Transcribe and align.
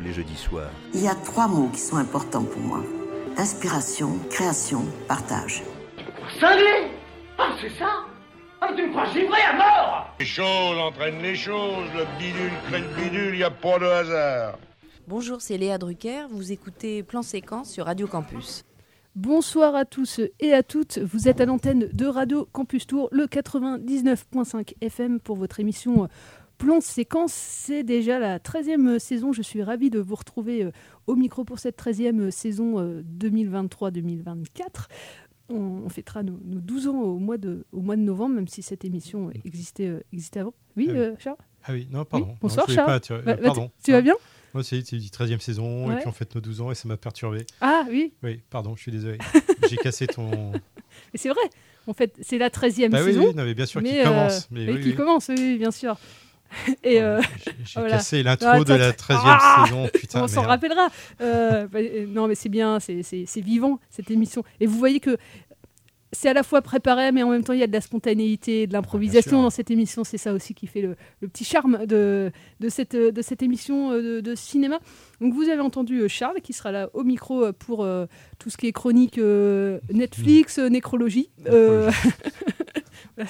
Tous 0.00 0.06
les 0.06 0.12
jeudis 0.14 0.36
soirs. 0.36 0.70
Il 0.94 1.02
y 1.02 1.08
a 1.08 1.14
trois 1.14 1.46
mots 1.46 1.68
qui 1.68 1.80
sont 1.80 1.96
importants 1.96 2.44
pour 2.44 2.62
moi. 2.62 2.82
Inspiration, 3.36 4.18
création, 4.30 4.82
partage. 5.06 5.62
Cinglé 6.40 6.88
Ah 7.36 7.50
c'est 7.60 7.68
ça 7.78 8.06
Ah 8.62 8.70
tu 8.74 8.82
me 8.86 8.90
crois 8.92 9.04
givré 9.06 9.40
à 9.42 9.52
mort 9.56 10.14
Les 10.18 10.24
choses 10.24 10.78
entraînent 10.78 11.20
les 11.20 11.34
choses, 11.34 11.88
le 11.94 12.06
bidule 12.18 12.50
crée 12.68 12.80
le 12.80 13.02
bidule, 13.02 13.36
y 13.36 13.44
a 13.44 13.50
pas 13.50 13.78
de 13.78 13.84
hasard. 13.84 14.58
Bonjour, 15.06 15.42
c'est 15.42 15.58
Léa 15.58 15.76
Drucker, 15.76 16.28
vous 16.30 16.50
écoutez 16.50 17.02
Plan 17.02 17.22
Séquence 17.22 17.70
sur 17.70 17.84
Radio 17.84 18.06
Campus. 18.06 18.64
Bonsoir 19.16 19.74
à 19.74 19.84
tous 19.84 20.20
et 20.38 20.54
à 20.54 20.62
toutes, 20.62 20.98
vous 20.98 21.28
êtes 21.28 21.40
à 21.40 21.44
l'antenne 21.44 21.90
de 21.92 22.06
Radio 22.06 22.48
Campus 22.52 22.86
Tour, 22.86 23.08
le 23.10 23.26
99.5 23.26 24.74
FM 24.80 25.18
pour 25.18 25.36
votre 25.36 25.58
émission 25.58 26.08
Plan 26.60 26.80
Séquence. 26.82 27.32
C'est 27.32 27.82
déjà 27.82 28.18
la 28.18 28.38
13e 28.38 28.98
saison, 28.98 29.32
je 29.32 29.40
suis 29.40 29.62
ravie 29.62 29.88
de 29.88 29.98
vous 29.98 30.14
retrouver 30.14 30.62
euh, 30.64 30.70
au 31.06 31.16
micro 31.16 31.42
pour 31.44 31.58
cette 31.58 31.78
13e 31.82 32.30
saison 32.30 32.78
euh, 32.78 33.02
2023-2024. 33.18 34.24
On, 35.52 35.88
fêtera 35.88 36.22
nos, 36.22 36.38
nos 36.44 36.60
12 36.60 36.88
ans 36.88 37.00
au 37.00 37.18
mois, 37.18 37.38
de, 37.38 37.64
au 37.72 37.80
mois 37.80 37.96
de 37.96 38.02
novembre, 38.02 38.34
même 38.36 38.46
si 38.46 38.62
cette 38.62 38.84
émission 38.84 39.30
existait, 39.44 39.86
euh, 39.88 40.00
existait 40.12 40.40
avant. 40.40 40.54
Oui, 40.76 40.86
Ah 40.90 40.92
oui. 40.92 40.98
euh, 40.98 41.14
Charles? 41.18 41.36
Ah 41.64 41.72
oui, 41.72 41.88
non, 41.90 42.04
pardon. 42.04 42.28
Oui, 42.28 42.36
Bonsoir 42.42 42.68
Charles. 42.70 42.86
pas 42.86 42.94
attirer- 42.94 43.22
Bah, 43.22 43.32
euh, 43.32 43.36
bah, 43.36 43.42
pardon. 43.46 43.68
tu, 43.78 43.84
tu 43.86 43.92
vas 43.92 44.02
bien? 44.02 44.14
Moi, 44.54 44.62
c'est 44.62 44.80
dit 44.82 45.10
13e 45.12 45.40
saison, 45.40 45.90
et 45.90 45.96
puis 45.96 46.08
on 46.08 46.12
fête 46.12 46.34
nos 46.34 46.40
12 46.42 46.60
ans, 46.60 46.70
et 46.70 46.74
ça 46.74 46.86
m'a 46.88 46.96
perturbé. 46.98 47.46
Ah 47.62 47.84
oui, 47.88 48.12
Oui, 48.22 48.42
pardon, 48.50 48.76
je 48.76 48.82
suis 48.82 48.92
désolé. 48.92 49.16
J'ai 49.70 49.76
cassé 49.76 50.06
ton. 50.06 50.52
mais 50.52 50.60
c'est 51.16 51.28
vrai. 51.30 51.40
En 51.86 51.94
fait, 51.94 52.14
c'est 52.20 52.36
la 52.38 52.50
13e 52.50 52.90
Bah 52.90 52.98
oui, 53.02 53.12
saison. 53.14 53.28
oui, 53.28 53.34
non, 53.34 53.44
mais 53.44 53.54
bien 53.54 53.66
sûr, 53.66 53.82
qui 53.82 53.98
euh, 53.98 54.04
commence. 54.04 54.48
Mais 54.50 54.66
oui, 54.68 54.74
oui, 54.74 54.80
qui 54.82 54.88
oui. 54.90 54.94
commence, 54.94 55.28
oui, 55.28 55.34
oui, 55.38 55.58
bien 55.58 55.70
sûr. 55.70 55.96
Et 56.84 57.00
euh, 57.00 57.20
J'ai 57.64 57.80
voilà. 57.80 57.96
cassé 57.96 58.22
l'intro 58.22 58.48
Ah, 58.50 58.64
de 58.64 58.74
la 58.74 58.88
attends, 58.88 59.14
13e 59.14 59.18
ah 59.24 59.64
saison. 59.66 59.88
Putain, 59.94 60.22
on 60.24 60.28
s'en 60.28 60.42
rappellera. 60.42 60.88
Euh, 61.20 61.66
bah, 61.68 61.78
euh, 61.80 62.06
non, 62.08 62.26
mais 62.26 62.34
c'est 62.34 62.48
bien, 62.48 62.80
c'est- 62.80 63.02
vivant 63.40 63.78
cette 63.90 64.10
émission. 64.10 64.44
Et 64.60 64.66
vous 64.66 64.78
voyez 64.78 65.00
que 65.00 65.16
c'est 66.12 66.28
à 66.28 66.32
la 66.34 66.42
fois 66.42 66.60
préparé, 66.60 67.12
mais 67.12 67.22
en 67.22 67.30
même 67.30 67.44
temps 67.44 67.52
il 67.52 67.60
y 67.60 67.62
a 67.62 67.68
de 67.68 67.72
la 67.72 67.80
spontanéité, 67.80 68.66
de 68.66 68.72
l'improvisation 68.72 69.42
dans 69.42 69.50
cette 69.50 69.70
émission. 69.70 70.02
C'est 70.02 70.18
ça 70.18 70.32
aussi 70.32 70.54
qui 70.54 70.66
fait 70.66 70.82
le, 70.82 70.96
le 71.20 71.28
petit 71.28 71.44
charme 71.44 71.86
de, 71.86 72.32
de, 72.58 72.68
cette, 72.68 72.96
de 72.96 73.22
cette 73.22 73.42
émission 73.44 73.92
euh, 73.92 74.16
de, 74.16 74.20
de 74.20 74.34
cinéma. 74.34 74.80
Donc 75.20 75.34
vous 75.34 75.48
avez 75.48 75.60
entendu 75.60 76.08
Charles 76.08 76.40
qui 76.42 76.52
sera 76.52 76.72
là 76.72 76.90
au 76.94 77.04
micro 77.04 77.52
pour 77.52 77.84
euh, 77.84 78.06
tout 78.40 78.50
ce 78.50 78.56
qui 78.56 78.66
est 78.66 78.72
chronique 78.72 79.18
euh, 79.18 79.78
Netflix, 79.92 80.58
nécrologie. 80.58 81.30
Euh, 83.18 83.24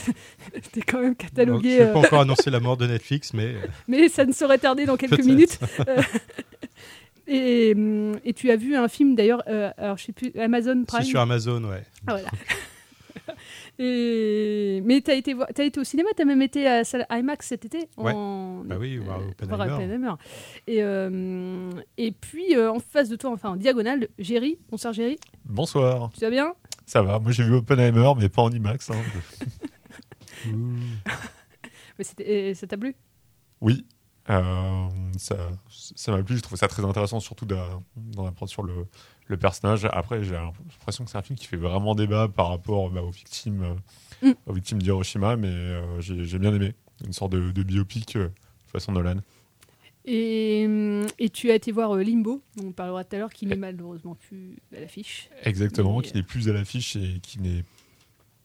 C'était 0.62 0.82
quand 0.82 0.98
même 1.00 1.08
Donc, 1.10 1.16
catalogué. 1.18 1.76
Je 1.78 1.82
euh, 1.82 1.86
n'ai 1.86 1.92
pas 1.92 1.98
encore 2.00 2.20
annoncé 2.20 2.50
la 2.50 2.60
mort 2.60 2.76
de 2.76 2.86
Netflix, 2.86 3.32
mais 3.34 3.46
euh, 3.46 3.66
mais 3.88 4.08
ça 4.08 4.24
ne 4.24 4.32
saurait 4.32 4.58
tarder 4.58 4.86
dans 4.86 4.96
quelques 4.96 5.24
minutes. 5.24 5.58
Euh, 5.88 6.02
et, 7.32 7.74
hum, 7.76 8.18
et 8.24 8.32
tu 8.32 8.50
as 8.50 8.56
vu 8.56 8.74
un 8.76 8.88
film 8.88 9.14
d'ailleurs, 9.14 9.42
euh, 9.46 9.70
alors 9.78 9.96
je 9.96 10.06
sais 10.06 10.12
plus, 10.12 10.32
Amazon 10.38 10.84
Prime. 10.84 11.02
c'est 11.02 11.08
sur 11.10 11.20
Amazon, 11.20 11.62
ouais. 11.64 11.84
Ah, 12.08 12.16
voilà. 12.16 12.28
et, 13.78 14.82
mais 14.84 15.00
tu 15.00 15.10
as 15.10 15.14
été, 15.14 15.34
t'as 15.54 15.64
été 15.64 15.78
au 15.80 15.84
cinéma, 15.84 16.08
tu 16.16 16.22
as 16.22 16.24
même 16.24 16.42
été 16.42 16.66
à 16.66 16.78
la 16.78 16.84
salle 16.84 17.06
IMAX 17.10 17.46
cet 17.46 17.64
été. 17.64 17.88
Ouais. 17.96 18.12
En, 18.12 18.62
Bah 18.64 18.76
oui, 18.80 18.96
voir 18.98 19.20
euh, 19.20 19.28
Oppenheimer. 19.30 19.56
voir 19.64 19.74
Oppenheimer. 19.78 20.12
Et, 20.66 20.82
euh, 20.82 21.70
et 21.98 22.10
puis 22.12 22.56
euh, 22.56 22.72
en 22.72 22.80
face 22.80 23.08
de 23.08 23.16
toi, 23.16 23.30
enfin 23.30 23.50
en 23.50 23.56
diagonale, 23.56 24.08
Géry. 24.18 24.58
Bonsoir 24.70 24.92
Géry, 24.92 25.18
Bonsoir, 25.44 26.10
tu 26.14 26.20
vas 26.20 26.30
bien? 26.30 26.54
Ça 26.90 27.02
va. 27.02 27.18
Moi 27.20 27.30
j'ai 27.32 27.44
vu 27.44 27.54
Oppenheimer, 27.54 28.12
mais 28.18 28.28
pas 28.28 28.42
en 28.42 28.50
IMAX. 28.50 28.90
hein. 28.90 28.94
Mais 31.98 32.54
Ça 32.54 32.66
t'a 32.66 32.76
plu? 32.76 32.94
Oui, 33.60 33.86
euh, 34.30 34.88
ça 35.18 35.36
ça 35.68 36.12
m'a 36.12 36.22
plu. 36.22 36.36
Je 36.36 36.42
trouve 36.42 36.58
ça 36.58 36.66
très 36.68 36.84
intéressant, 36.84 37.20
surtout 37.20 37.46
d'en 37.46 38.26
apprendre 38.26 38.50
sur 38.50 38.62
le, 38.62 38.86
le 39.26 39.36
personnage. 39.36 39.86
Après, 39.92 40.24
j'ai 40.24 40.32
l'impression 40.32 41.04
que 41.04 41.10
c'est 41.10 41.18
un 41.18 41.22
film 41.22 41.38
qui 41.38 41.46
fait 41.46 41.56
vraiment 41.58 41.94
débat 41.94 42.26
par 42.28 42.48
rapport 42.48 42.90
bah, 42.90 43.02
aux 43.02 43.10
victimes, 43.10 43.76
Mm. 44.22 44.32
aux 44.46 44.52
victimes 44.52 44.82
d'Hiroshima, 44.82 45.36
mais 45.36 45.48
euh, 45.48 46.00
j'ai 46.00 46.24
j'ai 46.26 46.38
bien 46.38 46.52
aimé. 46.54 46.74
Une 47.06 47.12
sorte 47.14 47.32
de, 47.32 47.52
de 47.52 47.62
biopic 47.62 48.16
euh, 48.16 48.28
façon 48.66 48.92
Nolan. 48.92 49.20
Et, 50.04 50.66
et 51.18 51.28
tu 51.30 51.50
as 51.50 51.54
été 51.54 51.72
voir 51.72 51.94
euh, 51.96 52.02
Limbo, 52.02 52.42
dont 52.56 52.68
on 52.68 52.72
parlera 52.72 53.04
tout 53.04 53.16
à 53.16 53.18
l'heure, 53.18 53.32
qui 53.32 53.46
n'est 53.46 53.56
malheureusement 53.56 54.14
plus 54.14 54.56
à 54.76 54.80
l'affiche. 54.80 55.28
Exactement, 55.44 55.98
Mais- 55.98 56.02
qui 56.04 56.14
n'est 56.14 56.22
plus 56.22 56.48
à 56.48 56.52
l'affiche 56.52 56.96
et 56.96 57.20
qui 57.22 57.40
n'est 57.40 57.64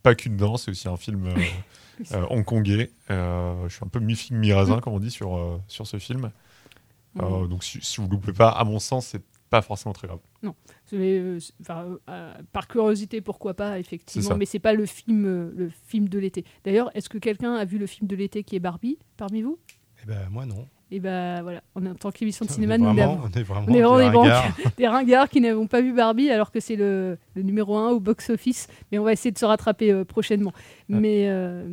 pas 0.04 0.16
qu'une 0.16 0.38
danse, 0.38 0.66
c'est 0.66 0.72
aussi 0.72 0.88
un 0.88 0.98
film 0.98 1.26
euh, 1.28 1.36
euh, 2.14 2.26
hongkongais. 2.30 2.92
Euh, 3.10 3.68
je 3.70 3.76
suis 3.76 3.84
un 3.86 3.88
peu 3.88 4.00
mi-figue, 4.00 4.36
mi-raisin, 4.38 4.78
Mm. 4.78 4.82
comme 4.82 4.94
on 4.94 5.00
dit, 5.00 5.12
sur, 5.12 5.36
euh, 5.36 5.58
sur 5.68 5.88
ce 5.88 5.98
film. 5.98 6.32
Mm. 7.16 7.22
Euh, 7.22 7.48
donc 7.48 7.64
si, 7.64 7.80
si 7.82 7.98
vous 8.02 8.08
ne 8.08 8.12
loupez 8.12 8.34
pas, 8.34 8.50
à 8.50 8.64
mon 8.66 8.80
sens, 8.80 9.08
c'est 9.08 9.24
pas 9.50 9.62
forcément 9.62 9.94
très 9.94 10.08
grave. 10.08 10.20
Mais, 10.92 11.18
euh, 11.18 11.40
euh, 11.70 11.98
euh, 12.10 12.34
par 12.52 12.68
curiosité, 12.68 13.22
pourquoi 13.22 13.54
pas, 13.54 13.80
effectivement. 13.80 14.36
Mais 14.38 14.46
c'est 14.46 14.60
pas 14.60 14.74
le 14.74 14.86
film, 14.86 15.26
euh, 15.26 15.52
le 15.56 15.70
film 15.88 16.10
de 16.10 16.20
l'été. 16.20 16.44
D'ailleurs, 16.64 16.92
est-ce 16.96 17.10
que 17.10 17.18
quelqu'un 17.18 17.54
a 17.56 17.64
vu 17.66 17.78
le 17.78 17.88
film 17.88 18.08
de 18.08 18.16
l'été 18.16 18.44
qui 18.44 18.56
est 18.56 18.60
Barbie 18.60 18.98
parmi 19.18 19.42
vous? 19.44 19.58
Eh 20.04 20.08
ben, 20.08 20.28
moi, 20.30 20.46
non. 20.46 20.68
Et 20.92 21.00
ben 21.00 21.42
voilà, 21.42 21.62
en 21.74 21.82
tant 21.96 22.12
qu'émission 22.12 22.46
de 22.46 22.50
On 22.50 22.54
est 22.54 22.56
cinéma, 22.56 22.78
nous 22.78 22.86
on 22.86 22.92
est 22.94 22.96
vraiment 23.44 23.66
on 23.68 23.74
est 23.74 23.82
vraiment 23.82 23.98
des 23.98 24.04
des, 24.06 24.12
banques- 24.12 24.28
ringards. 24.28 24.58
des 24.78 24.88
ringards 24.88 25.30
qui 25.30 25.42
n'avons 25.42 25.66
pas 25.66 25.82
vu 25.82 25.94
Barbie 25.94 26.30
alors 26.30 26.52
que 26.52 26.60
c'est 26.60 26.76
le, 26.76 27.18
le 27.36 27.42
numéro 27.42 27.76
1 27.76 27.90
au 27.90 28.00
box-office. 28.00 28.68
Mais 28.92 29.00
on 29.00 29.04
va 29.04 29.12
essayer 29.14 29.32
de 29.32 29.38
se 29.38 29.46
rattraper 29.46 29.92
euh, 29.92 30.04
prochainement. 30.06 30.54
Mais, 30.88 31.26
euh, 31.28 31.66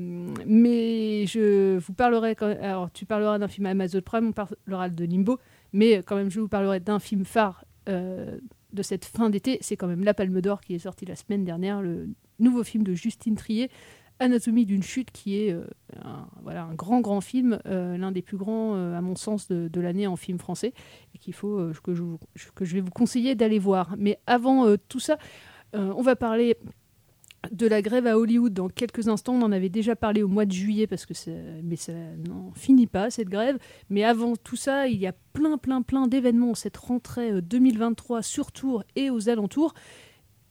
mais 0.46 1.26
je 1.26 1.76
vous 1.78 1.92
parlerai. 1.92 2.34
Quand, 2.34 2.46
alors, 2.62 2.90
tu 2.92 3.04
parleras 3.04 3.38
d'un 3.38 3.48
film 3.48 3.66
Amazon 3.66 4.00
Prime, 4.02 4.28
on 4.28 4.32
parlera 4.32 4.88
de 4.88 5.04
Limbo. 5.04 5.38
Mais 5.74 6.02
quand 6.06 6.16
même, 6.16 6.30
je 6.30 6.40
vous 6.40 6.48
parlerai 6.48 6.80
d'un 6.80 6.98
film 6.98 7.24
phare 7.26 7.64
euh, 7.90 8.38
de 8.72 8.82
cette 8.82 9.04
fin 9.04 9.28
d'été. 9.28 9.58
C'est 9.60 9.76
quand 9.76 9.86
même 9.88 10.04
La 10.04 10.14
Palme 10.14 10.40
d'Or 10.40 10.62
qui 10.62 10.74
est 10.74 10.78
sorti 10.78 11.04
la 11.04 11.16
semaine 11.16 11.44
dernière, 11.44 11.82
le 11.82 12.08
nouveau 12.38 12.64
film 12.64 12.82
de 12.82 12.94
Justine 12.94 13.34
Trier. 13.36 13.70
Anatomie 14.22 14.66
d'une 14.66 14.82
chute, 14.82 15.10
qui 15.10 15.36
est 15.36 15.52
euh, 15.52 15.64
un, 16.02 16.26
voilà, 16.42 16.64
un 16.64 16.74
grand, 16.74 17.00
grand 17.00 17.20
film, 17.20 17.58
euh, 17.66 17.96
l'un 17.96 18.12
des 18.12 18.22
plus 18.22 18.36
grands, 18.36 18.74
euh, 18.76 18.96
à 18.96 19.00
mon 19.00 19.16
sens, 19.16 19.48
de, 19.48 19.80
l'année 19.80 20.06
en 20.06 20.16
film 20.16 20.38
français, 20.38 20.72
et 21.14 21.18
qu'il 21.18 21.34
faut 21.34 21.70
que, 21.82 21.94
je, 21.94 22.74
vais 22.74 22.80
vous 22.80 22.90
conseiller 22.90 23.34
d'aller 23.34 23.58
voir. 23.58 23.94
Mais 23.98 24.18
avant 24.26 24.76
tout 24.88 25.00
ça, 25.00 25.18
on 25.74 26.02
va 26.02 26.14
parler 26.14 26.56
de 27.50 27.66
la 27.66 27.82
grève 27.82 28.06
à 28.06 28.18
Hollywood 28.18 28.52
dans 28.52 28.68
quelques 28.68 29.08
instants. 29.08 29.34
On 29.34 29.42
en 29.42 29.52
avait 29.52 29.68
déjà 29.68 29.96
parlé 29.96 30.22
au 30.22 30.28
mois 30.28 30.46
de 30.46 30.52
juillet, 30.52 30.86
parce 30.86 31.06
que 31.06 31.14
mais 31.62 31.76
ça 31.76 31.92
n'en 32.28 32.52
finit 32.54 32.86
pas, 32.86 33.10
cette 33.10 33.28
grève. 33.28 33.58
Mais 33.90 34.04
avant 34.04 34.36
tout 34.36 34.56
ça, 34.56 34.86
il 34.86 34.98
y 34.98 35.06
a 35.06 35.14
plein, 35.32 35.58
plein, 35.58 35.82
plein 35.82 36.06
d'événements 36.06 36.54
cette 36.54 36.76
rentrée 36.76 37.32
euh, 37.32 37.40
2023 37.40 38.22
sur 38.22 38.52
Tours 38.52 38.84
et 38.94 39.10
aux 39.10 39.28
alentours. 39.28 39.74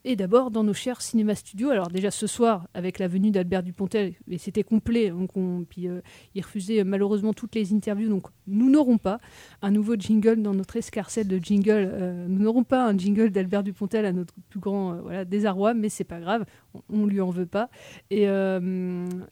Et 0.04 0.16
d'abord 0.16 0.50
dans 0.50 0.64
nos 0.64 0.74
chers 0.74 1.00
cinéma 1.00 1.36
studios. 1.36 1.70
Alors 1.70 1.90
déjà 1.90 2.10
ce 2.10 2.26
soir, 2.26 2.68
avec 2.74 2.98
la 2.98 3.08
venue 3.08 3.30
d'Albert 3.30 3.62
Dupontel, 3.62 4.16
et 4.28 4.40
c'était 4.40 4.64
complet, 4.64 5.12
donc 5.12 5.38
on, 5.38 5.64
puis 5.64 5.88
euh, 5.88 6.02
il 6.34 6.42
refusait 6.42 6.80
euh, 6.80 6.84
malheureusement 6.84 7.34
toutes 7.34 7.54
les 7.54 7.72
interviews, 7.72 8.10
donc 8.10 8.26
nous 8.48 8.72
n'aurons 8.72 8.98
pas 8.98 9.20
un 9.62 9.70
nouveau 9.70 9.96
jingle 9.96 10.42
dans 10.42 10.56
notre 10.56 10.76
escarcelle 10.76 11.28
de 11.28 11.38
jingle. 11.38 11.70
euh, 11.94 12.26
nous 12.28 12.42
n'aurons 12.42 12.64
pas 12.64 12.88
un 12.88 12.98
jingle 12.98 13.30
d'Albert 13.30 13.62
Dupontel 13.62 14.06
à 14.06 14.12
notre 14.12 14.34
plus 14.50 14.60
grand 14.60 15.08
euh, 15.08 15.24
désarroi, 15.24 15.76
mais 15.76 15.90
c'est 15.90 16.04
pas 16.04 16.20
grave, 16.20 16.46
on, 16.74 16.82
on 16.90 17.06
lui 17.06 17.22
en 17.22 17.30
veut 17.30 17.46
pas. 17.46 17.70
Mais 18.10 18.20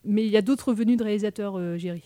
il 0.05 0.31
y 0.31 0.37
a 0.37 0.41
d'autres 0.43 0.73
venues 0.73 0.97
de 0.97 1.03
réalisateurs, 1.03 1.77
Géry. 1.79 2.03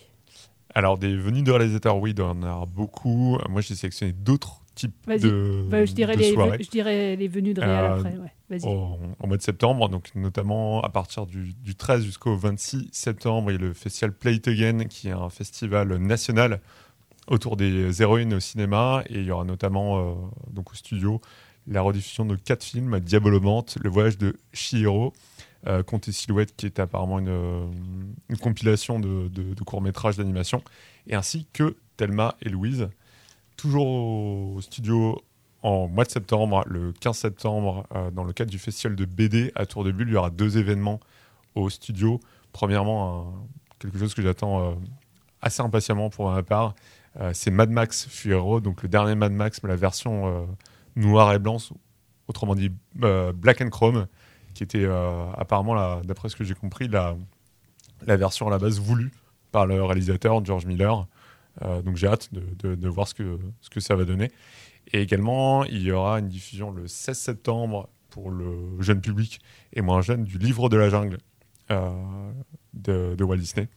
Alors, 0.73 0.97
des 0.97 1.15
venues 1.15 1.43
de 1.43 1.51
réalisateurs, 1.51 1.97
oui, 1.99 2.11
il 2.11 2.19
y 2.19 2.21
en 2.21 2.41
avoir 2.41 2.65
beaucoup. 2.65 3.37
Moi, 3.49 3.61
j'ai 3.61 3.75
sélectionné 3.75 4.11
d'autres 4.13 4.62
type 4.75 4.93
de, 5.07 5.63
Bah, 5.69 5.85
je, 5.85 5.93
dirais 5.93 6.15
de 6.15 6.21
les, 6.21 6.33
soirée. 6.33 6.57
je 6.63 6.69
dirais 6.69 7.15
les 7.15 7.27
venues 7.27 7.53
de 7.53 7.61
Réal 7.61 7.85
Euh, 7.91 7.95
après. 7.97 8.17
Ouais. 8.17 8.59
Au, 8.65 8.97
au 9.19 9.27
mois 9.27 9.37
de 9.37 9.41
septembre, 9.41 9.89
donc 9.89 10.09
notamment 10.15 10.81
à 10.81 10.89
partir 10.89 11.25
du, 11.25 11.53
du 11.53 11.75
13 11.75 12.03
jusqu'au 12.03 12.35
26 12.35 12.89
septembre, 12.91 13.49
il 13.51 13.53
y 13.55 13.57
a 13.57 13.61
le 13.61 13.73
festival 13.73 14.13
Play 14.13 14.35
It 14.35 14.47
Again, 14.47 14.85
qui 14.85 15.07
est 15.07 15.11
un 15.11 15.29
festival 15.29 15.95
national 15.97 16.61
autour 17.27 17.55
des 17.57 18.01
héroïnes 18.01 18.33
au 18.33 18.39
cinéma, 18.39 19.03
et 19.09 19.19
il 19.19 19.25
y 19.25 19.31
aura 19.31 19.45
notamment 19.45 19.99
euh, 19.99 20.13
donc 20.51 20.71
au 20.71 20.75
studio 20.75 21.21
la 21.65 21.81
rediffusion 21.81 22.25
de 22.25 22.35
quatre 22.35 22.63
films 22.63 22.99
Diabolomante, 22.99 23.77
Le 23.81 23.89
voyage 23.89 24.17
de 24.17 24.35
Chihiro, 24.51 25.13
euh, 25.65 25.81
Conte 25.81 26.09
et 26.09 26.11
Silhouette, 26.11 26.53
qui 26.57 26.65
est 26.65 26.77
apparemment 26.79 27.19
une, 27.19 27.71
une 28.29 28.37
compilation 28.37 28.99
de, 28.99 29.29
de- 29.29 29.53
de 29.53 29.63
courts-métrages 29.63 30.17
d'animation, 30.17 30.61
et 31.07 31.15
ainsi 31.15 31.47
que 31.53 31.77
Thelma 31.95 32.35
et 32.41 32.49
Louise. 32.49 32.89
Toujours 33.57 33.87
au 33.87 34.61
studio 34.61 35.21
en 35.61 35.87
mois 35.87 36.03
de 36.03 36.09
septembre, 36.09 36.63
le 36.67 36.91
15 36.91 37.17
septembre, 37.17 37.87
euh, 37.95 38.11
dans 38.11 38.23
le 38.23 38.33
cadre 38.33 38.51
du 38.51 38.59
festival 38.59 38.95
de 38.95 39.05
BD 39.05 39.51
à 39.55 39.65
Tour 39.65 39.83
de 39.83 39.91
Bulle, 39.91 40.09
il 40.09 40.13
y 40.13 40.17
aura 40.17 40.29
deux 40.29 40.57
événements 40.57 40.99
au 41.55 41.69
studio. 41.69 42.19
Premièrement, 42.51 43.33
quelque 43.83 43.99
chose 43.99 44.13
que 44.13 44.21
j'attends 44.21 44.71
euh, 44.71 44.75
assez 45.41 45.61
impatiemment 45.61 46.09
pour 46.09 46.31
ma 46.31 46.43
part, 46.43 46.75
euh, 47.19 47.31
c'est 47.33 47.51
Mad 47.51 47.69
Max 47.69 48.07
Fury 48.07 48.35
Road, 48.35 48.63
donc 48.63 48.81
le 48.81 48.89
dernier 48.89 49.15
Mad 49.15 49.31
Max, 49.31 49.61
mais 49.61 49.69
la 49.69 49.75
version 49.75 50.27
euh, 50.27 50.45
noir 50.95 51.33
et 51.33 51.39
blanc, 51.39 51.57
autrement 52.27 52.55
dit 52.55 52.71
Black 52.95 53.61
and 53.61 53.69
Chrome, 53.69 54.07
qui 54.53 54.63
était 54.63 54.85
apparemment, 55.35 56.01
d'après 56.01 56.29
ce 56.29 56.35
que 56.35 56.43
j'ai 56.43 56.53
compris, 56.53 56.87
la, 56.87 57.15
la 58.05 58.17
version 58.17 58.47
à 58.47 58.51
la 58.51 58.59
base 58.59 58.79
voulue 58.79 59.11
par 59.51 59.65
le 59.65 59.83
réalisateur 59.83 60.45
George 60.45 60.65
Miller. 60.65 61.07
Euh, 61.61 61.81
donc 61.81 61.97
j'ai 61.97 62.07
hâte 62.07 62.29
de, 62.33 62.87
voir 62.87 63.07
ce 63.07 63.13
que, 63.13 63.39
ce 63.61 63.69
que 63.69 63.79
ça 63.79 63.95
va 63.95 64.05
donner. 64.05 64.31
Et 64.91 65.01
également, 65.01 65.63
il 65.65 65.81
y 65.81 65.91
aura 65.91 66.19
une 66.19 66.27
diffusion 66.27 66.71
le 66.71 66.87
16 66.87 67.17
septembre 67.17 67.89
pour 68.09 68.29
le 68.29 68.81
jeune 68.81 69.01
public 69.01 69.39
et 69.73 69.81
moins 69.81 70.01
jeune 70.01 70.23
du 70.23 70.37
Livre 70.37 70.69
de 70.69 70.77
la 70.77 70.89
jungle 70.89 71.17
euh, 71.71 72.31
de, 72.73 73.23
Walt 73.23 73.37
Disney. 73.37 73.67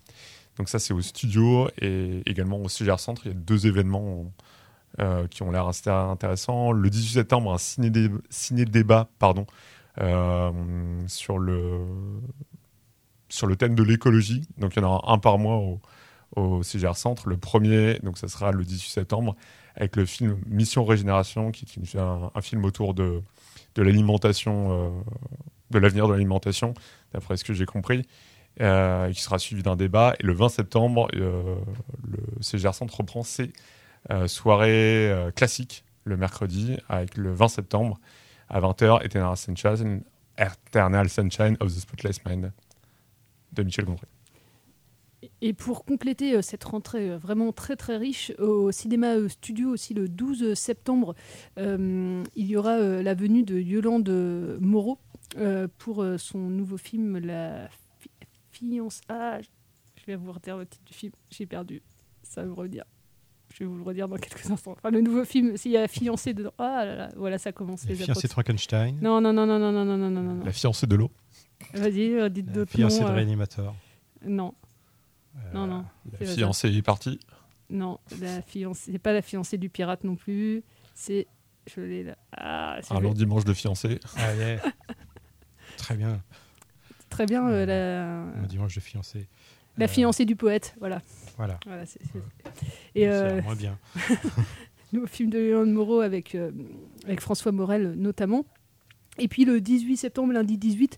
Donc 0.56 0.68
ça, 0.68 0.78
c'est 0.78 0.94
au 0.94 1.00
studio 1.00 1.68
et 1.80 2.22
également 2.26 2.58
au 2.58 2.68
CGR 2.68 2.98
Centre. 2.98 3.22
Il 3.26 3.28
y 3.28 3.34
a 3.34 3.38
deux 3.38 3.66
événements 3.66 4.32
euh, 5.00 5.26
qui 5.28 5.42
ont 5.42 5.50
l'air 5.50 5.66
assez 5.68 5.88
intéressants. 5.90 6.72
Le 6.72 6.88
18 6.90 7.14
septembre, 7.14 7.52
un 7.52 7.58
ciné-dé- 7.58 8.10
ciné-débat 8.30 9.08
sur, 11.06 11.38
le, 11.38 11.80
sur 13.28 13.46
le 13.46 13.56
thème 13.56 13.74
de 13.74 13.82
l'écologie. 13.82 14.48
Donc 14.58 14.76
il 14.76 14.82
y 14.82 14.84
en 14.84 14.88
aura 14.88 15.12
un 15.12 15.18
par 15.18 15.38
mois 15.38 15.56
au, 15.56 15.80
au 16.34 16.62
CGR 16.62 16.96
Centre. 16.96 17.28
Le 17.28 17.36
premier, 17.36 17.98
donc 18.02 18.18
ça 18.18 18.28
sera 18.28 18.52
le 18.52 18.64
18 18.64 18.90
septembre, 18.90 19.36
avec 19.74 19.96
le 19.96 20.06
film 20.06 20.38
Mission 20.46 20.84
Régénération, 20.84 21.52
qui 21.52 21.64
est 21.64 21.98
un, 21.98 22.30
film 22.40 22.64
autour 22.64 22.94
de, 22.94 23.22
de 23.74 23.82
l'alimentation, 23.82 24.72
euh, 24.72 24.90
de 25.70 25.78
l'avenir 25.78 26.08
de 26.08 26.12
l'alimentation, 26.12 26.74
d'après 27.12 27.36
ce 27.36 27.44
que 27.44 27.52
j'ai 27.52 27.66
compris, 27.66 28.06
euh, 28.62 29.12
qui 29.12 29.20
sera 29.20 29.38
suivi 29.38 29.62
d'un 29.62 29.76
débat. 29.76 30.14
Et 30.18 30.22
le 30.22 30.32
20 30.32 30.48
septembre, 30.48 31.08
euh, 31.14 31.56
le 32.08 32.18
CGR 32.40 32.72
Centre 32.72 32.96
reprend 32.96 33.22
ses 33.22 33.52
euh, 34.10 34.26
soirées 34.28 35.12
classiques 35.34 35.84
le 36.04 36.16
mercredi, 36.16 36.78
avec 36.88 37.16
le 37.16 37.32
20 37.32 37.48
septembre 37.48 37.98
à 38.48 38.60
20h, 38.60 39.04
Eternal 39.04 39.36
Sunshine, 39.36 40.02
Eternal 40.38 41.08
Sunshine 41.10 41.56
of 41.60 41.74
the 41.74 41.80
Spotless 41.80 42.24
Mind 42.24 42.52
de 43.52 43.62
Michel 43.62 43.84
Gondry. 43.84 44.06
Et 45.42 45.52
pour 45.52 45.84
compléter 45.84 46.34
euh, 46.34 46.42
cette 46.42 46.64
rentrée 46.64 47.10
euh, 47.10 47.18
vraiment 47.18 47.52
très 47.52 47.76
très 47.76 47.96
riche, 47.98 48.32
au 48.38 48.72
cinéma 48.72 49.16
euh, 49.16 49.28
studio 49.28 49.68
aussi 49.70 49.92
le 49.94 50.08
12 50.08 50.54
septembre, 50.54 51.14
euh, 51.58 52.22
il 52.34 52.46
y 52.46 52.56
aura 52.56 52.76
euh, 52.78 53.02
la 53.02 53.14
venue 53.14 53.42
de 53.42 53.58
Yolande 53.58 54.08
Moreau 54.60 54.98
euh, 55.36 55.68
pour 55.78 56.04
son 56.18 56.38
nouveau 56.38 56.78
film 56.78 57.18
La 57.18 57.68
fi- 58.00 58.10
fiance. 58.50 59.00
Ah, 59.08 59.38
je 59.40 60.06
vais 60.06 60.16
vous 60.16 60.32
redire 60.32 60.56
le 60.56 60.64
titre 60.66 60.84
du 60.86 60.94
film, 60.94 61.12
j'ai 61.30 61.44
perdu. 61.46 61.82
Ça 62.22 62.42
va 62.42 62.48
me 62.48 62.54
revenir. 62.54 62.84
Je 63.52 63.60
vais 63.60 63.66
vous 63.66 63.76
le 63.76 63.82
redire 63.82 64.08
dans 64.08 64.16
quelques 64.16 64.50
instants. 64.50 64.72
Enfin, 64.72 64.90
le 64.90 65.00
nouveau 65.00 65.24
film, 65.24 65.56
s'il 65.56 65.72
y 65.72 65.76
a 65.76 65.86
fiancé 65.88 66.32
dedans. 66.34 66.52
Ah 66.58 66.84
là 66.84 66.94
là, 66.96 67.08
voilà, 67.16 67.38
ça 67.38 67.52
commence. 67.52 67.84
La 67.84 67.90
les 67.90 67.96
fiancée 67.96 68.26
de 68.26 68.32
Frankenstein. 68.32 68.98
Non, 69.02 69.20
non, 69.20 69.32
non, 69.32 69.46
non, 69.46 69.58
non, 69.58 69.72
non, 69.72 69.84
non, 69.84 70.10
non, 70.10 70.22
non. 70.22 70.44
La 70.44 70.52
fiancée 70.52 70.86
de 70.86 70.96
l'eau. 70.96 71.10
Vas-y, 71.74 72.30
dites 72.30 72.46
La 72.48 72.52
d'autres 72.52 72.72
fiancée 72.72 73.00
de. 73.00 73.04
Réanimator. 73.08 73.74
Non. 74.26 74.54
Non, 75.54 75.66
non. 75.66 75.84
La 76.12 76.18
le 76.20 76.26
fiancée 76.26 76.68
est 76.74 76.82
partie. 76.82 77.18
Non, 77.70 77.98
la 78.20 78.42
fiancée, 78.42 78.92
c'est 78.92 78.98
pas 78.98 79.12
la 79.12 79.22
fiancée 79.22 79.58
du 79.58 79.68
pirate 79.68 80.04
non 80.04 80.14
plus. 80.16 80.62
C'est, 80.94 81.26
je 81.74 81.80
l'ai 81.80 82.04
là. 82.04 82.16
Ah, 82.36 82.78
c'est 82.82 82.94
Un 82.94 83.00
long 83.00 83.12
dimanche 83.12 83.44
de 83.44 83.52
fiancée. 83.54 83.98
Ah, 84.16 84.34
yeah. 84.34 84.60
Très 85.76 85.96
bien. 85.96 86.22
très 87.10 87.26
bien 87.26 87.46
euh, 87.48 87.66
la, 87.66 88.40
Un 88.42 88.46
dimanche 88.46 88.74
de 88.74 88.80
fiancée. 88.80 89.26
la 89.76 89.88
fiancée 89.88 90.24
du 90.24 90.36
poète, 90.36 90.74
voilà. 90.80 91.02
Voilà. 91.36 91.58
c'est- 91.84 92.00
c'est- 92.02 92.18
Et 92.94 93.02
C'est 93.02 93.08
euh, 93.08 93.42
moins 93.42 93.54
bien. 93.56 93.78
nouveau 94.92 95.06
film 95.06 95.28
de 95.30 95.38
Léon 95.38 95.66
Moreau 95.66 96.00
avec, 96.00 96.34
euh, 96.34 96.50
avec 97.04 97.20
François 97.20 97.52
Morel 97.52 97.92
notamment. 97.96 98.44
Et 99.18 99.28
puis 99.28 99.44
le 99.44 99.60
18 99.60 99.96
septembre, 99.96 100.32
lundi 100.32 100.56
18, 100.58 100.96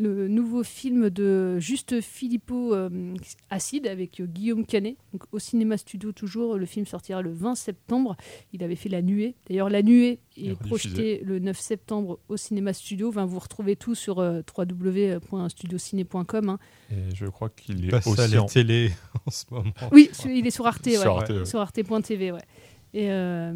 le 0.00 0.28
nouveau 0.28 0.62
film 0.62 1.10
de 1.10 1.58
Juste 1.58 2.00
Philippot 2.00 2.72
euh, 2.74 3.14
Acide 3.50 3.86
avec 3.88 4.20
euh, 4.20 4.26
Guillaume 4.26 4.64
Canet. 4.64 4.96
Donc, 5.12 5.22
au 5.32 5.38
cinéma 5.40 5.76
studio 5.76 6.12
toujours, 6.12 6.56
le 6.56 6.66
film 6.66 6.86
sortira 6.86 7.20
le 7.20 7.32
20 7.32 7.56
septembre. 7.56 8.16
Il 8.52 8.62
avait 8.62 8.76
fait 8.76 8.88
La 8.88 9.02
Nuée. 9.02 9.34
D'ailleurs, 9.48 9.68
La 9.70 9.82
Nuée 9.82 10.20
est 10.36 10.54
projetée 10.58 11.20
le 11.24 11.40
9 11.40 11.58
septembre 11.58 12.20
au 12.28 12.36
cinéma 12.36 12.72
studio. 12.72 13.08
Enfin, 13.08 13.24
vous 13.26 13.40
retrouvez 13.40 13.74
tout 13.74 13.96
sur 13.96 14.20
euh, 14.20 14.40
www.studiociné.com. 14.56 16.48
hein. 16.48 16.58
Et 16.90 17.14
je 17.14 17.26
crois 17.26 17.48
qu'il 17.50 17.80
Il 17.80 17.86
est 17.86 17.90
passe 17.90 18.06
à 18.06 18.10
aussi 18.10 18.34
la 18.34 18.42
en... 18.42 18.46
télé 18.46 18.90
en 19.26 19.30
ce 19.30 19.44
moment. 19.50 19.72
Oui, 19.92 20.10
il 20.26 20.46
est 20.46 20.50
sur 20.50 20.66
Arte, 20.66 20.86
ouais. 20.86 20.96
Sur 20.96 21.16
Arte, 21.18 21.30
ouais. 21.30 21.44
Sur 21.44 21.60
arte.tv, 21.60 22.32
ouais. 22.32 22.40
Et, 22.94 23.10
euh, 23.10 23.52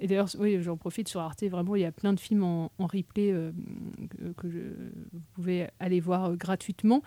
et 0.00 0.06
d'ailleurs, 0.06 0.28
oui, 0.38 0.58
j'en 0.62 0.76
profite 0.76 1.08
sur 1.08 1.20
Arte, 1.20 1.44
vraiment, 1.44 1.76
il 1.76 1.82
y 1.82 1.84
a 1.84 1.92
plein 1.92 2.12
de 2.12 2.20
films 2.20 2.44
en, 2.44 2.70
replay 2.78 3.30
euh, 3.32 3.52
que, 4.36 4.48
je- 4.50 4.58
vous 5.12 5.20
pouvez 5.34 5.68
aller 5.80 6.00
voir 6.00 6.24
euh, 6.30 6.34
gratuitement. 6.36 7.02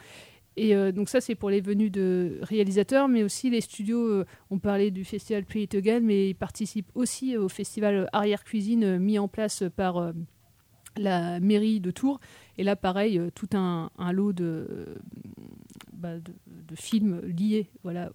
Et 0.57 0.73
donc 0.91 1.07
ça, 1.07 1.21
c'est 1.21 1.35
pour 1.35 1.49
les 1.49 1.61
venues 1.61 1.89
de 1.89 2.39
réalisateurs, 2.41 3.07
mais 3.07 3.23
aussi 3.23 3.49
les 3.49 3.61
studios, 3.61 4.25
on 4.49 4.59
parlait 4.59 4.91
du 4.91 5.05
festival 5.05 5.45
Play 5.45 5.63
It 5.63 5.75
Again, 5.75 6.01
mais 6.01 6.31
ils 6.31 6.35
participent 6.35 6.89
aussi 6.95 7.37
au 7.37 7.47
festival 7.47 8.09
Arrière 8.11 8.43
Cuisine 8.43 8.97
mis 8.97 9.17
en 9.19 9.29
place 9.29 9.63
par 9.73 10.11
la 10.97 11.39
mairie 11.39 11.79
de 11.79 11.91
Tours. 11.91 12.19
Et 12.59 12.63
là, 12.63 12.75
pareil, 12.75 13.17
euh, 13.17 13.29
tout 13.33 13.47
un, 13.53 13.89
lot 14.11 14.33
de, 14.33 14.97
bah, 15.93 16.15
de, 16.17 16.75
films 16.75 17.21
liés 17.21 17.69
voilà, 17.83 18.11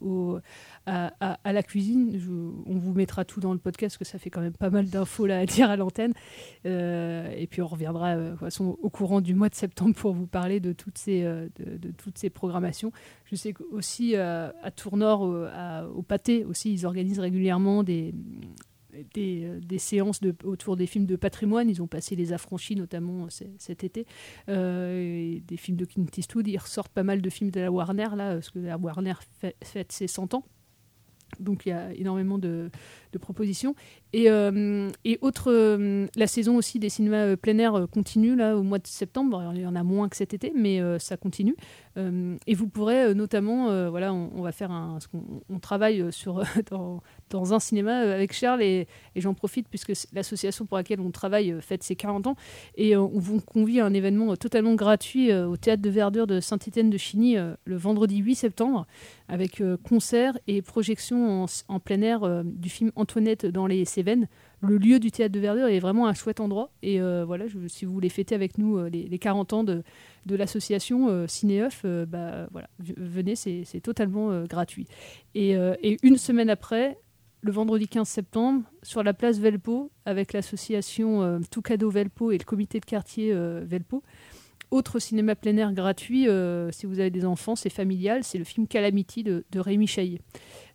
à, 0.84 1.52
la 1.52 1.62
cuisine. 1.62 2.20
On 2.66 2.76
vous 2.76 2.92
mettra 2.92 3.24
tout 3.24 3.40
dans 3.40 3.54
le 3.54 3.58
podcast, 3.58 3.96
parce 3.96 4.10
que 4.10 4.12
ça 4.12 4.18
fait 4.18 4.28
quand 4.28 4.42
même 4.42 4.52
pas 4.52 4.68
mal 4.68 4.90
d'infos 4.90 5.24
à 5.30 5.46
dire 5.46 5.70
à 5.70 5.76
l'antenne. 5.76 6.12
Euh, 6.66 7.32
et 7.34 7.46
puis 7.46 7.62
on 7.62 7.66
reviendra 7.66 8.16
euh, 8.16 8.24
de 8.26 8.30
toute 8.32 8.40
façon, 8.40 8.76
au 8.82 8.90
courant 8.90 9.22
du 9.22 9.34
mois 9.34 9.48
de 9.48 9.54
septembre 9.54 9.94
pour 9.94 10.12
vous 10.12 10.26
parler 10.26 10.60
de 10.60 10.74
toutes 10.74 10.98
ces, 10.98 11.22
de, 11.22 11.90
toutes 11.96 12.18
ces 12.18 12.28
programmations. 12.28 12.92
Je 13.24 13.36
sais 13.36 13.54
qu'aussi 13.54 14.14
euh, 14.14 14.50
à 14.62 14.70
Tournord, 14.70 15.22
au, 15.22 15.46
au 15.96 16.02
Pâté, 16.02 16.44
aussi, 16.44 16.70
ils 16.70 16.84
organisent 16.84 17.18
régulièrement 17.18 17.82
des, 17.82 18.12
des, 19.14 19.44
euh, 19.44 19.60
des 19.60 19.78
séances 19.78 20.20
autour 20.44 20.76
des 20.76 20.86
films 20.86 21.06
de 21.06 21.16
patrimoine. 21.16 21.68
Ils 21.68 21.82
ont 21.82 21.86
passé 21.86 22.16
Les 22.16 22.32
Affranchis 22.32 22.76
notamment 22.76 23.24
euh, 23.24 23.46
cet 23.58 23.84
été. 23.84 24.06
Euh, 24.48 25.38
des 25.46 25.56
films 25.56 25.76
de 25.76 25.84
Clint 25.84 26.06
Eastwood. 26.16 26.46
Ils 26.48 26.58
ressortent 26.58 26.92
pas 26.92 27.02
mal 27.02 27.22
de 27.22 27.30
films 27.30 27.50
de 27.50 27.60
la 27.60 27.70
Warner, 27.70 28.08
là, 28.16 28.34
parce 28.34 28.50
que 28.50 28.58
la 28.58 28.76
Warner 28.76 29.14
fête 29.62 29.92
ses 29.92 30.06
100 30.06 30.34
ans. 30.34 30.44
Donc 31.40 31.66
il 31.66 31.70
y 31.70 31.72
a 31.72 31.92
énormément 31.94 32.38
de, 32.38 32.70
propositions. 33.20 33.74
Et, 34.12 34.30
autre, 35.20 35.50
la 36.16 36.26
saison 36.28 36.56
aussi 36.56 36.78
des 36.78 36.88
cinémas 36.88 37.36
plein 37.36 37.58
air 37.58 37.86
continue 37.90 38.36
là 38.36 38.56
au 38.56 38.62
mois 38.62 38.78
de 38.78 38.86
septembre. 38.86 39.52
Il 39.54 39.62
y 39.62 39.66
en 39.66 39.74
a 39.74 39.82
moins 39.82 40.08
que 40.08 40.16
cet 40.16 40.32
été, 40.32 40.52
mais 40.54 40.80
ça 41.00 41.16
continue. 41.16 41.56
Euh, 41.96 42.36
et 42.46 42.54
vous 42.54 42.66
pourrez 42.66 43.02
euh, 43.02 43.14
notamment, 43.14 43.70
euh, 43.70 43.88
voilà, 43.88 44.12
on, 44.12 44.42
va 44.42 44.52
faire 44.52 44.72
un, 44.72 44.98
on 45.48 45.58
travaille 45.58 46.12
sur 46.12 46.42
dans, 46.70 47.54
un 47.54 47.60
cinéma 47.60 47.98
avec 47.98 48.32
Charles 48.32 48.62
et, 48.62 48.86
j'en 49.16 49.34
profite 49.34 49.68
puisque 49.68 49.92
l'association 50.12 50.66
pour 50.66 50.76
laquelle 50.76 51.00
on 51.00 51.10
travaille 51.10 51.54
fête 51.60 51.82
ses 51.82 51.96
40 51.96 52.26
ans 52.26 52.36
et 52.76 52.96
on 52.96 53.10
vous 53.14 53.40
convie 53.40 53.80
à 53.80 53.86
un 53.86 53.94
événement 53.94 54.34
totalement 54.36 54.74
gratuit 54.74 55.32
au 55.32 55.56
théâtre 55.56 55.82
de 55.82 55.90
Verdure 55.90 56.26
de 56.26 56.40
Saint-Étienne-de-Chigny 56.40 57.38
euh, 57.38 57.54
le 57.64 57.76
vendredi 57.76 58.18
8 58.18 58.34
septembre 58.34 58.86
avec 59.28 59.62
concert 59.88 60.38
et 60.46 60.62
projection 60.62 61.46
en, 61.68 61.80
plein 61.80 62.02
air 62.02 62.44
du 62.44 62.68
film 62.68 62.92
Antoinette 62.94 63.46
dans 63.46 63.66
les 63.66 63.84
Cévennes. 63.84 64.28
Le 64.64 64.78
lieu 64.78 64.98
du 64.98 65.10
théâtre 65.10 65.32
de 65.32 65.40
Verdure 65.40 65.66
est 65.66 65.78
vraiment 65.78 66.06
un 66.06 66.14
chouette 66.14 66.40
endroit. 66.40 66.70
Et 66.82 67.00
euh, 67.00 67.24
voilà, 67.24 67.44
si 67.68 67.84
vous 67.84 67.92
voulez 67.92 68.08
fêter 68.08 68.34
avec 68.34 68.58
nous 68.58 68.78
euh, 68.78 68.88
les, 68.88 69.04
les 69.04 69.18
40 69.18 69.52
ans 69.52 69.64
de, 69.64 69.82
l'association 70.28 71.08
euh, 71.08 71.26
euh, 71.84 72.06
bah, 72.06 72.46
voilà, 72.50 72.68
venez, 72.78 73.36
c'est 73.36 73.80
totalement 73.82 74.44
gratuit. 74.44 74.86
Et, 75.34 75.54
une 76.02 76.16
semaine 76.16 76.50
après, 76.50 76.98
le 77.42 77.52
vendredi 77.52 77.88
15 77.88 78.08
septembre 78.08 78.62
sur 78.82 79.02
la 79.02 79.12
place 79.12 79.38
Velpo 79.38 79.90
avec 80.06 80.32
l'association 80.32 81.40
Tout 81.50 81.60
Cadeau 81.60 81.90
Velpo 81.90 82.30
et 82.30 82.38
le 82.38 82.44
comité 82.44 82.80
de 82.80 82.86
quartier 82.86 83.34
Velpo. 83.34 84.02
Autre 84.70 84.98
cinéma 84.98 85.34
plein 85.34 85.56
air 85.56 85.72
gratuit, 85.72 86.26
si 86.70 86.86
vous 86.86 87.00
avez 87.00 87.10
des 87.10 87.26
enfants, 87.26 87.54
c'est 87.54 87.70
familial, 87.70 88.24
c'est 88.24 88.38
le 88.38 88.44
film 88.44 88.66
Calamity 88.66 89.22
de, 89.22 89.44
de 89.50 89.60
Rémi 89.60 89.86
Chaillet. 89.86 90.20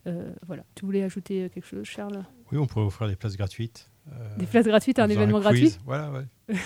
Euh, 0.08 0.32
voilà, 0.48 0.64
tu 0.76 0.86
voulais 0.86 1.04
ajouter 1.04 1.50
quelque 1.54 1.66
chose, 1.68 1.86
Charles? 1.86 2.24
Oui, 2.52 2.58
on 2.58 2.66
pourrait 2.66 2.86
offrir 2.86 3.08
des 3.08 3.16
places 3.16 3.36
gratuites. 3.38 3.90
Des 4.38 4.46
places 4.48 4.66
gratuites 4.66 4.98
à 5.00 5.04
un 5.04 5.10
événement 5.10 5.40
gratuit? 5.40 5.78
Voilà, 5.86 6.12
ouais. 6.12 6.56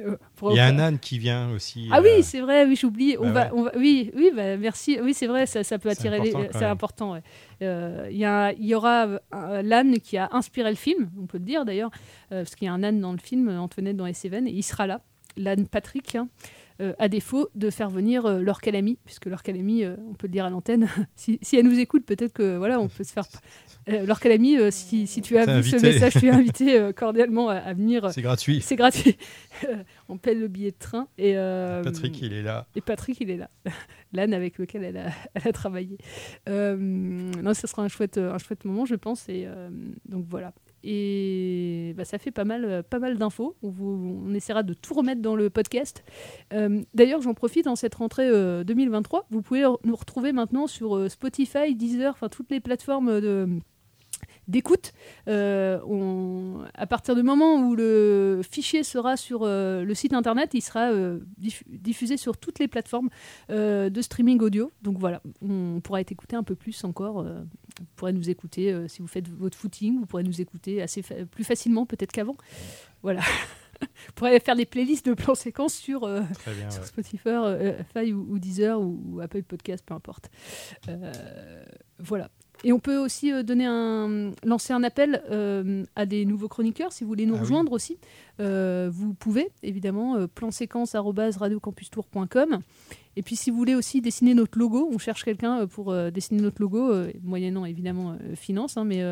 Euh, 0.00 0.16
Il 0.50 0.54
y 0.54 0.60
a 0.60 0.66
un 0.66 0.78
âne 0.78 1.00
qui 1.00 1.18
vient 1.18 1.50
aussi. 1.50 1.88
Ah 1.90 1.98
euh, 1.98 2.02
oui, 2.04 2.22
c'est 2.22 2.40
vrai, 2.40 2.64
oui, 2.66 2.76
j'oublie. 2.76 3.16
On 3.18 3.32
bah 3.32 3.48
va, 3.48 3.54
on 3.54 3.62
va, 3.64 3.72
oui, 3.76 4.12
oui, 4.14 4.30
bah, 4.32 4.56
merci. 4.56 4.96
Oui, 5.02 5.12
c'est 5.12 5.26
vrai, 5.26 5.44
ça, 5.46 5.64
ça 5.64 5.76
peut 5.80 5.88
attirer 5.88 6.18
important, 6.18 6.48
C'est 6.52 6.64
important. 6.64 7.12
ouais. 7.14 7.22
Euh, 7.62 8.06
Il 8.08 8.16
y, 8.16 8.24
a- 8.24 8.52
y 8.52 8.76
aura 8.76 9.08
euh, 9.34 9.62
l'âne 9.62 9.98
qui 9.98 10.16
a 10.16 10.28
inspiré 10.30 10.70
le 10.70 10.76
film, 10.76 11.10
on 11.20 11.26
peut 11.26 11.38
le 11.38 11.44
dire 11.44 11.64
d'ailleurs, 11.64 11.90
euh, 12.30 12.44
parce 12.44 12.54
qu'il 12.54 12.66
y 12.66 12.68
a 12.68 12.72
un 12.74 12.84
âne 12.84 13.00
dans 13.00 13.10
le 13.10 13.18
film, 13.18 13.48
euh, 13.48 13.58
Antoinette 13.58 13.96
dans 13.96 14.06
les 14.06 14.12
Cévennes, 14.14 14.46
et 14.46 14.52
il 14.52 14.62
sera 14.62 14.86
là, 14.86 15.00
l'âne 15.36 15.66
Patrick. 15.66 16.14
hein, 16.14 16.28
euh, 16.80 16.92
à 16.98 17.08
défaut 17.08 17.48
de 17.54 17.70
faire 17.70 17.90
venir 17.90 18.24
euh, 18.26 18.40
leur 18.40 18.60
calamie, 18.60 18.98
puisque 19.04 19.26
leur 19.26 19.42
calamie, 19.42 19.84
euh, 19.84 19.96
on 20.08 20.14
peut 20.14 20.28
le 20.28 20.32
dire 20.32 20.44
à 20.44 20.50
l'antenne, 20.50 20.88
si, 21.16 21.38
si 21.42 21.56
elle 21.56 21.66
nous 21.66 21.78
écoute, 21.78 22.04
peut-être 22.06 22.32
que 22.32 22.56
voilà, 22.56 22.80
on 22.80 22.88
peut 22.88 23.04
se 23.04 23.12
faire. 23.12 23.24
Euh, 23.88 24.06
leur 24.06 24.20
calamie, 24.20 24.56
euh, 24.56 24.70
si, 24.70 25.06
si 25.06 25.20
tu 25.22 25.36
as 25.38 25.60
vu 25.60 25.68
ce 25.68 25.76
message, 25.76 26.14
tu 26.14 26.26
es 26.26 26.30
invité 26.30 26.90
cordialement 26.96 27.48
à, 27.48 27.56
à 27.56 27.72
venir. 27.74 28.10
C'est 28.12 28.22
gratuit. 28.22 28.60
C'est 28.60 28.76
gratuit. 28.76 29.16
on 30.08 30.18
paie 30.18 30.34
le 30.34 30.46
billet 30.46 30.70
de 30.70 30.78
train. 30.78 31.08
Et, 31.18 31.36
euh, 31.36 31.82
Patrick, 31.82 32.20
il 32.20 32.32
est 32.32 32.42
là. 32.42 32.66
Et 32.76 32.80
Patrick, 32.80 33.20
il 33.20 33.30
est 33.30 33.38
là. 33.38 33.50
L'âne 34.12 34.32
avec 34.32 34.58
lequel 34.58 34.84
elle 34.84 34.98
a, 34.98 35.10
elle 35.34 35.48
a 35.48 35.52
travaillé. 35.52 35.98
Non, 36.46 37.54
ce 37.54 37.66
sera 37.66 37.82
un 37.82 37.88
chouette, 37.88 38.18
un 38.18 38.38
chouette 38.38 38.64
moment, 38.64 38.84
je 38.84 38.94
pense. 38.94 39.28
Et 39.28 39.46
donc 40.08 40.26
voilà. 40.28 40.52
Et 40.84 41.94
bah, 41.96 42.04
ça 42.04 42.18
fait 42.18 42.30
pas 42.30 42.44
mal, 42.44 42.64
euh, 42.64 42.82
pas 42.82 42.98
mal 42.98 43.18
d'infos. 43.18 43.56
On, 43.62 44.34
essaiera 44.34 44.62
de 44.62 44.74
tout 44.74 44.94
remettre 44.94 45.20
dans 45.20 45.36
le 45.36 45.50
podcast. 45.50 46.04
Euh, 46.52 46.82
D'ailleurs, 46.94 47.20
j'en 47.20 47.34
profite 47.34 47.66
en 47.66 47.76
cette 47.76 47.94
rentrée 47.94 48.28
euh, 48.28 48.64
2023. 48.64 49.26
Vous 49.30 49.42
pouvez 49.42 49.64
nous 49.84 49.96
retrouver 49.96 50.32
maintenant 50.32 50.66
sur 50.66 50.96
euh, 50.96 51.08
Spotify, 51.08 51.74
Deezer, 51.74 52.12
enfin 52.12 52.28
toutes 52.28 52.50
les 52.50 52.60
plateformes 52.60 53.20
de 53.20 53.48
d'écoute. 54.48 54.92
Euh, 55.28 55.78
on- 55.86 56.64
à 56.74 56.86
partir 56.86 57.14
du 57.14 57.22
moment 57.22 57.56
où 57.60 57.76
le 57.76 58.40
fichier 58.50 58.82
sera 58.82 59.16
sur 59.16 59.42
euh, 59.44 59.84
le 59.84 59.94
site 59.94 60.12
internet, 60.14 60.50
il 60.54 60.62
sera 60.62 60.90
euh, 60.90 61.20
diffu- 61.40 61.64
diffusé 61.68 62.16
sur 62.16 62.36
toutes 62.36 62.58
les 62.58 62.66
plateformes 62.68 63.10
de 63.48 64.00
streaming 64.02 64.40
audio. 64.40 64.72
Donc 64.82 64.98
voilà, 64.98 65.22
on 65.42 65.80
pourra 65.80 66.00
être 66.00 66.12
écouté 66.12 66.34
un 66.36 66.42
peu 66.42 66.54
plus 66.54 66.82
encore. 66.84 67.22
vous 67.22 67.86
pourrez 67.96 68.12
nous 68.12 68.30
écouter 68.30 68.74
si 68.88 69.00
vous 69.02 69.08
faites 69.08 69.28
votre 69.28 69.56
footing, 69.56 69.98
vous 70.00 70.06
pourrez 70.06 70.22
nous 70.24 70.40
écouter 70.40 70.82
assez 70.82 71.02
fa- 71.02 71.24
plus 71.30 71.44
facilement 71.44 71.86
peut-être 71.86 72.12
qu'avant. 72.12 72.36
Voilà. 73.02 73.20
vous 73.80 74.12
pourrez 74.16 74.40
faire 74.40 74.56
des 74.56 74.66
playlists 74.66 75.06
de 75.06 75.14
plans 75.14 75.34
séquences 75.36 75.74
sur, 75.74 76.02
euh, 76.04 76.22
Très 76.34 76.52
bien, 76.54 76.68
sur 76.70 76.80
ouais. 76.82 76.86
Spotify, 76.88 77.28
euh, 77.28 77.72
ou, 78.12 78.26
ou 78.34 78.38
Deezer 78.38 78.80
ou, 78.80 79.00
ou 79.06 79.20
Apple 79.20 79.42
Podcast, 79.44 79.84
peu 79.86 79.94
importe. 79.94 80.30
Euh, 80.88 81.12
voilà. 82.00 82.28
Et 82.64 82.72
on 82.72 82.80
peut 82.80 82.96
aussi 82.98 83.32
euh, 83.32 83.44
donner 83.44 83.66
un, 83.66 84.32
lancer 84.44 84.72
un 84.72 84.82
appel 84.82 85.22
euh, 85.30 85.84
à 85.94 86.06
des 86.06 86.24
nouveaux 86.24 86.48
chroniqueurs 86.48 86.92
si 86.92 87.04
vous 87.04 87.08
voulez 87.08 87.24
nous 87.24 87.34
Ah 87.34 87.38
oui. 87.38 87.42
rejoindre 87.42 87.70
aussi. 87.72 87.98
Euh, 88.40 88.88
vous 88.92 89.14
pouvez 89.14 89.48
évidemment 89.62 90.16
euh, 90.16 90.26
planséquence@radiocampustour.com. 90.26 92.58
Et 93.16 93.22
puis 93.22 93.36
si 93.36 93.50
vous 93.50 93.56
voulez 93.56 93.74
aussi 93.74 94.00
dessiner 94.00 94.32
notre 94.34 94.56
logo, 94.58 94.88
on 94.92 94.98
cherche 94.98 95.24
quelqu'un 95.24 95.66
pour 95.66 95.92
dessiner 96.12 96.40
notre 96.40 96.62
logo, 96.62 96.92
moyennant 97.24 97.64
évidemment 97.64 98.16
finance, 98.36 98.76
hein, 98.76 98.84
mais 98.84 99.02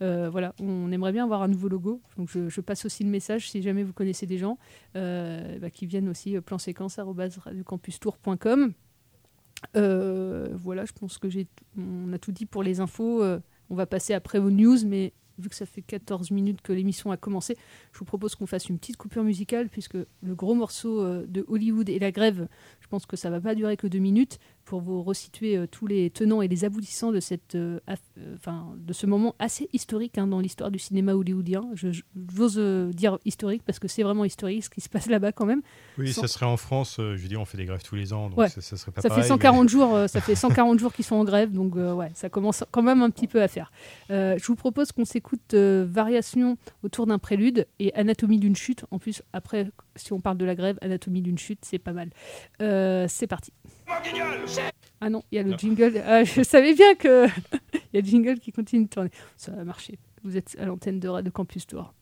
voilà, 0.00 0.54
on 0.60 0.92
aimerait 0.92 1.12
bien 1.12 1.24
avoir 1.24 1.40
un 1.42 1.48
nouveau 1.48 1.68
logo. 1.68 2.02
Donc 2.18 2.28
je, 2.30 2.50
je 2.50 2.60
passe 2.60 2.84
aussi 2.84 3.02
le 3.02 3.08
message 3.08 3.48
si 3.50 3.62
jamais 3.62 3.82
vous 3.82 3.94
connaissez 3.94 4.26
des 4.26 4.36
gens 4.36 4.58
bah, 4.94 5.70
qui 5.72 5.86
viennent 5.86 6.10
aussi 6.10 6.38
planséquence@radiocampustour.com. 6.38 8.74
Euh, 9.76 10.48
voilà, 10.52 10.84
je 10.84 10.92
pense 10.92 11.18
que 11.18 11.28
j'ai, 11.28 11.46
on 11.78 12.12
a 12.12 12.18
tout 12.18 12.32
dit 12.32 12.46
pour 12.46 12.62
les 12.62 12.80
infos. 12.80 13.22
Euh, 13.22 13.40
on 13.70 13.74
va 13.74 13.86
passer 13.86 14.14
après 14.14 14.38
aux 14.38 14.50
news, 14.50 14.78
mais 14.86 15.12
vu 15.38 15.48
que 15.48 15.54
ça 15.54 15.66
fait 15.66 15.82
14 15.82 16.30
minutes 16.30 16.62
que 16.62 16.72
l'émission 16.72 17.10
a 17.10 17.16
commencé, 17.16 17.56
je 17.92 17.98
vous 17.98 18.04
propose 18.04 18.34
qu'on 18.34 18.46
fasse 18.46 18.68
une 18.68 18.78
petite 18.78 18.96
coupure 18.96 19.22
musicale, 19.22 19.68
puisque 19.68 19.96
le 19.96 20.34
gros 20.34 20.54
morceau 20.54 21.02
euh, 21.02 21.26
de 21.26 21.44
Hollywood 21.48 21.88
et 21.88 21.98
la 21.98 22.10
grève, 22.10 22.48
je 22.80 22.86
pense 22.88 23.06
que 23.06 23.16
ça 23.16 23.30
va 23.30 23.40
pas 23.40 23.54
durer 23.54 23.76
que 23.76 23.86
deux 23.86 23.98
minutes, 23.98 24.38
pour 24.66 24.80
vous 24.80 25.02
resituer 25.02 25.56
euh, 25.56 25.66
tous 25.66 25.86
les 25.86 26.10
tenants 26.10 26.42
et 26.42 26.48
les 26.48 26.64
aboutissants 26.64 27.12
de, 27.12 27.20
cette, 27.20 27.54
euh, 27.54 27.78
euh, 27.88 28.34
enfin, 28.34 28.74
de 28.76 28.92
ce 28.92 29.06
moment 29.06 29.34
assez 29.38 29.70
historique 29.72 30.18
hein, 30.18 30.26
dans 30.26 30.40
l'histoire 30.40 30.70
du 30.72 30.78
cinéma 30.78 31.14
hollywoodien. 31.14 31.62
J'ose 31.74 32.02
euh, 32.58 32.92
dire 32.92 33.18
historique, 33.24 33.62
parce 33.64 33.78
que 33.78 33.86
c'est 33.88 34.02
vraiment 34.02 34.24
historique 34.24 34.64
ce 34.64 34.68
qui 34.70 34.80
se 34.80 34.88
passe 34.88 35.06
là-bas 35.06 35.30
quand 35.32 35.46
même. 35.46 35.62
Oui, 35.98 36.12
Sans- 36.12 36.22
ça 36.22 36.28
serait 36.28 36.46
en 36.46 36.56
France. 36.56 36.96
je 36.98 37.16
veux 37.16 37.28
dire, 37.28 37.40
on 37.40 37.44
fait 37.44 37.56
des 37.56 37.64
grèves 37.64 37.82
tous 37.84 37.94
les 37.94 38.12
ans, 38.12 38.28
donc 38.28 38.38
Ouais. 38.38 38.48
ça, 38.48 38.60
ça 38.60 38.76
serait 38.76 38.90
pas 38.90 39.00
Ça 39.02 39.08
pareil. 39.08 39.22
fait 39.22 39.28
mais- 39.28 39.34
140 39.34 39.68
jours, 39.68 39.96
ça 40.08 40.20
fait 40.20 40.34
140 40.34 40.78
jours 40.80 40.92
qu'ils 40.92 41.04
sont 41.04 41.16
en 41.16 41.24
grève, 41.24 41.52
donc 41.52 41.76
ouais, 41.76 42.10
ça 42.14 42.28
commence 42.28 42.64
quand 42.72 42.82
même 42.82 43.02
un 43.02 43.10
petit 43.10 43.28
peu 43.28 43.40
à 43.40 43.48
faire. 43.48 43.70
Je 44.10 44.44
vous 44.46 44.56
propose 44.56 44.90
qu'on 44.92 45.04
s'écoute 45.04 45.54
euh, 45.54 45.86
Variation 45.88 46.58
autour 46.82 47.06
d'un 47.06 47.18
prélude 47.18 47.66
et 47.78 47.94
Anatomie 47.94 48.38
d'une 48.40 48.56
chute. 48.56 48.84
En 48.90 48.98
plus, 48.98 49.22
après, 49.32 49.70
si 49.94 50.12
on 50.12 50.20
parle 50.20 50.38
de 50.38 50.44
la 50.44 50.56
grève, 50.56 50.76
Anatomie 50.82 51.22
d'une 51.22 51.38
chute, 51.38 51.60
c'est 51.64 51.78
pas 51.78 51.92
mal. 51.92 52.10
C'est 52.58 53.26
parti. 53.28 53.52
Ah 55.00 55.10
non, 55.10 55.22
il 55.30 55.36
y 55.36 55.38
a 55.38 55.42
le 55.42 55.56
jingle. 55.56 56.02
Ah, 56.06 56.24
je 56.24 56.42
savais 56.42 56.74
bien 56.74 56.94
que 56.94 57.26
il 57.74 57.80
y 57.94 57.98
a 57.98 58.00
le 58.00 58.06
jingle 58.06 58.38
qui 58.38 58.52
continue 58.52 58.84
de 58.84 58.88
tourner. 58.90 59.10
Ça 59.36 59.52
va 59.52 59.64
marcher. 59.64 59.98
Vous 60.24 60.36
êtes 60.36 60.56
à 60.58 60.64
l'antenne 60.64 60.98
de 61.00 61.08
Radio 61.08 61.30
Campus 61.30 61.66
Tour. 61.66 61.92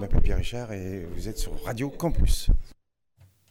Je 0.00 0.06
m'appelle 0.06 0.22
Pierre 0.22 0.38
Richard 0.38 0.72
et 0.72 1.04
vous 1.14 1.28
êtes 1.28 1.36
sur 1.36 1.62
Radio 1.62 1.90
Campus. 1.90 2.48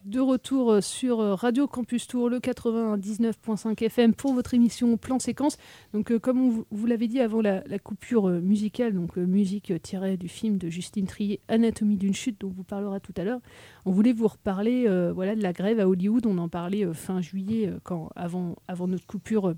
De 0.04 0.20
retour 0.20 0.72
euh, 0.72 0.82
sur 0.82 1.20
euh, 1.20 1.36
Radio 1.36 1.68
Campus 1.68 2.08
Tour, 2.08 2.28
le 2.28 2.40
99.5 2.40 3.84
FM 3.84 4.16
pour 4.16 4.34
votre 4.34 4.56
émission 4.56 4.98
Plan 4.98 5.20
Séquence. 5.20 5.58
Donc, 5.94 6.12
euh, 6.12 6.18
comme 6.18 6.66
vous, 6.72 6.86
l'avez 6.88 7.08
dit 7.08 7.20
avant 7.20 7.42
la, 7.42 7.62
coupure 7.78 8.30
musicale, 8.30 8.94
donc 8.94 9.16
musique 9.18 9.72
tirée 9.84 10.18
du 10.18 10.28
film 10.28 10.58
de 10.58 10.70
Justine 10.70 11.06
Trier, 11.06 11.40
Anatomie 11.50 11.98
d'une 11.98 12.16
chute, 12.16 12.42
dont 12.42 12.48
on 12.48 12.52
vous 12.52 12.64
parlera 12.64 13.00
tout 13.00 13.14
à 13.18 13.24
l'heure, 13.24 13.42
on 13.86 13.92
voulait 13.92 14.14
vous 14.14 14.28
reparler 14.28 14.88
voilà, 15.14 15.36
de 15.36 15.44
la 15.44 15.54
grève 15.54 15.80
à 15.80 15.88
Hollywood. 15.88 16.26
On 16.26 16.40
en 16.40 16.50
parlait 16.50 16.92
fin 16.96 17.22
juillet, 17.22 17.72
avant, 18.16 18.56
avant 18.68 18.88
notre 18.88 19.06
coupure. 19.06 19.54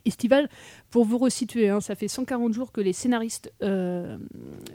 Euh, 0.00 0.08
estivale. 0.08 0.48
Pour 0.90 1.04
vous 1.04 1.18
resituer, 1.18 1.68
hein, 1.68 1.80
ça 1.80 1.94
fait 1.94 2.08
140 2.08 2.52
jours 2.52 2.72
que 2.72 2.80
les 2.80 2.92
scénaristes 2.92 3.52
euh, 3.62 4.18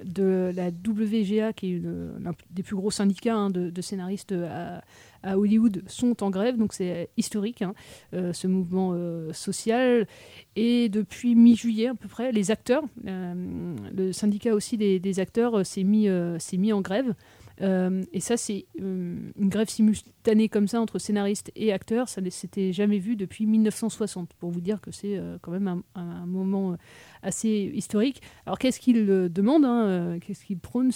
de 0.03 0.51
la 0.55 0.69
WGA, 0.69 1.53
qui 1.53 1.73
est 1.73 1.81
l'un 2.19 2.33
des 2.51 2.63
plus 2.63 2.75
gros 2.75 2.91
syndicats 2.91 3.35
hein, 3.35 3.49
de, 3.49 3.81
scénaristes 3.81 4.33
à, 4.33 4.81
à 5.25 5.37
Hollywood, 5.37 5.83
sont 5.87 6.23
en 6.23 6.29
grève. 6.29 6.57
Donc 6.57 6.73
c'est 6.73 7.09
historique, 7.17 7.61
hein, 7.61 7.73
euh, 8.13 8.31
ce 8.31 8.47
mouvement 8.47 8.91
euh, 8.93 9.33
social. 9.33 10.07
Et 10.55 10.87
depuis 10.87 11.35
mi-juillet 11.35 11.87
à 11.87 11.95
peu 11.95 12.07
près, 12.07 12.31
les 12.31 12.51
acteurs, 12.51 12.83
euh, 13.07 13.75
le 13.95 14.13
syndicat 14.13 14.53
aussi 14.53 14.77
des, 14.77 15.19
acteurs 15.19 15.55
euh, 15.55 15.63
euh, 15.77 16.39
s'est 16.39 16.57
mis 16.57 16.73
en 16.73 16.81
grève. 16.81 17.13
Euh, 17.61 18.03
et 18.11 18.19
ça, 18.19 18.37
c'est 18.37 18.65
euh, 18.81 19.31
une 19.37 19.49
grève 19.49 19.69
simultanée 19.69 20.49
comme 20.49 20.67
ça 20.67 20.81
entre 20.81 20.99
scénaristes 20.99 21.51
et 21.55 21.71
acteurs. 21.71 22.09
Ça 22.09 22.21
ne 22.21 22.29
s'était 22.29 22.73
jamais 22.73 22.99
vu 22.99 23.15
depuis 23.15 23.45
1960, 23.45 24.33
pour 24.33 24.51
vous 24.51 24.61
dire 24.61 24.81
que 24.81 24.91
c'est 24.91 25.17
euh, 25.17 25.37
quand 25.41 25.51
même 25.51 25.83
un, 25.95 26.25
moment 26.25 26.75
assez 27.21 27.71
historique. 27.73 28.21
Alors, 28.45 28.57
qu'est-ce 28.57 28.79
qu'ils 28.79 29.05
demandent 29.31 29.65
hein, 29.65 30.17
Qu'est-ce 30.19 30.45
qu'ils 30.45 30.59
prônent 30.59 30.91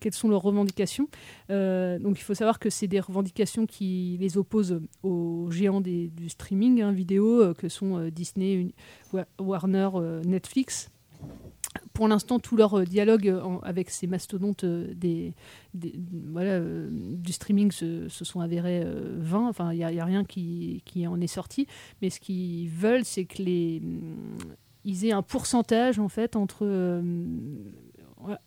Quelles 0.00 0.12
sont 0.12 0.28
leurs 0.28 0.42
revendications? 0.42 1.08
Donc, 1.48 2.18
il 2.18 2.22
faut 2.22 2.34
savoir 2.34 2.58
que 2.58 2.70
c'est 2.70 2.88
des 2.88 3.00
revendications 3.00 3.66
qui 3.66 4.16
les 4.20 4.36
opposent 4.36 4.80
aux 5.02 5.50
géants 5.50 5.80
du 5.80 6.28
streaming 6.28 6.82
hein, 6.82 6.92
vidéo, 6.92 7.54
que 7.54 7.68
sont 7.68 8.08
Disney, 8.10 8.74
Warner, 9.38 9.90
Netflix 10.24 10.90
pour 11.98 12.06
l'instant, 12.06 12.38
tout 12.38 12.56
leur 12.56 12.78
euh, 12.78 12.84
dialogue 12.84 13.26
euh, 13.28 13.42
en- 13.42 13.58
avec 13.58 13.90
ces 13.90 14.06
mastodontes 14.06 14.62
euh, 14.62 14.94
des, 14.94 15.34
des- 15.74 15.98
voilà, 16.30 16.60
du 16.60 17.32
streaming 17.32 17.72
se, 17.72 18.08
se 18.08 18.24
sont 18.24 18.38
avérés 18.40 18.84
vains. 19.16 19.48
Enfin, 19.48 19.72
il 19.72 19.78
n'y 19.78 20.00
a, 20.00 20.04
rien 20.04 20.24
qui, 20.24 20.80
qui 20.84 21.08
en 21.08 21.20
est 21.20 21.26
sorti. 21.26 21.66
Mais 22.00 22.08
ce 22.10 22.20
qu'ils 22.20 22.68
veulent, 22.68 23.04
c'est 23.04 23.24
que 23.24 23.42
les 23.42 23.80
hum, 23.82 24.16
ils 24.84 25.06
aient 25.06 25.12
un 25.12 25.22
pourcentage 25.22 25.98
en 25.98 26.08
fait 26.08 26.36
entre 26.36 26.64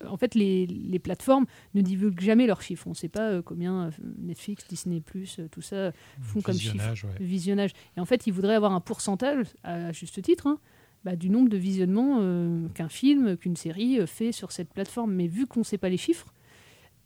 en 0.06 0.18
fait, 0.18 0.36
les, 0.36 0.66
les 0.68 1.00
plateformes 1.00 1.46
ne 1.76 1.82
divulguent 1.82 2.20
jamais 2.22 2.46
leurs 2.48 2.62
chiffres. 2.62 2.88
On 2.88 2.92
ne 2.92 2.96
sait 2.96 3.10
pas 3.10 3.30
euh, 3.30 3.42
combien 3.42 3.88
euh, 3.88 3.92
Netflix, 4.20 4.66
Disney+, 4.68 5.02
euh, 5.40 5.48
tout 5.50 5.62
ça 5.62 5.92
font 6.22 6.42
comme 6.42 6.56
chiffre. 6.56 6.74
Visionnage, 6.74 7.04
ouais. 7.06 7.12
Visionnage. 7.26 7.72
Et 7.98 8.00
en 8.00 8.06
fait, 8.06 8.28
ils 8.28 8.34
voudraient 8.34 8.56
avoir 8.56 8.74
un 8.74 8.82
pourcentage, 8.82 9.48
à 9.64 9.92
juste 9.92 10.22
titre, 10.22 10.48
hein, 10.48 10.60
bah, 11.04 11.16
du 11.16 11.30
nombre 11.30 11.50
de 11.50 11.58
visionnements 11.58 12.20
euh, 12.22 12.68
qu'un 12.76 12.90
film, 12.90 13.36
qu'une 13.38 13.56
série 13.56 14.00
euh, 14.00 14.06
fait 14.06 14.32
sur 14.32 14.52
cette 14.52 14.74
plateforme. 14.74 15.14
Mais 15.14 15.28
vu 15.28 15.48
qu'on 15.48 15.62
ne 15.62 15.66
sait 15.66 15.78
pas 15.78 15.90
les 15.90 15.98
chiffres, 15.98 16.34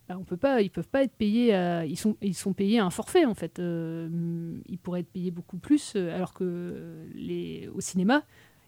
bah, 0.09 0.17
on 0.19 0.23
peut 0.23 0.37
pas, 0.37 0.61
ils 0.61 0.69
peuvent 0.69 0.87
pas 0.87 1.03
être 1.03 1.15
payés. 1.15 1.53
À, 1.53 1.85
ils 1.85 1.97
sont, 1.97 2.17
ils 2.21 2.35
sont 2.35 2.53
payés 2.53 2.79
à 2.79 2.85
un 2.85 2.89
forfait 2.89 3.25
en 3.25 3.33
fait. 3.33 3.59
Euh, 3.59 4.57
ils 4.67 4.77
pourraient 4.77 5.01
être 5.01 5.11
payés 5.11 5.31
beaucoup 5.31 5.57
plus, 5.57 5.95
alors 5.95 6.33
que 6.33 7.07
les, 7.13 7.69
au 7.73 7.81
cinéma, 7.81 8.23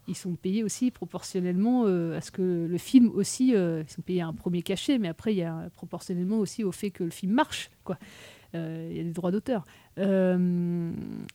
ils 0.07 0.15
sont 0.15 0.35
payés 0.35 0.63
aussi 0.63 0.89
proportionnellement 0.89 1.83
à 1.83 2.21
ce 2.21 2.31
que 2.31 2.65
le 2.65 2.77
film 2.77 3.09
aussi, 3.09 3.49
ils 3.49 3.89
sont 3.89 4.01
payés 4.01 4.21
à 4.21 4.27
un 4.27 4.33
premier 4.33 4.61
cachet, 4.61 4.97
mais 4.99 5.09
après 5.09 5.33
il 5.33 5.37
y 5.37 5.43
a 5.43 5.69
proportionnellement 5.75 6.37
aussi 6.37 6.63
au 6.63 6.71
fait 6.71 6.91
que 6.91 7.03
le 7.03 7.09
film 7.09 7.33
marche, 7.33 7.69
quoi. 7.83 7.97
Euh, 8.55 8.87
Il 8.91 8.97
y 8.97 8.99
a 8.99 9.03
des 9.03 9.11
droits 9.11 9.31
d'auteur. 9.31 9.65
Euh, 9.97 10.91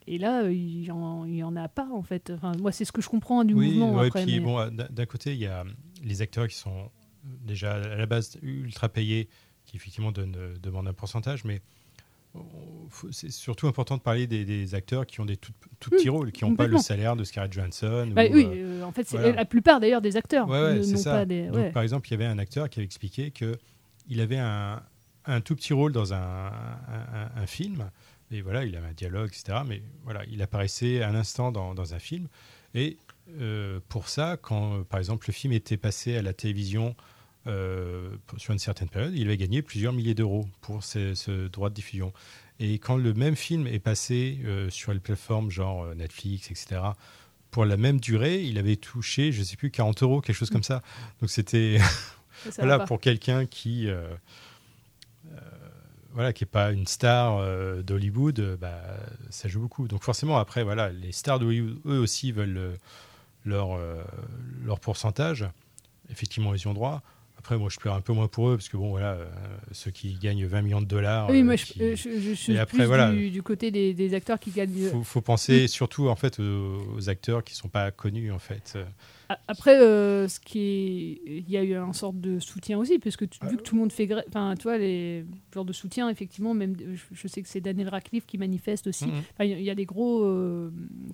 et 0.06 0.18
là, 0.18 0.48
il 0.50 0.84
y, 0.84 0.90
en, 0.90 1.56
a 1.56 1.68
pas 1.68 1.88
en 1.92 2.02
fait. 2.02 2.30
Enfin, 2.34 2.52
moi, 2.60 2.72
c'est 2.72 2.84
ce 2.84 2.92
que 2.92 3.02
je 3.02 3.08
comprends 3.08 3.44
du 3.44 3.54
oui, 3.54 3.68
mouvement. 3.68 3.94
ouais, 3.96 4.06
après, 4.06 4.24
puis 4.24 4.34
mais- 4.38 4.44
bon, 4.44 4.58
euh, 4.58 4.70
d'un 4.70 5.06
côté, 5.06 5.32
il 5.32 5.38
y 5.40 5.46
a 5.46 5.64
les 6.02 6.22
acteurs 6.22 6.48
qui 6.48 6.56
sont 6.56 6.90
déjà 7.44 7.74
à 7.74 7.96
la 7.96 8.06
base 8.06 8.36
ultra 8.42 8.88
payés, 8.88 9.28
qui 9.66 9.76
effectivement 9.76 10.10
donnent, 10.12 10.36
demandent 10.62 10.88
un 10.88 10.92
pourcentage, 10.92 11.44
mais 11.44 11.60
oh, 12.34 12.40
c'est 13.10 13.30
surtout 13.30 13.66
important 13.68 13.96
de 13.96 14.02
parler 14.02 14.26
des, 14.26 14.44
des 14.44 14.74
acteurs 14.74 15.06
qui 15.06 15.20
ont 15.20 15.24
des 15.24 15.36
tout, 15.36 15.52
tout 15.78 15.90
petits 15.90 16.08
Mmh, 16.08 16.12
rôles, 16.12 16.32
qui 16.32 16.44
n'ont 16.44 16.54
pas 16.56 16.66
le 16.66 16.78
salaire 16.78 17.14
de 17.16 17.24
Scarlett 17.24 17.52
Johansson. 17.52 18.08
Bah 18.12 18.24
ou, 18.30 18.34
oui, 18.34 18.46
euh, 18.50 18.82
en 18.82 18.92
fait, 18.92 19.06
c'est 19.06 19.18
voilà. 19.18 19.32
la 19.34 19.44
plupart 19.44 19.80
d'ailleurs 19.80 20.00
des 20.02 20.16
acteurs 20.16 20.48
Ouais, 20.48 20.60
ouais, 20.62 20.74
ne- 20.78 20.82
c'est 20.82 20.92
n'ont 20.92 20.98
ça. 20.98 21.12
pas 21.12 21.24
des. 21.26 21.46
Donc, 21.46 21.56
ouais. 21.56 21.70
Par 21.72 21.82
exemple, 21.82 22.08
il 22.08 22.12
y 22.12 22.14
avait 22.14 22.24
un 22.26 22.38
acteur 22.38 22.68
qui 22.68 22.78
avait 22.80 22.86
expliqué 22.86 23.30
que 23.30 23.56
il 24.08 24.20
avait 24.20 24.38
un, 24.38 24.82
un 25.26 25.40
tout 25.40 25.54
petit 25.56 25.72
rôle 25.72 25.92
dans 25.92 26.12
un, 26.14 26.18
un- 26.18 26.50
un- 27.14 27.30
un 27.42 27.46
film, 27.46 27.90
et 28.30 28.40
voilà, 28.42 28.64
il 28.64 28.76
avait 28.76 28.88
un 28.88 28.92
dialogue, 28.92 29.28
etc. 29.28 29.58
Mais 29.66 29.82
voilà, 30.04 30.22
il 30.30 30.40
apparaissait 30.42 31.02
un 31.02 31.14
instant 31.14 31.52
dans, 31.52 31.74
dans 31.74 31.94
un 31.94 31.98
film. 31.98 32.28
Et 32.74 32.96
euh, 33.40 33.78
pour 33.88 34.08
ça, 34.08 34.36
quand 34.40 34.78
euh, 34.78 34.82
par 34.84 34.98
exemple 34.98 35.26
le 35.28 35.32
film 35.32 35.52
était 35.52 35.76
passé 35.76 36.16
à 36.16 36.22
la 36.22 36.32
télévision 36.32 36.96
euh, 37.46 38.10
sur 38.38 38.52
une 38.52 38.58
certaine 38.58 38.88
période, 38.88 39.12
il 39.14 39.26
avait 39.26 39.36
gagné 39.36 39.62
plusieurs 39.62 39.92
milliers 39.92 40.14
d'euros 40.14 40.46
pour 40.62 40.82
ce, 40.82 41.14
ce 41.14 41.48
droit 41.48 41.68
de 41.68 41.74
diffusion. 41.74 42.12
Et 42.60 42.78
quand 42.78 42.96
le 42.96 43.12
même 43.14 43.36
film 43.36 43.66
est 43.66 43.80
passé 43.80 44.38
euh, 44.44 44.70
sur 44.70 44.92
les 44.94 45.00
plateformes 45.00 45.50
genre 45.50 45.94
Netflix, 45.94 46.50
etc., 46.50 46.80
pour 47.50 47.66
la 47.66 47.76
même 47.76 48.00
durée, 48.00 48.42
il 48.44 48.56
avait 48.56 48.76
touché, 48.76 49.30
je 49.30 49.40
ne 49.40 49.44
sais 49.44 49.56
plus, 49.56 49.70
40 49.70 50.02
euros, 50.02 50.20
quelque 50.22 50.36
chose 50.36 50.48
comme 50.48 50.62
ça. 50.62 50.80
Donc 51.20 51.28
c'était 51.28 51.78
voilà 52.58 52.78
pour 52.78 52.98
quelqu'un 52.98 53.44
qui 53.44 53.88
voilà 56.14 56.32
qui 56.32 56.44
est 56.44 56.46
pas 56.46 56.72
une 56.72 56.86
star 56.86 57.38
euh, 57.38 57.82
d'Hollywood, 57.82 58.38
euh, 58.40 58.56
bah, 58.56 58.80
ça 59.30 59.48
joue 59.48 59.60
beaucoup. 59.60 59.88
Donc 59.88 60.02
forcément 60.02 60.38
après 60.38 60.62
voilà, 60.62 60.90
les 60.90 61.12
stars 61.12 61.38
d'Hollywood 61.38 61.78
eux 61.86 61.98
aussi 61.98 62.32
veulent 62.32 62.58
euh, 62.58 62.74
leur 63.44 63.72
euh, 63.74 64.02
leur 64.64 64.78
pourcentage. 64.80 65.46
Effectivement, 66.10 66.54
ils 66.54 66.60
y 66.60 66.66
ont 66.66 66.74
droit. 66.74 67.02
Après, 67.38 67.56
moi, 67.58 67.68
je 67.70 67.78
pleure 67.78 67.94
un 67.94 68.00
peu 68.00 68.12
moins 68.12 68.28
pour 68.28 68.50
eux 68.50 68.56
parce 68.56 68.68
que 68.68 68.76
bon, 68.76 68.90
voilà, 68.90 69.12
euh, 69.14 69.26
ceux 69.72 69.90
qui 69.90 70.14
gagnent 70.14 70.44
20 70.46 70.62
millions 70.62 70.80
de 70.80 70.86
dollars. 70.86 71.28
Oui, 71.28 71.40
euh, 71.40 71.44
moi 71.44 71.56
je, 71.56 71.64
qui- 71.64 71.82
euh, 71.82 71.96
je- 71.96 72.20
je 72.20 72.32
suis 72.34 72.56
après, 72.56 72.76
plus 72.78 72.84
voilà, 72.86 73.10
du, 73.10 73.30
du 73.30 73.42
côté 73.42 73.72
des, 73.72 73.94
des 73.94 74.14
acteurs 74.14 74.38
qui 74.38 74.50
gagnent. 74.52 74.88
faut, 74.90 75.02
faut 75.02 75.22
penser 75.22 75.66
surtout 75.66 76.08
en 76.08 76.14
fait 76.14 76.38
aux, 76.38 76.82
aux 76.94 77.08
acteurs 77.08 77.42
qui 77.42 77.54
sont 77.56 77.68
pas 77.68 77.90
connus 77.90 78.30
en 78.30 78.38
fait. 78.38 78.78
Après, 79.48 79.80
euh, 79.80 80.28
ce 80.28 80.40
qui 80.40 80.58
est, 80.58 81.22
il 81.46 81.50
y 81.50 81.56
a 81.56 81.62
eu 81.64 81.74
un 81.74 81.92
sorte 81.92 82.20
de 82.20 82.38
soutien 82.38 82.78
aussi, 82.78 82.98
parce 82.98 83.16
que 83.16 83.24
tu- 83.24 83.38
vu 83.46 83.56
que 83.56 83.62
tout 83.62 83.74
le 83.74 83.80
monde 83.82 83.92
fait 83.92 84.06
grève, 84.06 84.24
enfin, 84.28 84.54
tu 84.56 84.64
vois, 84.64 84.78
les 84.78 85.24
genres 85.54 85.64
de 85.64 85.72
soutien, 85.72 86.08
effectivement, 86.08 86.54
même, 86.54 86.76
je, 87.12 87.28
sais 87.28 87.42
que 87.42 87.48
c'est 87.48 87.60
Daniel 87.60 87.88
Radcliffe 87.88 88.26
qui 88.26 88.38
manifeste 88.38 88.86
aussi. 88.86 89.06
Mhm. 89.06 89.12
Il 89.40 89.46
y, 89.46 89.52
a- 89.54 89.58
il 89.58 89.64
y 89.64 89.70
a 89.70 89.74
des 89.74 89.84
gros 89.86 90.22
euh, 90.24 90.70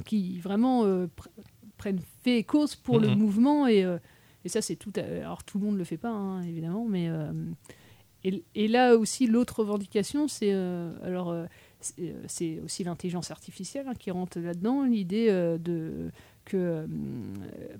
qui 0.06 0.38
vraiment 0.38 0.84
euh, 0.84 1.06
pr- 1.06 1.28
prennent 1.76 2.00
fait 2.22 2.38
et 2.38 2.44
cause 2.44 2.74
pour 2.74 2.98
le 3.00 3.08
Mhm. 3.08 3.18
mouvement 3.18 3.66
et, 3.68 3.84
et 4.44 4.48
ça, 4.48 4.62
c'est 4.62 4.76
tout. 4.76 4.92
à- 4.96 5.00
alors 5.24 5.44
tout 5.44 5.58
le 5.58 5.64
monde 5.66 5.76
le 5.78 5.84
fait 5.84 5.96
pas, 5.98 6.10
hein, 6.10 6.42
évidemment, 6.42 6.84
mais 6.88 7.08
et, 8.24 8.42
et 8.54 8.68
là 8.68 8.96
aussi, 8.96 9.26
l'autre 9.26 9.60
revendication, 9.60 10.26
c'est 10.28 10.52
alors 10.52 11.34
c'est 11.80 12.14
c'est 12.26 12.58
aussi 12.64 12.82
l'intelligence 12.82 13.30
artificielle 13.30 13.86
hein, 13.88 13.94
qui 13.96 14.10
rentre 14.10 14.40
là-dedans, 14.40 14.82
l'idée 14.82 15.28
euh, 15.30 15.56
de 15.58 16.10
que, 16.48 16.56
euh, 16.56 16.86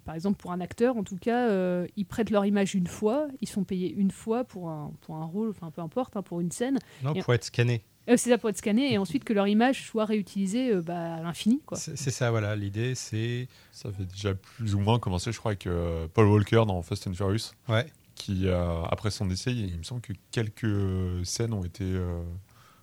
par 0.04 0.14
exemple, 0.14 0.36
pour 0.40 0.52
un 0.52 0.60
acteur, 0.60 0.96
en 0.96 1.02
tout 1.04 1.16
cas, 1.16 1.48
euh, 1.48 1.86
ils 1.96 2.04
prêtent 2.04 2.30
leur 2.30 2.46
image 2.46 2.74
une 2.74 2.86
fois, 2.86 3.28
ils 3.40 3.48
sont 3.48 3.64
payés 3.64 3.92
une 3.92 4.10
fois 4.10 4.44
pour 4.44 4.68
un, 4.70 4.92
pour 5.00 5.16
un 5.16 5.24
rôle, 5.24 5.50
enfin 5.50 5.70
peu 5.70 5.80
importe, 5.80 6.16
hein, 6.16 6.22
pour 6.22 6.40
une 6.40 6.50
scène. 6.50 6.78
non, 7.02 7.14
Et- 7.14 7.22
pour 7.22 7.34
être 7.34 7.44
scanné. 7.44 7.82
euh, 8.08 8.16
c'est 8.16 8.30
ça 8.30 8.38
pour 8.38 8.50
être 8.50 8.56
scanné, 8.58 8.92
et 8.92 8.98
ensuite 8.98 9.24
que 9.24 9.32
leur 9.32 9.48
image 9.48 9.86
soit 9.86 10.04
réutilisée 10.04 10.72
euh, 10.72 10.82
bah, 10.82 11.16
à 11.16 11.22
l'infini. 11.22 11.60
quoi. 11.66 11.76
C'est 11.78 11.96
ça, 11.96 12.30
voilà. 12.30 12.54
L'idée, 12.56 12.94
c'est 12.94 13.48
Ça 13.72 13.90
fait 13.92 14.04
déjà 14.06 14.34
plus 14.34 14.74
ou 14.74 14.78
moins 14.78 14.98
commencé, 14.98 15.32
je 15.32 15.38
crois, 15.38 15.50
avec 15.52 15.66
euh, 15.66 16.06
Paul 16.14 16.26
Walker 16.26 16.62
dans 16.66 16.80
Fast 16.82 17.06
and 17.06 17.14
Furious. 17.14 17.52
Ouais. 17.68 17.86
Qui, 18.14 18.48
euh, 18.48 18.82
après 18.90 19.10
son 19.12 19.26
décès, 19.26 19.52
il 19.54 19.78
me 19.78 19.84
semble 19.84 20.00
que 20.00 20.12
quelques 20.32 21.24
scènes 21.24 21.52
ont 21.52 21.62
été 21.64 21.84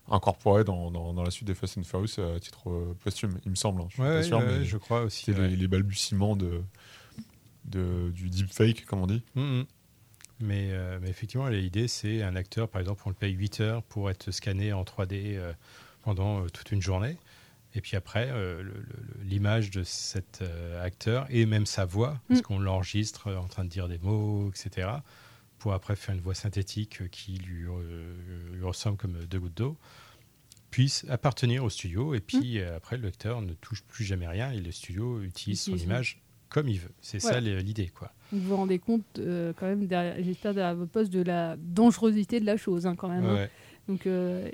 euh, 0.10 0.15
incorporées 0.15 0.63
dans, 0.63 0.91
dans, 0.91 1.13
dans 1.13 1.24
la 1.24 1.32
suite 1.32 1.48
des 1.48 1.56
Fast 1.56 1.78
and 1.78 1.84
Furious 1.84 2.20
à 2.20 2.39
titre 2.39 2.70
euh, 2.70 2.96
posthume, 3.04 3.38
il 3.46 3.52
me 3.52 3.56
semble. 3.56 3.82
hein. 3.82 3.88
Je 3.89 3.94
suis 3.96 4.02
Ouais, 4.04 4.10
pas 4.18 4.24
sûr, 4.24 4.38
ouais, 4.39 4.46
mais 4.60 4.65
je 4.65 4.78
crois 4.78 5.02
aussi, 5.02 5.26
C'était 5.26 5.39
ouais. 5.41 5.48
les, 5.50 5.56
les 5.56 5.68
balbutiements 5.68 6.36
de, 6.36 6.62
de, 7.65 8.12
du 8.12 8.30
deepfake, 8.30 8.86
comme 8.86 9.02
on 9.02 9.08
dit. 9.08 9.24
Mhm. 9.36 9.65
Mais, 10.41 10.68
euh, 10.72 11.00
mais 11.02 11.10
effectivement, 11.10 11.48
l'idée, 11.48 11.88
c'est 11.88 12.22
un 12.22 12.36
acteur, 12.36 12.68
par 12.68 12.82
exemple, 12.82 13.02
on 13.06 13.10
le 13.10 13.15
paye 13.15 13.32
8 13.34 13.62
heures 13.62 13.84
pour 13.84 14.10
être 14.10 14.32
scanné 14.32 14.74
en 14.74 14.84
3D 14.84 15.38
euh, 15.38 15.54
pendant 16.04 16.41
euh, 16.44 16.50
toute 16.50 16.72
une 16.74 16.82
journée. 16.82 17.18
Et 17.74 17.82
puis 17.82 17.96
après, 17.98 18.30
euh, 18.32 18.63
l'image 19.24 19.70
de 19.72 19.84
cet 19.84 20.39
euh, 20.41 20.84
acteur 20.84 21.26
et 21.30 21.46
même 21.46 21.65
sa 21.65 21.86
voix, 21.86 22.20
parce 22.28 22.41
Mm. 22.41 22.44
qu'on 22.44 22.60
l'enregistre 22.60 23.34
en 23.36 23.48
train 23.48 23.63
de 23.63 23.70
dire 23.70 23.88
des 23.88 23.98
mots, 23.98 24.50
etc., 24.50 24.89
pour 25.60 25.74
après 25.74 25.96
faire 25.96 26.15
une 26.15 26.22
voix 26.22 26.36
synthétique 26.36 27.02
euh, 27.02 27.08
qui 27.08 27.34
lui, 27.38 27.65
euh, 27.68 28.13
lui 28.54 28.63
ressemble 28.63 28.98
comme 28.98 29.18
deux 29.26 29.39
gouttes 29.39 29.58
d'eau, 29.58 29.78
puisse 30.72 31.06
appartenir 31.10 31.63
au 31.63 31.70
studio. 31.70 32.13
Et 32.13 32.20
puis 32.20 32.60
euh, 32.60 32.76
après, 32.76 32.98
le 32.98 33.04
lecteur 33.04 33.41
ne 33.41 33.54
touche 33.54 33.84
plus 33.84 34.04
jamais 34.06 34.28
rien 34.28 34.52
et 34.52 34.60
le 34.60 34.72
studio 34.72 35.22
utilise 35.22 35.62
son 35.62 35.76
image 35.78 36.22
comme 36.50 36.68
il 36.70 36.80
veut. 36.80 36.91
C'est 37.02 37.20
ça 37.20 37.39
l'idée, 37.39 37.88
quoi. 37.88 38.13
Vous 38.32 38.39
vous 38.39 38.56
rendez 38.56 38.80
compte 38.80 39.04
euh, 39.20 39.54
quand 39.58 39.65
même, 39.68 39.88
j'espère 40.24 40.54
derrière 40.54 40.76
votre 40.76 40.91
poste, 40.91 41.12
de 41.12 41.22
la 41.22 41.56
dangerosité 41.58 42.39
de 42.39 42.46
la 42.46 42.58
chose 42.58 42.86
hein, 42.88 42.96
quand 42.96 43.10
même. 43.10 43.26
hein. 43.26 43.48
Donc 43.88 44.08
euh, 44.08 44.50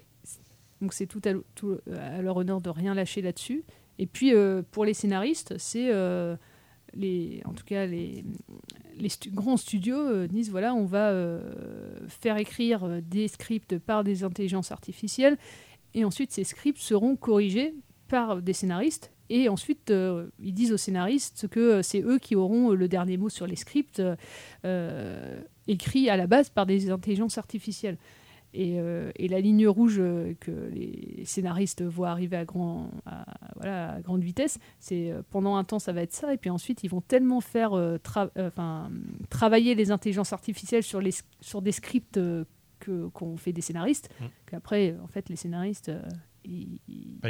c'est 0.92 1.06
tout, 1.08 1.22
à, 1.26 1.32
tout 1.56 1.78
à 1.96 2.22
leur 2.22 2.38
honneur 2.38 2.60
de 2.62 2.70
rien 2.70 2.94
lâcher 2.94 3.22
là-dessus. 3.22 3.64
Et 4.00 4.08
puis 4.08 4.34
euh, 4.34 4.62
pour 4.72 4.84
les 4.86 4.94
scénaristes, 4.94 5.58
c'est 5.58 5.92
les, 6.94 7.42
en 7.46 7.54
tout 7.54 7.64
cas 7.66 7.86
les, 7.86 8.26
les 9.02 9.10
grands 9.32 9.58
studios 9.58 10.00
euh, 10.00 10.28
disent 10.28 10.52
voilà, 10.52 10.74
on 10.74 10.86
va 10.86 11.10
euh, 11.10 11.42
faire 12.08 12.38
écrire 12.38 12.84
euh, 12.84 13.02
des 13.02 13.28
scripts 13.28 13.78
par 13.78 14.04
des 14.04 14.24
intelligences 14.24 14.72
artificielles, 14.72 15.38
et 15.94 16.06
ensuite 16.06 16.32
ces 16.32 16.44
scripts 16.44 16.80
seront 16.80 17.16
corrigés 17.16 17.74
par 18.08 18.42
des 18.42 18.54
scénaristes. 18.54 19.12
Et 19.30 19.48
ensuite, 19.48 19.94
ils 20.42 20.54
disent 20.54 20.74
aux 20.74 20.78
scénaristes 20.78 21.48
que 21.48 21.82
c'est 21.82 22.02
eux 22.02 22.20
qui 22.20 22.36
auront 22.36 22.72
le 22.72 22.90
dernier 22.90 23.16
mot 23.16 23.30
sur 23.30 23.48
les 23.48 23.56
scripts 23.56 24.02
écrits 25.68 26.10
à 26.10 26.18
la 26.18 26.28
base 26.28 26.50
par 26.50 26.66
des 26.66 26.92
intelligences 26.92 27.38
artificielles. 27.38 27.98
Et, 28.54 28.80
euh, 28.82 29.12
et 29.16 29.30
la 29.30 29.40
ligne 29.40 29.66
rouge 29.68 29.96
euh, 30.00 30.34
que 30.42 30.52
les 30.74 31.24
scénaristes 31.26 31.84
voient 31.84 32.10
arriver 32.10 32.36
à, 32.36 32.44
grand, 32.44 32.92
à, 33.06 33.24
voilà, 33.56 33.94
à 33.94 34.02
grande 34.02 34.22
vitesse, 34.24 34.58
c'est 34.80 35.10
euh, 35.10 35.22
pendant 35.30 35.56
un 35.56 35.64
temps 35.64 35.80
ça 35.80 35.94
va 35.94 36.02
être 36.02 36.12
ça, 36.14 36.34
et 36.34 36.38
puis 36.38 36.50
ensuite 36.50 36.84
ils 36.84 36.90
vont 36.90 37.00
tellement 37.00 37.40
faire 37.40 37.74
euh, 37.74 37.98
tra- 37.98 38.30
travailler 39.30 39.76
les 39.76 39.92
intelligences 39.92 40.34
artificielles 40.34 40.84
sur, 40.84 41.00
les, 41.02 41.14
sur 41.40 41.62
des 41.62 41.72
scripts 41.72 42.20
que- 42.80 43.08
qu'ont 43.10 43.38
fait 43.38 43.54
des 43.54 43.62
scénaristes, 43.62 44.10
Mm. 44.20 44.26
qu'après 44.48 44.96
en 45.02 45.08
fait 45.08 45.30
les 45.30 45.36
scénaristes 45.36 45.92
ils- 46.44 46.80
Bah, 47.22 47.30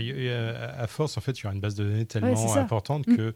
à 0.78 0.88
force, 0.88 1.18
en 1.18 1.22
fait, 1.22 1.38
il 1.38 1.44
y 1.44 1.46
aura 1.46 1.54
une 1.54 1.60
base 1.62 1.76
de 1.76 1.84
données 1.84 2.06
tellement 2.06 2.56
importante 2.56 3.06
Mm. 3.08 3.18
que 3.18 3.34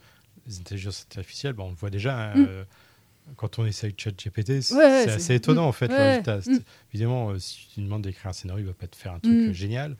les 0.48 0.60
intelligences 0.60 1.06
artificielles, 1.17 1.54
on 1.60 1.69
le 1.69 1.76
voit 1.76 1.89
déjà, 1.89 2.32
hein, 2.32 2.36
Mm. 2.36 2.48
Quand 3.36 3.60
on 3.60 3.66
essaye 3.66 3.94
ChatGPT, 3.98 4.62
c'est 4.62 4.76
Ouais, 4.76 5.10
assez 5.10 5.36
étonnant, 5.36 5.68
en 5.68 5.72
fait. 5.72 5.88
le 5.88 5.96
résultat. 5.96 6.38
Mm. 6.38 6.60
Évidemment, 6.94 7.30
euh, 7.32 7.40
si 7.40 7.68
tu 7.74 7.82
demandes 7.82 8.04
d'écrire 8.04 8.28
un 8.28 8.34
scénario, 8.34 8.64
il 8.64 8.68
va 8.68 8.74
pas 8.74 8.88
te 8.88 8.96
faire 8.96 9.14
un 9.14 9.20
truc 9.20 9.34
Mm. 9.34 9.50
euh, 9.50 9.54
génial. 9.54 9.98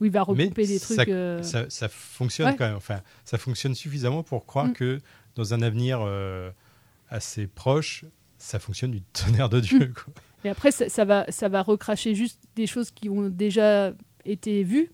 Oui, 0.00 0.08
il 0.08 0.10
va 0.12 0.20
Mais 0.20 0.44
regrouper 0.44 0.66
des 0.66 0.78
ça, 0.78 0.94
trucs, 0.96 1.08
euh, 1.08 1.42
Ça, 1.42 1.70
ça 1.70 1.88
fonctionne 1.88 2.48
Ouais. 2.48 2.56
quand 2.56 2.66
même. 2.66 2.76
Enfin, 2.76 3.00
ça 3.24 3.38
fonctionne 3.38 3.74
suffisamment 3.74 4.22
pour 4.22 4.44
croire 4.44 4.66
Mm. 4.66 4.72
que 4.74 5.00
dans 5.36 5.54
un 5.54 5.62
avenir 5.62 6.00
euh, 6.02 6.50
assez 7.08 7.46
proche, 7.46 8.04
ça 8.38 8.58
fonctionne 8.58 8.90
du 8.90 9.00
tonnerre 9.02 9.48
de 9.48 9.60
Dieu. 9.60 9.92
Quoi. 9.94 10.12
Et 10.44 10.48
après, 10.50 10.70
ça, 10.70 10.88
ça 10.88 11.04
va, 11.04 11.24
ça 11.30 11.48
va 11.48 11.62
recracher 11.62 12.14
juste 12.14 12.40
des 12.56 12.66
choses 12.66 12.90
qui 12.90 13.08
ont 13.08 13.28
déjà 13.30 13.92
été 14.26 14.62
vues 14.64 14.90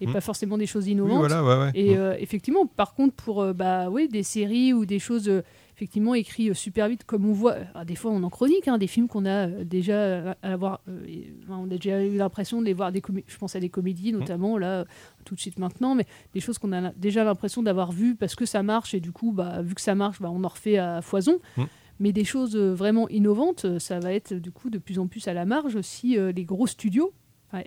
et 0.00 0.06
Mm. 0.06 0.12
pas 0.12 0.20
forcément 0.20 0.58
des 0.58 0.66
choses 0.66 0.86
innovantes. 0.88 1.18
voilà, 1.18 1.44
ouais, 1.44 1.64
ouais. 1.64 1.70
Et 1.74 1.94
Mm. 1.94 1.98
euh, 1.98 2.16
effectivement, 2.18 2.66
par 2.66 2.94
contre, 2.94 3.14
pour 3.14 3.40
euh, 3.42 3.52
bah, 3.52 3.88
oui, 3.90 4.08
des 4.08 4.22
séries 4.22 4.72
ou 4.72 4.86
des 4.86 4.98
choses 4.98 5.28
euh, 5.28 5.42
effectivement 5.76 6.14
écrites 6.14 6.52
super 6.54 6.88
vite, 6.88 7.04
comme 7.04 7.24
on 7.26 7.32
voit, 7.32 7.56
des 7.86 7.94
fois 7.96 8.10
on 8.12 8.22
en 8.22 8.30
chronique, 8.30 8.68
hein, 8.68 8.78
des 8.78 8.86
films 8.86 9.08
qu'on 9.08 9.26
a 9.26 9.46
déjà 9.46 10.36
à 10.42 10.52
avoir, 10.52 10.80
euh, 10.88 11.04
on 11.48 11.64
a 11.64 11.76
déjà 11.76 12.04
eu 12.04 12.16
l'impression 12.16 12.60
de 12.60 12.66
les 12.66 12.72
voir, 12.74 12.92
des 12.92 13.02
je 13.26 13.36
pense 13.38 13.56
à 13.56 13.60
des 13.60 13.68
comédies 13.70 14.12
notamment, 14.12 14.56
là, 14.58 14.84
tout 15.24 15.34
de 15.34 15.40
suite 15.40 15.58
maintenant, 15.58 15.94
mais 15.94 16.06
des 16.32 16.40
choses 16.40 16.58
qu'on 16.58 16.72
a 16.72 16.90
déjà 16.92 17.24
l'impression 17.24 17.62
d'avoir 17.62 17.90
vues 17.92 18.14
parce 18.14 18.34
que 18.36 18.46
ça 18.46 18.62
marche, 18.62 18.94
et 18.94 19.00
du 19.00 19.10
coup, 19.12 19.32
bah, 19.32 19.62
vu 19.62 19.74
que 19.74 19.80
ça 19.80 19.94
marche, 19.94 20.20
bah, 20.20 20.30
on 20.32 20.44
en 20.44 20.48
refait 20.48 20.78
à 20.78 21.02
foison. 21.02 21.38
Mm. 21.56 21.62
Mais 22.00 22.12
des 22.12 22.24
choses 22.24 22.56
vraiment 22.56 23.08
innovantes, 23.08 23.78
ça 23.78 24.00
va 24.00 24.12
être 24.12 24.34
du 24.34 24.50
coup 24.50 24.68
de 24.68 24.78
plus 24.78 24.98
en 24.98 25.06
plus 25.06 25.28
à 25.28 25.32
la 25.32 25.44
marge 25.44 25.80
si 25.80 26.18
euh, 26.18 26.32
les 26.32 26.44
gros 26.44 26.66
studios. 26.66 27.12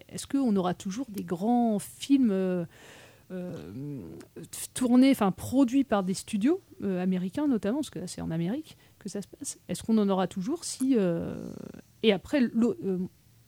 Est-ce 0.10 0.28
qu'on 0.28 0.56
aura 0.56 0.74
toujours 0.74 1.08
des 1.10 1.24
grands 1.24 1.80
films 1.80 2.32
euh, 2.32 2.66
euh, 3.32 3.54
tournés, 4.74 5.12
enfin 5.12 5.32
produits 5.32 5.84
par 5.84 6.04
des 6.04 6.14
studios 6.14 6.62
euh, 6.84 7.02
américains 7.02 7.48
notamment, 7.48 7.78
parce 7.78 7.90
que 7.90 8.00
là 8.00 8.08
c'est 8.08 8.22
en 8.22 8.32
Amérique 8.32 8.78
que 9.00 9.10
ça 9.10 9.22
se 9.22 9.28
passe? 9.28 9.60
Est-ce 9.68 9.84
qu'on 9.84 9.98
en 9.98 10.10
aura 10.10 10.28
toujours 10.28 10.66
si 10.66 10.98
et 12.04 12.12
après 12.12 12.42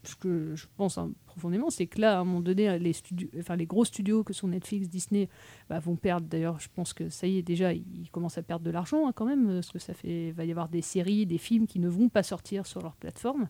ce 0.04 0.15
que 0.15 0.56
je 0.56 0.65
pense 0.78 0.98
hein, 0.98 1.12
profondément, 1.26 1.70
c'est 1.70 1.88
que 1.88 2.00
là 2.00 2.18
à 2.18 2.22
un 2.22 2.24
moment 2.24 2.39
donné 2.39 2.80
les 2.80 2.94
studios, 2.94 3.28
enfin 3.38 3.58
les 3.58 3.65
gros 3.65 3.84
studios 3.84 4.24
que 4.24 4.32
sont 4.32 4.48
Netflix, 4.48 4.88
Disney, 4.88 5.28
bah, 5.70 5.80
vont 5.80 5.98
perdre. 5.98 6.26
D'ailleurs, 6.28 6.60
je 6.60 6.70
pense 6.74 6.94
que 6.94 7.10
ça 7.10 7.28
y 7.28 7.38
est 7.38 7.42
déjà, 7.42 7.74
ils 7.74 8.10
commencent 8.12 8.38
à 8.38 8.44
perdre 8.44 8.63
de 8.63 8.72
l'argent 8.72 9.08
hein, 9.08 9.12
quand 9.13 9.26
même, 9.26 9.56
parce 9.56 9.72
que 9.72 9.80
ça 9.80 9.94
fait, 9.94 10.32
va 10.32 10.46
y 10.46 10.52
avoir 10.52 10.70
des 10.70 10.82
séries, 10.82 11.26
des 11.26 11.38
films 11.38 11.68
qui 11.68 11.80
ne 11.80 11.89
vont 11.89 12.08
pas 12.08 12.24
sortir 12.24 12.65
sur 12.65 12.82
leur 12.82 12.96
plateforme. 12.96 13.50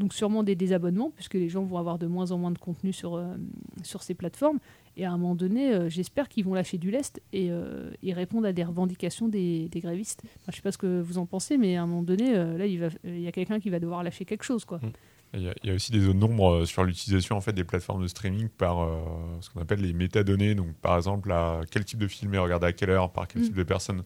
Donc 0.00 0.14
sûrement 0.14 0.42
des 0.42 0.56
désabonnements, 0.56 1.10
puisque 1.14 1.34
les 1.34 1.50
gens 1.50 1.62
vont 1.62 1.76
avoir 1.76 1.98
de 1.98 2.06
moins 2.06 2.30
en 2.30 2.38
moins 2.38 2.50
de 2.50 2.58
contenu 2.58 2.90
sur, 2.90 3.16
euh, 3.16 3.34
sur 3.82 4.02
ces 4.02 4.14
plateformes. 4.14 4.58
Et 4.96 5.04
à 5.04 5.12
un 5.12 5.18
moment 5.18 5.34
donné, 5.34 5.74
euh, 5.74 5.90
j'espère 5.90 6.30
qu'ils 6.30 6.46
vont 6.46 6.54
lâcher 6.54 6.78
du 6.78 6.90
lest 6.90 7.20
et, 7.34 7.48
euh, 7.50 7.90
et 8.02 8.14
répondre 8.14 8.46
à 8.46 8.54
des 8.54 8.64
revendications 8.64 9.28
des, 9.28 9.68
des 9.68 9.80
grévistes. 9.80 10.22
Enfin, 10.24 10.46
je 10.46 10.52
ne 10.52 10.56
sais 10.56 10.62
pas 10.62 10.72
ce 10.72 10.78
que 10.78 11.02
vous 11.02 11.18
en 11.18 11.26
pensez, 11.26 11.58
mais 11.58 11.76
à 11.76 11.82
un 11.82 11.86
moment 11.86 12.02
donné, 12.02 12.32
là, 12.32 12.64
il, 12.64 12.80
va, 12.80 12.88
il 13.04 13.20
y 13.20 13.28
a 13.28 13.32
quelqu'un 13.32 13.60
qui 13.60 13.68
va 13.68 13.78
devoir 13.78 14.02
lâcher 14.02 14.24
quelque 14.24 14.42
chose. 14.42 14.64
Quoi. 14.64 14.80
Il 15.34 15.42
y, 15.42 15.48
a, 15.50 15.54
il 15.62 15.68
y 15.68 15.70
a 15.70 15.74
aussi 15.74 15.92
des 15.92 16.00
zones 16.00 16.18
d'ombre 16.18 16.64
sur 16.64 16.82
l'utilisation 16.82 17.36
en 17.36 17.42
fait, 17.42 17.52
des 17.52 17.64
plateformes 17.64 18.00
de 18.00 18.08
streaming 18.08 18.48
par 18.48 18.88
ce 19.42 19.50
qu'on 19.50 19.60
appelle 19.60 19.82
les 19.82 19.92
métadonnées. 19.92 20.54
Donc, 20.54 20.72
par 20.76 20.96
exemple, 20.96 21.30
à 21.30 21.60
quel 21.70 21.84
type 21.84 21.98
de 21.98 22.08
film 22.08 22.32
est 22.32 22.38
regardé 22.38 22.68
à 22.68 22.72
quelle 22.72 22.88
heure, 22.88 23.12
par 23.12 23.28
quel 23.28 23.42
Mm. 23.42 23.44
type 23.44 23.54
de 23.54 23.64
personne. 23.64 24.02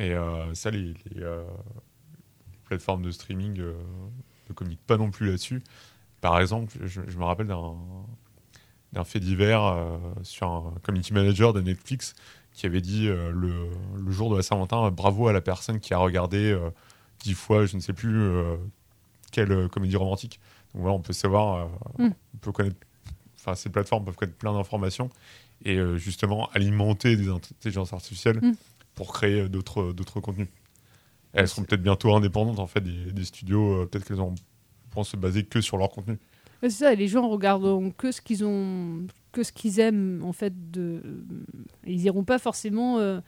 Et 0.00 0.14
ça, 0.54 0.70
les, 0.70 0.94
plateformes 2.64 3.02
de 3.02 3.10
streaming 3.10 3.60
ne 4.52 4.56
communiquent 4.56 4.86
pas 4.86 4.96
non 4.96 5.10
plus 5.10 5.26
là-dessus. 5.26 5.62
Par 6.20 6.38
exemple, 6.40 6.76
je, 6.84 7.00
je 7.08 7.18
me 7.18 7.24
rappelle 7.24 7.48
d'un 8.92 9.04
fait 9.04 9.20
divers 9.20 9.64
euh, 9.64 9.98
sur 10.22 10.48
un 10.48 10.74
community 10.82 11.12
manager 11.12 11.52
de 11.52 11.60
Netflix 11.60 12.14
qui 12.52 12.66
avait 12.66 12.80
dit 12.82 13.08
euh, 13.08 13.30
le, 13.32 13.68
le 13.96 14.10
jour 14.12 14.30
de 14.30 14.36
la 14.36 14.42
Saint-Valentin, 14.42 14.90
bravo 14.90 15.28
à 15.28 15.32
la 15.32 15.40
personne 15.40 15.80
qui 15.80 15.94
a 15.94 15.98
regardé 15.98 16.52
euh, 16.52 16.70
dix 17.20 17.34
fois, 17.34 17.64
je 17.66 17.76
ne 17.76 17.80
sais 17.80 17.92
plus 17.92 18.30
quelle 19.30 19.68
comédie 19.68 19.96
romantique. 19.96 20.40
Donc 20.74 20.82
voilà, 20.82 20.96
on 20.96 21.00
peut 21.00 21.12
savoir, 21.12 21.68
Mm. 21.98 22.08
on 22.34 22.38
peut 22.38 22.52
connaître, 22.52 22.76
enfin 23.36 23.54
ces 23.54 23.70
plateformes 23.70 24.04
peuvent 24.04 24.16
connaître 24.16 24.36
plein 24.38 24.52
d'informations 24.52 25.08
et 25.64 25.78
justement 25.96 26.48
alimenter 26.52 27.16
des 27.16 27.28
intelligences 27.28 27.92
artificielles 27.92 28.38
Mm. 28.42 28.52
pour 28.96 29.12
créer 29.12 29.48
d'autres 29.48 30.20
contenus. 30.20 30.48
Elles 31.32 31.48
seront 31.48 31.64
peut-être 31.64 31.82
bientôt 31.82 32.14
indépendantes 32.14 32.58
en 32.58 32.66
fait 32.66 32.82
des, 32.82 33.24
studios, 33.24 33.82
euh, 33.82 33.86
peut-être 33.86 34.04
qu'elles 34.06 34.18
pourront 34.90 35.04
se 35.04 35.16
baser 35.16 35.44
que 35.44 35.60
sur 35.60 35.76
leur 35.76 35.90
contenu. 35.90 36.18
C'est 36.62 36.70
ça, 36.70 36.94
les 36.94 37.08
gens 37.08 37.28
regarderont 37.28 37.90
que 37.90 38.12
ce 38.12 38.20
qu'ils 38.20 38.44
ont, 38.44 39.06
que 39.32 39.42
ce 39.42 39.50
qu'ils 39.52 39.80
aiment 39.80 40.22
en 40.24 40.32
fait. 40.32 40.70
De, 40.70 41.02
ils 41.86 42.02
iront 42.02 42.22
pas 42.22 42.38
forcément 42.38 42.98
euh, 42.98 43.20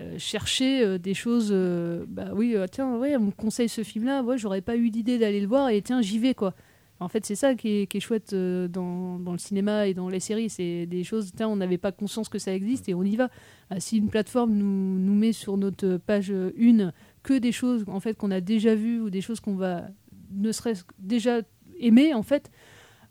euh, 0.00 0.18
chercher 0.18 0.84
euh, 0.84 0.98
des 0.98 1.14
choses. 1.14 1.48
euh, 1.50 2.04
bah 2.06 2.28
oui, 2.34 2.54
euh, 2.54 2.66
tiens, 2.70 2.96
ouais, 2.96 3.16
on 3.16 3.20
me 3.20 3.30
conseille 3.30 3.68
ce 3.68 3.82
film-là. 3.82 4.22
Ouais, 4.22 4.38
j'aurais 4.38 4.60
pas 4.60 4.76
eu 4.76 4.88
l'idée 4.90 5.18
d'aller 5.18 5.40
le 5.40 5.48
voir 5.48 5.70
et 5.70 5.80
tiens, 5.82 6.02
j'y 6.02 6.18
vais 6.18 6.34
quoi. 6.34 6.54
En 6.98 7.08
fait, 7.08 7.26
c'est 7.26 7.34
ça 7.34 7.54
qui 7.54 7.68
est, 7.82 7.86
qui 7.86 7.98
est 7.98 8.00
chouette 8.00 8.32
euh, 8.32 8.68
dans, 8.68 9.18
dans 9.18 9.32
le 9.32 9.38
cinéma 9.38 9.86
et 9.86 9.92
dans 9.94 10.08
les 10.08 10.20
séries. 10.20 10.48
C'est 10.48 10.86
des 10.86 11.04
choses, 11.04 11.30
on 11.40 11.56
n'avait 11.56 11.76
pas 11.78 11.92
conscience 11.92 12.28
que 12.30 12.38
ça 12.38 12.54
existe 12.54 12.88
et 12.88 12.94
on 12.94 13.02
y 13.02 13.16
va. 13.16 13.28
Ah, 13.68 13.80
si 13.80 13.98
une 13.98 14.08
plateforme 14.08 14.52
nous, 14.54 14.98
nous 14.98 15.14
met 15.14 15.32
sur 15.32 15.56
notre 15.58 15.98
page 15.98 16.30
euh, 16.30 16.52
une 16.56 16.92
que 17.22 17.34
des 17.38 17.52
choses 17.52 17.84
en 17.88 18.00
fait 18.00 18.16
qu'on 18.16 18.30
a 18.30 18.40
déjà 18.40 18.74
vues 18.74 19.00
ou 19.00 19.10
des 19.10 19.20
choses 19.20 19.40
qu'on 19.40 19.56
va 19.56 19.88
ne 20.32 20.52
serait-ce 20.52 20.84
que 20.84 20.94
déjà 20.98 21.40
aimer 21.78 22.14
en 22.14 22.22
fait, 22.22 22.50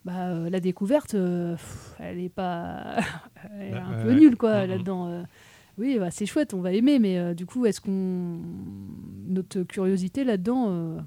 bah, 0.04 0.30
euh, 0.30 0.50
la 0.50 0.60
découverte, 0.60 1.14
euh, 1.14 1.56
elle 2.00 2.18
est 2.20 2.28
pas, 2.28 2.96
elle 3.54 3.68
est 3.68 3.70
Bah, 3.72 3.84
un 3.86 4.02
peu 4.02 4.12
nulle 4.14 4.36
quoi 4.36 4.66
là-dedans. 4.66 5.08
euh. 5.08 5.22
oui, 5.78 5.98
bah, 5.98 6.10
c'est 6.10 6.26
chouette, 6.26 6.54
on 6.54 6.60
va 6.60 6.72
aimer, 6.72 6.98
mais 6.98 7.18
euh, 7.18 7.34
du 7.34 7.46
coup, 7.46 7.66
est-ce 7.66 7.80
qu'on 7.80 8.40
notre 9.28 9.62
curiosité 9.62 10.24
là-dedans, 10.24 10.66
euh, 10.70 10.70
euh, 10.98 11.00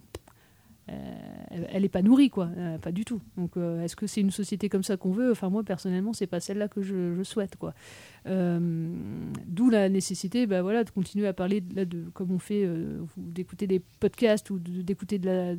elle, 1.52 1.68
elle 1.72 1.86
est 1.86 1.90
pas 1.90 2.02
nourrie 2.02 2.30
quoi, 2.30 2.50
Euh, 2.58 2.78
pas 2.78 2.92
du 2.92 3.06
tout. 3.06 3.22
Donc, 3.38 3.58
euh, 3.58 3.84
est-ce 3.84 3.96
que 3.96 4.08
c'est 4.08 4.22
une 4.22 4.32
société 4.32 4.70
comme 4.70 4.84
ça 4.84 4.98
qu'on 4.98 5.12
veut? 5.12 5.32
Enfin, 5.32 5.50
moi 5.50 5.64
personnellement, 5.64 6.14
c'est 6.14 6.28
pas 6.28 6.40
celle-là 6.40 6.68
que 6.68 6.82
je, 6.82 7.22
souhaite 7.24 7.56
quoi. 7.58 7.74
Euh, 8.28 8.94
D'où 9.46 9.70
la 9.70 9.90
nécessité, 9.90 10.48
bah, 10.48 10.62
voilà, 10.62 10.84
de 10.84 10.90
continuer 10.90 11.28
à 11.28 11.34
parler 11.34 11.64
là, 11.76 11.86
de 11.86 12.06
comme 12.14 12.32
on 12.32 12.40
fait, 12.40 12.64
euh, 12.66 13.02
ou 13.02 13.08
d'écouter 13.18 13.68
des 13.68 13.80
podcasts 14.00 14.50
ou 14.50 14.60
d'écouter 14.60 15.20
de 15.20 15.58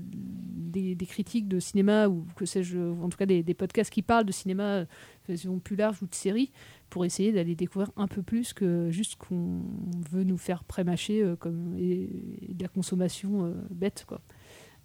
des, 0.70 1.06
critiques 1.06 1.48
de 1.48 1.60
cinéma 1.60 2.08
ou 2.08 2.24
que 2.36 2.46
sais-je, 2.46 2.78
en 2.78 3.08
tout 3.08 3.18
cas 3.18 3.26
des, 3.26 3.42
podcasts 3.54 3.92
qui 3.92 4.02
parlent 4.02 4.24
de 4.24 4.32
cinéma 4.32 4.84
euh, 5.30 5.58
plus 5.62 5.76
large 5.76 6.02
ou 6.02 6.06
de 6.06 6.14
séries, 6.14 6.50
pour 6.88 7.04
essayer 7.04 7.32
d'aller 7.32 7.54
découvrir 7.54 7.90
un 7.96 8.08
peu 8.08 8.22
plus 8.22 8.52
que 8.52 8.90
juste 8.90 9.16
qu'on 9.16 9.62
veut 10.10 10.24
nous 10.24 10.38
faire 10.38 10.64
prémâcher 10.64 11.22
euh, 11.22 11.36
comme 11.36 11.76
et, 11.78 12.08
de 12.48 12.62
la 12.62 12.68
consommation 12.68 13.44
euh, 13.46 13.52
bête 13.70 14.04
quoi. 14.06 14.20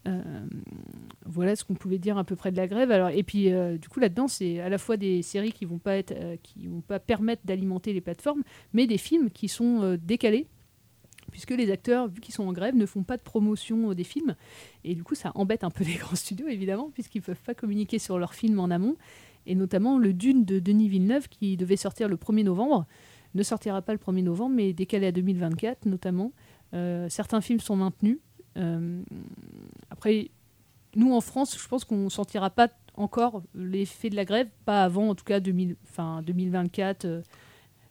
Euh, 0.07 0.21
voilà 1.25 1.55
ce 1.55 1.63
qu'on 1.63 1.73
pouvait 1.73 1.97
dire 1.97 2.17
à 2.17 2.23
peu 2.23 2.35
près 2.35 2.51
de 2.51 2.57
la 2.57 2.67
grève. 2.67 2.91
Alors, 2.91 3.09
et 3.09 3.23
puis, 3.23 3.51
euh, 3.51 3.77
du 3.77 3.89
coup, 3.89 3.99
là-dedans, 3.99 4.27
c'est 4.27 4.59
à 4.59 4.69
la 4.69 4.77
fois 4.77 4.97
des 4.97 5.21
séries 5.21 5.51
qui 5.51 5.65
vont 5.65 5.79
pas 5.79 5.97
euh, 6.11 6.37
vont 6.65 6.81
pas 6.81 6.99
permettre 6.99 7.41
d'alimenter 7.45 7.93
les 7.93 8.01
plateformes, 8.01 8.43
mais 8.73 8.87
des 8.87 8.97
films 8.97 9.29
qui 9.29 9.47
sont 9.47 9.97
décalés, 10.01 10.47
puisque 11.31 11.51
les 11.51 11.71
acteurs, 11.71 12.07
vu 12.07 12.21
qu'ils 12.21 12.33
sont 12.33 12.47
en 12.47 12.53
grève, 12.53 12.75
ne 12.75 12.85
font 12.85 13.03
pas 13.03 13.17
de 13.17 13.23
promotion 13.23 13.93
des 13.93 14.03
films. 14.03 14.35
Et 14.83 14.93
du 14.93 15.03
coup, 15.03 15.15
ça 15.15 15.31
embête 15.35 15.63
un 15.63 15.71
peu 15.71 15.83
les 15.85 15.95
grands 15.95 16.15
studios, 16.15 16.47
évidemment, 16.47 16.91
puisqu'ils 16.93 17.21
peuvent 17.21 17.41
pas 17.41 17.55
communiquer 17.55 17.99
sur 17.99 18.19
leurs 18.19 18.33
films 18.33 18.59
en 18.59 18.69
amont. 18.69 18.95
Et 19.47 19.55
notamment 19.55 19.99
le 19.99 20.13
Dune 20.13 20.43
de 20.43 20.59
Denis 20.59 20.89
Villeneuve, 20.89 21.27
qui 21.29 21.57
devait 21.57 21.77
sortir 21.77 22.07
le 22.07 22.15
1er 22.15 22.43
novembre. 22.43 22.85
ne 23.35 23.43
sortira 23.43 23.81
pas 23.81 23.93
le 23.93 23.99
1er 23.99 24.23
novembre, 24.23 24.55
mais 24.55 24.73
décalé 24.73 25.07
à 25.07 25.11
2024 25.11 25.85
notamment. 25.85 26.31
Certains 27.09 27.41
films 27.41 27.61
sont 27.61 27.77
maintenus. 27.77 28.17
Euh, 28.57 29.01
après, 29.89 30.29
nous 30.95 31.13
en 31.13 31.21
France, 31.21 31.57
je 31.61 31.67
pense 31.67 31.83
qu'on 31.85 31.97
ne 32.05 32.09
sentira 32.09 32.49
pas 32.49 32.69
encore 32.93 33.43
l'effet 33.53 34.09
de 34.09 34.15
la 34.15 34.23
grève, 34.25 34.47
pas 34.65 34.83
avant 34.83 35.09
en 35.09 35.15
tout 35.15 35.25
cas 35.25 35.39
2000, 35.39 35.75
enfin, 35.89 36.21
2024. 36.21 37.05
euh, 37.05 37.21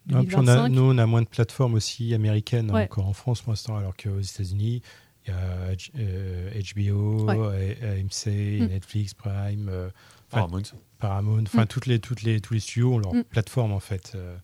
Non, 0.06 0.18
on 0.18 0.20
a- 0.20 0.24
2025. 0.24 0.68
nous, 0.70 0.82
on 0.82 0.98
a 0.98 1.06
moins 1.06 1.22
de 1.22 1.26
plateformes 1.28 1.74
aussi 1.74 2.14
américaines 2.14 2.70
Ouais. 2.70 2.84
encore 2.84 3.06
en 3.06 3.12
France 3.12 3.42
pour 3.42 3.52
l'instant, 3.52 3.76
alors 3.76 3.96
qu'aux 3.96 4.20
États-Unis, 4.20 4.82
il 5.26 5.30
y 5.30 5.32
a 5.34 5.74
euh, 5.98 6.50
HBO, 6.60 7.24
Ouais. 7.26 7.78
A- 7.82 7.92
AMC, 7.92 8.60
Mm. 8.60 8.66
Netflix, 8.68 9.14
Prime, 9.14 9.68
euh, 9.70 9.90
Paramount. 10.30 10.62
Paramount, 10.98 11.42
enfin 11.46 11.62
Mm. 11.64 11.68
toutes 11.68 11.86
les, 11.86 11.98
toutes 11.98 12.22
les, 12.22 12.40
tous 12.40 12.54
les 12.54 12.60
studios 12.60 12.94
ont 12.94 12.98
leur 12.98 13.14
Mm. 13.14 13.24
plateforme 13.24 13.72
en 13.72 13.80
fait. 13.80 14.12
euh, 14.14 14.36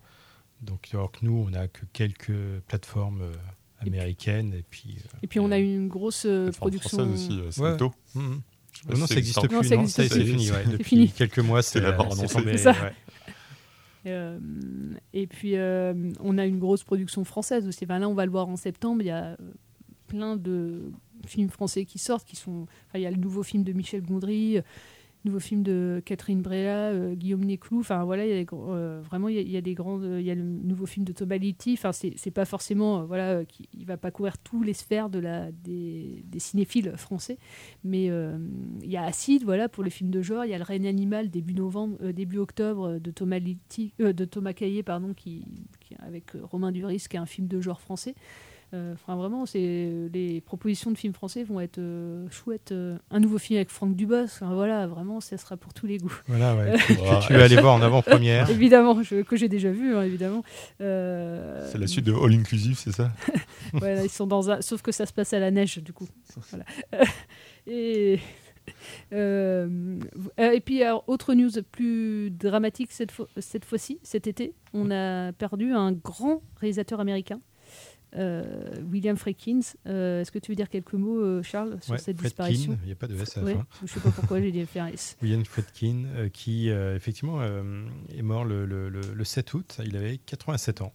donc 0.63 0.89
alors 0.93 1.11
que 1.11 1.19
nous, 1.25 1.45
on 1.47 1.51
n'a 1.51 1.69
que 1.69 1.87
quelques 1.95 2.61
plateformes 2.69 3.23
euh, 3.83 3.87
américaines 3.87 4.55
et 4.55 4.65
puis. 4.69 4.97
euh, 4.99 5.19
Et 5.23 5.27
puis 5.27 5.41
on 5.41 5.51
a 5.51 5.59
eu 5.59 5.75
une 5.77 5.89
grosse 5.89 6.25
euh, 6.27 6.51
production. 6.53 6.99
française 6.99 7.15
aussi, 7.31 7.39
euh, 7.39 7.45
Ouais. 7.47 7.51
Salto. 7.71 7.93
Je 8.15 8.21
sais 8.21 8.87
pas 8.87 8.99
non, 8.99 9.07
ça 9.07 9.15
n'existe 9.15 9.39
existe 9.39 9.49
plus. 9.49 9.57
Non, 9.57 9.63
ça 9.63 9.75
non, 9.77 9.81
existe 9.83 9.97
ça, 10.03 10.09
c'est 10.09 10.25
fini. 10.25 10.51
ouais. 10.51 10.63
C'est 10.65 10.71
Depuis 10.73 10.85
fini. 10.85 11.09
quelques 11.11 11.39
mois, 11.41 11.63
c'est 11.63 11.81
la 11.81 11.93
mort 11.97 12.17
ouais. 12.19 12.57
Euh, 14.07 14.39
et 15.13 15.27
puis, 15.27 15.57
euh, 15.57 15.93
on 16.21 16.39
a 16.39 16.47
une 16.47 16.59
grosse 16.59 16.85
production 16.85 17.23
française 17.25 17.67
aussi. 17.69 17.85
Ben 17.85 17.99
là, 17.99 18.09
on 18.09 18.15
va 18.15 18.25
le 18.25 18.31
voir 18.31 18.49
en 18.49 18.57
septembre. 18.57 19.03
Il 19.03 19.09
y 19.09 19.11
a 19.11 19.25
euh, 19.33 19.37
plein 20.07 20.37
de 20.37 20.91
films 21.27 21.51
français 21.51 21.85
qui 21.85 21.99
sortent. 21.99 22.27
Qui 22.27 22.37
sont... 22.37 22.63
enfin, 22.89 22.99
il 22.99 23.03
y 23.03 23.07
a 23.07 23.11
le 23.11 23.19
nouveau 23.19 23.43
film 23.43 23.63
de 23.63 23.73
Michel 23.75 24.03
Gondry, 24.03 24.57
euh, 24.59 24.63
nouveau 25.25 25.39
film 25.41 25.63
de 25.63 26.03
Catherine 26.05 26.43
Breillat, 26.43 26.91
euh, 26.93 27.15
Guillaume 27.15 27.45
Néclou. 27.45 27.81
Enfin, 27.81 28.05
voilà, 28.05 28.25
il 28.25 28.31
y 28.31 28.33
a 28.33 28.43
des 28.43 28.47
euh, 28.53 29.01
vraiment, 29.05 29.29
il 29.29 29.49
y 29.51 29.57
a, 29.57 29.61
des 29.61 29.75
grandes. 29.75 30.17
Il 30.19 30.25
y 30.25 30.31
a 30.31 30.35
le 30.35 30.43
nouveau 30.43 30.87
film 30.87 31.05
de 31.05 31.13
Thomas 31.13 31.37
Litti. 31.37 31.75
Enfin, 31.75 31.93
c'est 31.93 32.31
pas 32.31 32.45
forcément. 32.45 33.01
euh, 33.01 33.05
voilà, 33.05 33.31
euh, 33.31 33.45
qui, 33.45 33.69
il 33.77 33.85
va 33.87 33.97
pas 33.97 34.11
couvrir 34.11 34.39
tous 34.39 34.63
les 34.63 34.73
sphères 34.75 35.11
de 35.11 35.19
la, 35.19 35.53
des, 35.53 36.25
des 36.27 36.39
cinéphiles 36.39 36.93
français. 36.97 37.39
Mais 37.85 38.11
euh, 38.11 38.39
il 38.83 38.91
y 38.91 38.97
a 38.97 39.05
Acide, 39.05 39.45
voilà, 39.45 39.69
pour 39.69 39.85
les 39.85 39.91
films 39.91 40.11
de 40.11 40.23
genre. 40.23 40.45
Il 40.45 40.51
y 40.51 40.55
a 40.55 40.59
Le 40.59 40.65
règne 40.65 40.87
animal 40.87 41.31
début 41.31 41.55
novembre, 41.55 41.97
euh, 42.03 42.13
début 42.13 42.39
octobre 42.39 42.89
euh, 42.89 42.99
de 42.99 43.11
Thomas 43.11 43.39
Litti, 43.39 43.93
euh, 44.01 44.13
de 44.13 44.25
Thomas 44.25 44.53
Caillé, 44.53 44.83
pardon, 44.83 45.15
qui, 45.15 45.45
qui- 45.81 45.95
avec 45.99 46.35
euh, 46.35 46.41
Romain 46.45 46.73
Duris, 46.73 47.05
qui 47.09 47.17
est 47.17 47.21
un 47.21 47.27
film 47.27 47.47
de 47.47 47.61
genre 47.61 47.81
français. 47.81 48.15
Euh, 48.73 48.93
Enfin, 48.95 49.17
vraiment, 49.17 49.47
c'est 49.47 50.09
les 50.13 50.41
propositions 50.41 50.91
de 50.93 50.97
films 50.99 51.13
français 51.13 51.43
vont 51.43 51.59
être 51.61 51.79
euh, 51.79 52.29
chouettes. 52.31 52.71
Euh, 52.73 52.97
un 53.11 53.19
nouveau 53.19 53.39
film 53.39 53.57
avec 53.57 53.69
Franck 53.71 53.97
Dubos. 53.97 54.27
Voilà, 54.43 54.87
vraiment, 54.87 55.21
ça 55.21 55.37
sera 55.39 55.57
pour 55.57 55.75
tous 55.75 55.87
les 55.87 55.99
goûts. 55.99 56.15
Voilà, 56.29 56.55
ouais, 56.55 56.77
que- 56.87 57.27
tu 57.27 57.33
vas 57.33 57.45
aller 57.45 57.57
voir 57.61 57.75
en 57.75 57.83
avant-première. 57.83 58.49
évidemment, 58.51 59.03
je- 59.03 59.23
que 59.23 59.37
j'ai 59.37 59.49
déjà 59.49 59.71
vu, 59.73 59.97
hein, 59.97 60.03
évidemment. 60.03 60.45
Euh, 60.81 61.69
C'est 61.73 61.79
la 61.79 61.87
suite 61.89 62.05
de 62.07 62.13
All 62.13 62.33
Inclusive, 62.33 62.79
c'est 62.79 62.93
ça? 62.93 63.11
Ils 64.05 64.09
sont 64.11 64.27
dans 64.27 64.51
un... 64.51 64.61
Sauf 64.61 64.83
que 64.83 64.93
ça 64.93 65.05
se 65.07 65.13
passe 65.13 65.33
à 65.33 65.39
la 65.41 65.51
neige, 65.51 65.79
du 65.79 65.93
coup. 65.93 66.07
Voilà. 66.51 66.65
et... 67.67 68.19
euh, 69.13 69.99
euh, 70.39 70.51
et 70.53 70.61
puis, 70.61 70.83
alors, 70.83 71.05
autre 71.09 71.35
news 71.35 71.51
plus 71.73 72.31
dramatique 72.31 72.93
cette, 72.93 73.11
fois- 73.13 73.29
cette 73.39 73.65
fois-ci, 73.65 73.99
cet 74.03 74.27
été, 74.27 74.55
on 74.75 74.91
a 74.91 75.33
perdu 75.33 75.73
un 75.73 75.93
grand 75.93 76.43
réalisateur 76.61 77.01
américain, 77.01 77.37
euh, 77.37 77.41
William 78.15 79.17
Friedkin. 79.17 79.61
Euh, 79.87 80.21
Est-ce 80.21 80.31
que 80.33 80.39
tu 80.39 80.51
veux 80.53 80.57
dire 80.57 80.69
quelques 80.69 80.95
mots, 80.95 81.21
euh, 81.21 81.43
Charles, 81.43 81.79
sur 81.83 81.93
Ouais, 81.93 81.99
cette 81.99 82.17
disparition 82.17 82.77
il 82.83 82.87
n'y 82.87 82.93
a 82.93 82.97
pas 82.97 83.07
de 83.07 83.15
S 83.21 83.37
à 83.37 83.41
la 83.41 83.47
Ouais, 83.47 83.55
fin. 83.55 83.67
Je 83.83 83.87
sais 83.93 84.01
pas 84.01 84.11
pourquoi 84.11 84.41
j'ai 84.41 84.53
dit 84.53 84.65
FRS. 84.65 85.17
William 85.23 85.45
Friedkin, 85.45 86.05
euh, 86.17 86.29
qui 86.29 86.71
euh, 86.71 86.97
effectivement 86.97 87.41
euh, 87.41 87.85
est 88.15 88.23
mort 88.23 88.45
le, 88.45 88.67
le- 88.67 88.89
le- 88.89 89.01
le 89.15 89.25
7 89.25 89.55
août. 89.55 89.79
Il 89.85 89.97
avait 89.97 90.19
87 90.19 90.81
ans. 90.83 90.93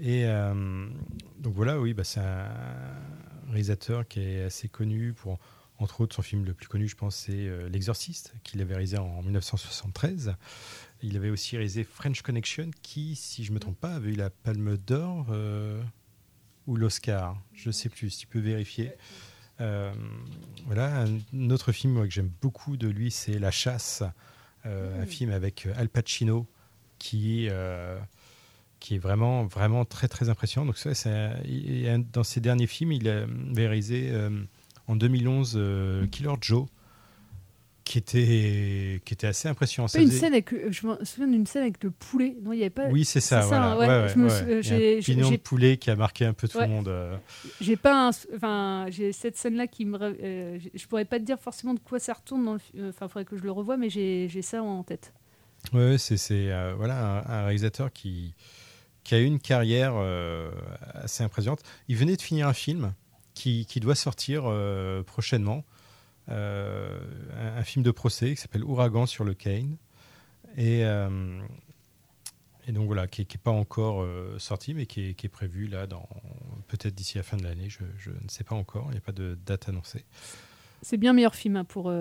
Et 0.00 0.24
euh, 0.26 0.88
donc 1.38 1.54
voilà, 1.54 1.78
oui, 1.80 1.92
bah, 1.92 2.04
c'est 2.04 2.20
un 2.20 2.48
réalisateur 3.48 4.08
qui 4.08 4.20
est 4.20 4.42
assez 4.44 4.68
connu 4.68 5.12
pour, 5.12 5.38
entre 5.78 6.00
autres, 6.00 6.14
son 6.16 6.22
film 6.22 6.44
le 6.46 6.54
plus 6.54 6.66
connu, 6.66 6.88
je 6.88 6.96
pense, 6.96 7.14
c'est 7.14 7.32
euh, 7.46 7.68
L'Exorciste, 7.68 8.32
qu'il 8.42 8.60
avait 8.62 8.72
réalisé 8.74 8.96
en 8.98 9.22
1973. 9.22 10.34
Il 11.02 11.16
avait 11.16 11.28
aussi 11.30 11.56
réalisé 11.56 11.84
French 11.84 12.22
Connection, 12.22 12.70
qui, 12.82 13.16
si 13.16 13.44
je 13.44 13.50
ne 13.50 13.54
me 13.56 13.60
trompe 13.60 13.78
pas, 13.78 13.94
avait 13.94 14.12
eu 14.12 14.16
la 14.16 14.30
Palme 14.30 14.76
d'Or 14.78 15.26
euh, 15.30 15.82
ou 16.66 16.76
l'Oscar. 16.76 17.36
Je 17.54 17.68
ne 17.68 17.72
sais 17.72 17.88
plus, 17.88 18.10
si 18.10 18.18
tu 18.20 18.26
peux 18.26 18.38
vérifier. 18.40 18.92
Euh, 19.60 19.92
voilà, 20.66 21.04
un 21.34 21.50
autre 21.50 21.72
film 21.72 21.92
moi, 21.94 22.04
que 22.06 22.12
j'aime 22.12 22.30
beaucoup 22.40 22.76
de 22.76 22.88
lui, 22.88 23.10
c'est 23.10 23.38
La 23.38 23.50
Chasse, 23.50 24.02
euh, 24.66 25.02
un 25.02 25.06
film 25.06 25.30
avec 25.30 25.68
Al 25.76 25.88
Pacino 25.88 26.46
qui, 26.98 27.48
euh, 27.50 27.98
qui 28.80 28.94
est 28.96 28.98
vraiment, 28.98 29.44
vraiment 29.44 29.84
très, 29.84 30.08
très 30.08 30.28
impressionnant. 30.28 30.66
Donc, 30.66 30.78
ça, 30.78 30.90
un- 31.10 31.36
il- 31.44 32.06
dans 32.12 32.24
ses 32.24 32.40
derniers 32.40 32.66
films, 32.66 32.92
il 32.92 33.08
avait 33.08 33.66
réalisé 33.66 34.08
euh, 34.10 34.30
en 34.88 34.96
2011 34.96 35.54
euh, 35.56 36.06
Killer 36.08 36.34
Joe, 36.40 36.66
qui 37.84 37.98
était, 37.98 39.00
qui 39.04 39.14
était 39.14 39.26
assez 39.26 39.48
impressionnant. 39.48 39.88
Ça 39.88 40.00
une 40.00 40.08
faisait- 40.08 40.20
scène 40.20 40.32
avec, 40.34 40.50
je 40.70 40.86
me 40.86 41.04
souviens 41.04 41.26
d'une 41.26 41.46
scène 41.46 41.62
avec 41.62 41.82
le 41.82 41.90
poulet. 41.90 42.36
Non, 42.42 42.52
il 42.52 42.58
y 42.58 42.62
avait 42.62 42.70
pas. 42.70 42.86
Oui, 42.88 43.04
c'est 43.04 43.20
ça. 43.20 43.40
voilà. 43.40 43.72
hein, 43.72 43.78
ouais, 43.78 43.86
ouais, 43.88 44.08
je 44.08 44.18
me 44.18 44.24
ouais. 44.28 44.62
sou- 44.62 44.72
a 44.72 44.76
un 44.76 45.00
pignon 45.00 45.30
de 45.30 45.36
poulet 45.36 45.76
qui 45.76 45.90
a 45.90 45.96
marqué 45.96 46.24
un 46.24 46.32
peu 46.32 46.46
tout 46.48 46.60
le 46.60 46.68
monde. 46.68 46.88
euh. 46.88 47.16
J'ai 47.60 47.76
pas, 47.76 48.08
un- 48.08 48.10
enfin, 48.36 48.86
j'ai 48.90 49.12
cette 49.12 49.36
scène-là 49.36 49.66
qui 49.66 49.84
me, 49.84 49.98
euh, 50.00 50.58
je- 50.74 50.86
pourrais 50.86 51.04
pas 51.04 51.18
te 51.18 51.24
dire 51.24 51.38
forcément 51.40 51.74
de 51.74 51.80
quoi 51.80 51.98
ça 51.98 52.12
retourne 52.12 52.44
dans 52.44 52.52
le, 52.54 52.58
fi- 52.58 52.72
euh, 52.78 52.90
enfin, 52.90 53.08
faudrait 53.08 53.24
que 53.24 53.36
je 53.36 53.42
le 53.42 53.50
revoie, 53.50 53.76
mais 53.76 53.90
j'ai 53.90 54.28
j'ai 54.28 54.42
ça 54.42 54.62
en 54.62 54.82
tête. 54.82 55.12
Ouais, 55.72 55.96
c'est 55.98 56.16
c'est, 56.16 56.50
euh, 56.52 56.74
voilà 56.76 57.22
un, 57.26 57.32
un 57.32 57.44
réalisateur 57.46 57.92
qui 57.92 58.34
qui 59.04 59.14
a 59.16 59.18
eu 59.18 59.24
une 59.24 59.40
carrière 59.40 59.94
euh, 59.96 60.50
assez 60.94 61.24
impressionnante. 61.24 61.60
Il 61.88 61.96
venait 61.96 62.16
de 62.16 62.22
finir 62.22 62.46
un 62.46 62.52
film 62.52 62.92
qui, 63.34 63.66
qui 63.66 63.80
doit 63.80 63.96
sortir 63.96 64.44
euh, 64.46 65.02
prochainement, 65.02 65.64
euh, 66.28 67.00
un, 67.36 67.58
un 67.58 67.62
film 67.64 67.82
de 67.84 67.90
procès 67.90 68.30
qui 68.34 68.40
s'appelle 68.40 68.64
Ouragan 68.64 69.06
sur 69.06 69.24
le 69.24 69.34
Cane 69.34 69.76
et 70.56 70.84
euh, 70.84 71.40
et 72.68 72.72
donc 72.72 72.86
voilà 72.86 73.06
qui 73.08 73.22
n'est 73.22 73.26
pas 73.42 73.50
encore 73.50 74.02
euh, 74.02 74.38
sorti 74.38 74.72
mais 74.74 74.86
qui 74.86 75.08
est, 75.10 75.14
qui 75.14 75.26
est 75.26 75.30
prévu 75.30 75.66
là 75.66 75.86
dans 75.88 76.08
peut-être 76.68 76.94
d'ici 76.94 77.16
la 77.18 77.24
fin 77.24 77.36
de 77.36 77.42
l'année. 77.42 77.68
Je, 77.68 77.80
je 77.98 78.10
ne 78.10 78.28
sais 78.28 78.44
pas 78.44 78.54
encore. 78.54 78.86
Il 78.88 78.92
n'y 78.92 78.98
a 78.98 79.02
pas 79.02 79.12
de 79.12 79.36
date 79.44 79.68
annoncée. 79.68 80.04
C'est 80.84 80.96
bien 80.96 81.12
meilleur 81.12 81.34
film 81.34 81.56
hein, 81.56 81.64
pour 81.64 81.92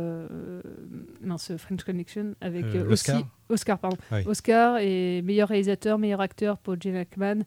mince, 1.22 1.56
French 1.58 1.84
Connection 1.84 2.36
avec 2.42 2.66
aussi 2.90 3.12
Oscar 3.50 3.78
pardon 3.80 3.98
Oui. 4.12 4.22
Oscar 4.26 4.78
et 4.80 5.22
meilleur 5.24 5.50
réalisateur, 5.50 5.98
meilleur 6.00 6.22
acteur 6.22 6.58
pour 6.58 6.80
Gene 6.80 6.96
Hackman 6.96 7.40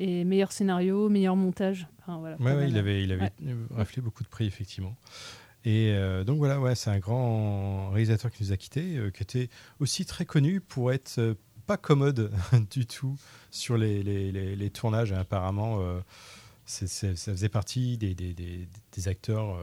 et 0.00 0.24
meilleur 0.24 0.52
scénario, 0.52 1.08
meilleur 1.08 1.36
montage. 1.36 1.86
Enfin, 2.00 2.18
voilà, 2.18 2.36
Ouais, 2.36 2.44
pas 2.44 2.50
ouais, 2.50 2.60
mal. 2.62 2.68
il 2.70 2.76
avait, 2.78 3.02
il 3.04 3.12
avait 3.12 3.22
Ouais. 3.40 3.54
raflé 3.70 4.02
beaucoup 4.02 4.22
de 4.24 4.28
prix, 4.28 4.46
effectivement. 4.46 4.94
Et 5.64 5.92
euh, 5.92 6.24
donc 6.24 6.38
voilà, 6.38 6.74
c'est 6.74 6.90
un 6.90 6.98
grand 6.98 7.90
réalisateur 7.90 8.30
qui 8.30 8.42
nous 8.42 8.52
a 8.52 8.56
quittés, 8.56 8.96
euh, 8.98 9.10
qui 9.10 9.22
était 9.22 9.48
aussi 9.80 10.04
très 10.04 10.26
connu 10.26 10.60
pour 10.60 10.92
être 10.92 11.18
euh, 11.18 11.34
pas 11.66 11.78
commode 11.78 12.30
du 12.70 12.86
tout 12.86 13.16
sur 13.50 13.78
les, 13.78 14.70
tournages. 14.70 15.12
Et 15.12 15.16
apparemment, 15.16 15.80
euh, 15.80 16.00
ça 16.66 16.86
faisait 17.14 17.48
partie 17.48 17.96
des, 17.96 19.08
acteurs 19.08 19.58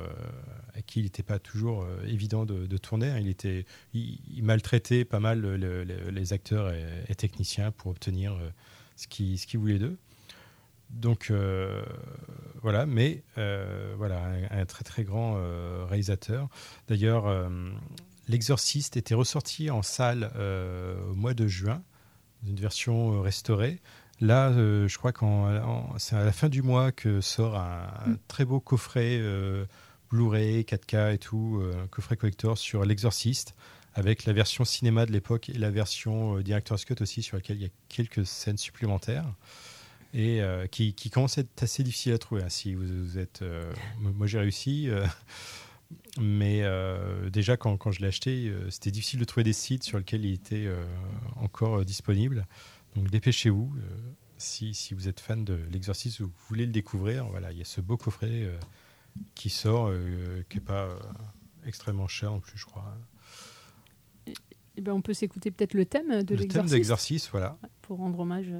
à 0.75 0.81
qui 0.81 0.99
il 0.99 1.03
n'était 1.03 1.23
pas 1.23 1.39
toujours 1.39 1.85
évident 2.07 2.45
de, 2.45 2.77
tourner. 2.77 3.09
hein. 3.09 3.19
Il, 3.19 3.27
était, 3.27 3.65
il, 3.93 4.43
maltraitait 4.43 5.05
pas 5.05 5.19
mal 5.19 5.39
le- 5.39 5.57
le- 5.57 5.83
le- 5.83 6.09
les 6.09 6.33
acteurs 6.33 6.71
et, 6.73 7.15
techniciens 7.15 7.71
pour 7.71 7.91
obtenir 7.91 8.37
ce 8.95 9.07
qu'il 9.07 9.37
ce 9.37 9.57
voulait 9.57 9.79
d'eux. 9.79 9.97
Donc 10.91 11.31
euh, 11.31 11.83
voilà, 12.61 12.85
mais 12.85 13.23
euh, 13.37 13.93
voilà, 13.97 14.21
un, 14.51 14.59
un 14.61 14.65
très 14.65 14.83
très 14.83 15.03
grand 15.03 15.35
euh, 15.37 15.85
réalisateur. 15.87 16.47
D'ailleurs, 16.87 17.25
L'Exorciste 18.27 18.97
était 18.97 19.15
ressorti 19.15 19.69
en 19.71 19.81
salle 19.81 20.31
au 21.09 21.15
mois 21.15 21.33
de 21.33 21.47
juin, 21.47 21.81
dans 22.43 22.49
une 22.49 22.59
version 22.59 23.21
restaurée. 23.21 23.79
Là, 24.19 24.51
je 24.53 24.97
crois 24.97 25.11
qu'en 25.11 25.53
en- 25.57 25.97
c'est 25.97 26.15
à 26.15 26.23
la 26.23 26.31
fin 26.31 26.47
du 26.47 26.61
mois 26.61 26.91
que 26.91 27.19
sort 27.21 27.55
un, 27.57 27.87
un 28.05 28.15
très 28.27 28.45
beau 28.45 28.59
coffret 28.59 29.19
Blu-ray, 30.11 30.61
4K 30.63 31.13
et 31.15 31.17
tout, 31.17 31.61
un 31.83 31.87
coffret 31.87 32.15
collector 32.15 32.57
sur 32.57 32.85
L'Exorciste, 32.85 33.55
avec 33.95 34.25
la 34.25 34.33
version 34.33 34.63
cinéma 34.63 35.05
de 35.05 35.11
l'époque 35.11 35.49
et 35.49 35.53
la 35.57 35.71
version 35.71 36.39
Director's 36.39 36.85
Cut 36.85 37.01
aussi, 37.01 37.23
sur 37.23 37.37
laquelle 37.37 37.57
il 37.57 37.63
y 37.63 37.65
a 37.65 37.71
quelques 37.89 38.25
scènes 38.25 38.57
supplémentaires 38.57 39.25
et 40.13 40.41
euh, 40.41 40.67
qui, 40.67 40.93
qui 40.93 41.09
commence 41.09 41.37
à 41.37 41.41
être 41.41 41.63
assez 41.63 41.83
difficile 41.83 42.13
à 42.13 42.17
trouver. 42.17 42.43
hein, 42.43 42.49
si 42.49 42.73
vous, 42.73 42.85
vous 42.85 43.17
êtes, 43.17 43.41
euh, 43.41 43.71
moi 43.99 44.27
j'ai 44.27 44.39
réussi, 44.39 44.89
euh, 44.89 45.05
mais 46.19 46.63
déjà 47.29 47.57
quand, 47.57 47.77
quand 47.77 47.91
je 47.91 48.01
l'ai 48.01 48.07
acheté, 48.07 48.53
c'était 48.69 48.91
difficile 48.91 49.19
de 49.19 49.25
trouver 49.25 49.43
des 49.43 49.53
sites 49.53 49.83
sur 49.83 49.97
lesquels 49.97 50.25
il 50.25 50.33
était 50.33 50.69
encore 51.35 51.83
disponible. 51.83 52.47
Donc 52.95 53.09
dépêchez-vous. 53.09 53.73
si, 54.37 54.73
si 54.73 54.93
vous 54.93 55.07
êtes 55.07 55.19
fan 55.19 55.43
de 55.43 55.59
l'exorcisme 55.71 56.23
ou 56.23 56.27
vous 56.27 56.33
voulez 56.47 56.65
le 56.65 56.71
découvrir, 56.71 57.25
voilà, 57.27 57.51
il 57.51 57.57
y 57.57 57.61
a 57.61 57.65
ce 57.65 57.81
beau 57.81 57.97
coffret 57.97 58.49
qui 59.35 59.49
sort, 59.49 59.91
qui 60.49 60.57
n'est 60.57 60.63
pas 60.63 60.87
extrêmement 61.65 62.07
cher 62.07 62.31
non 62.31 62.39
plus, 62.39 62.57
je 62.57 62.65
crois. 62.65 62.97
Eh 64.77 64.81
ben, 64.81 64.93
on 64.93 65.01
peut 65.01 65.13
s'écouter 65.13 65.51
peut-être 65.51 65.73
le 65.73 65.85
thème 65.85 66.23
de 66.23 66.35
Le 66.35 66.47
thème 66.47 66.67
d'exorcisme, 66.67 67.29
voilà. 67.31 67.57
Pour 67.81 67.97
rendre 67.97 68.19
hommage 68.19 68.53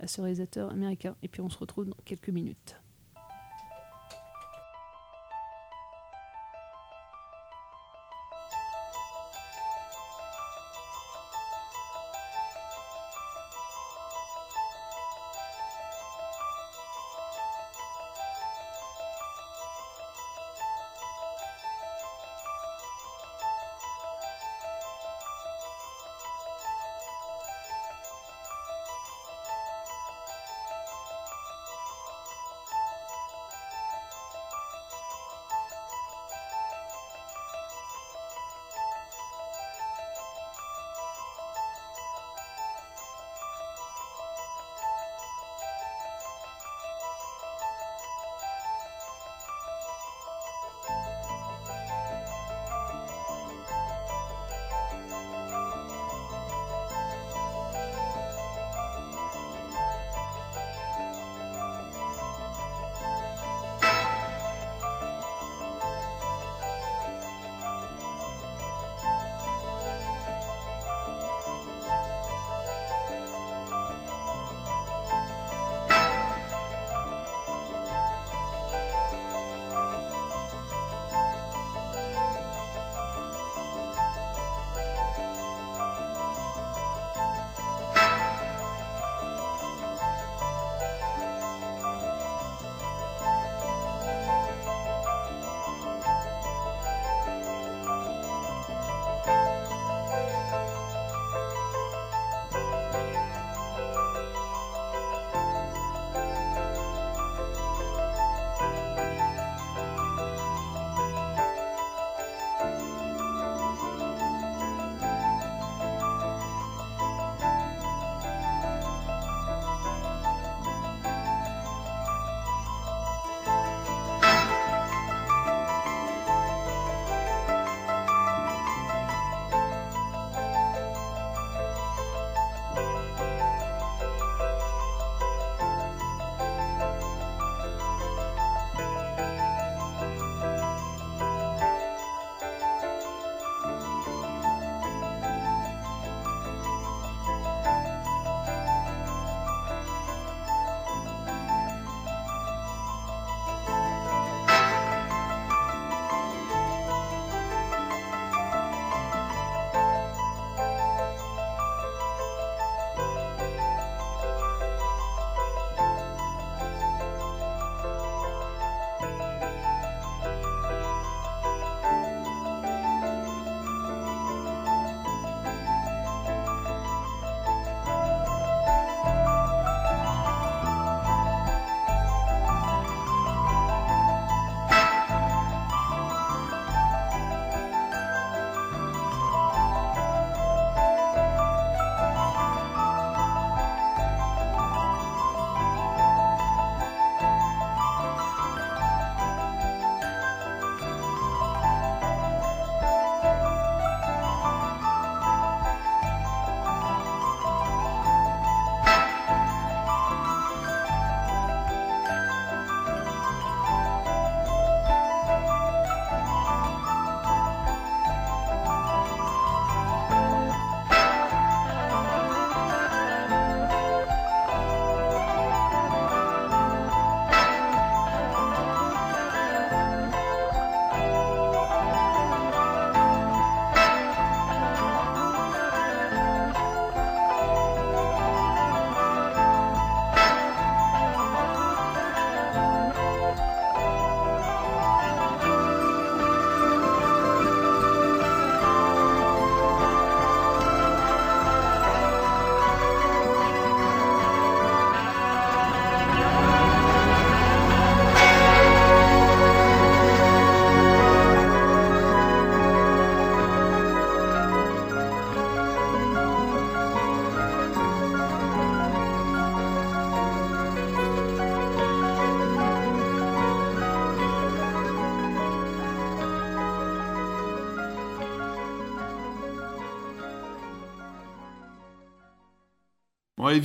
à 0.00 0.06
ce 0.06 0.20
réalisateur 0.20 0.70
américain. 0.70 1.16
Et 1.22 1.28
puis 1.28 1.40
on 1.40 1.48
se 1.48 1.58
retrouve 1.58 1.86
dans 1.86 1.96
quelques 2.04 2.30
minutes. 2.30 2.79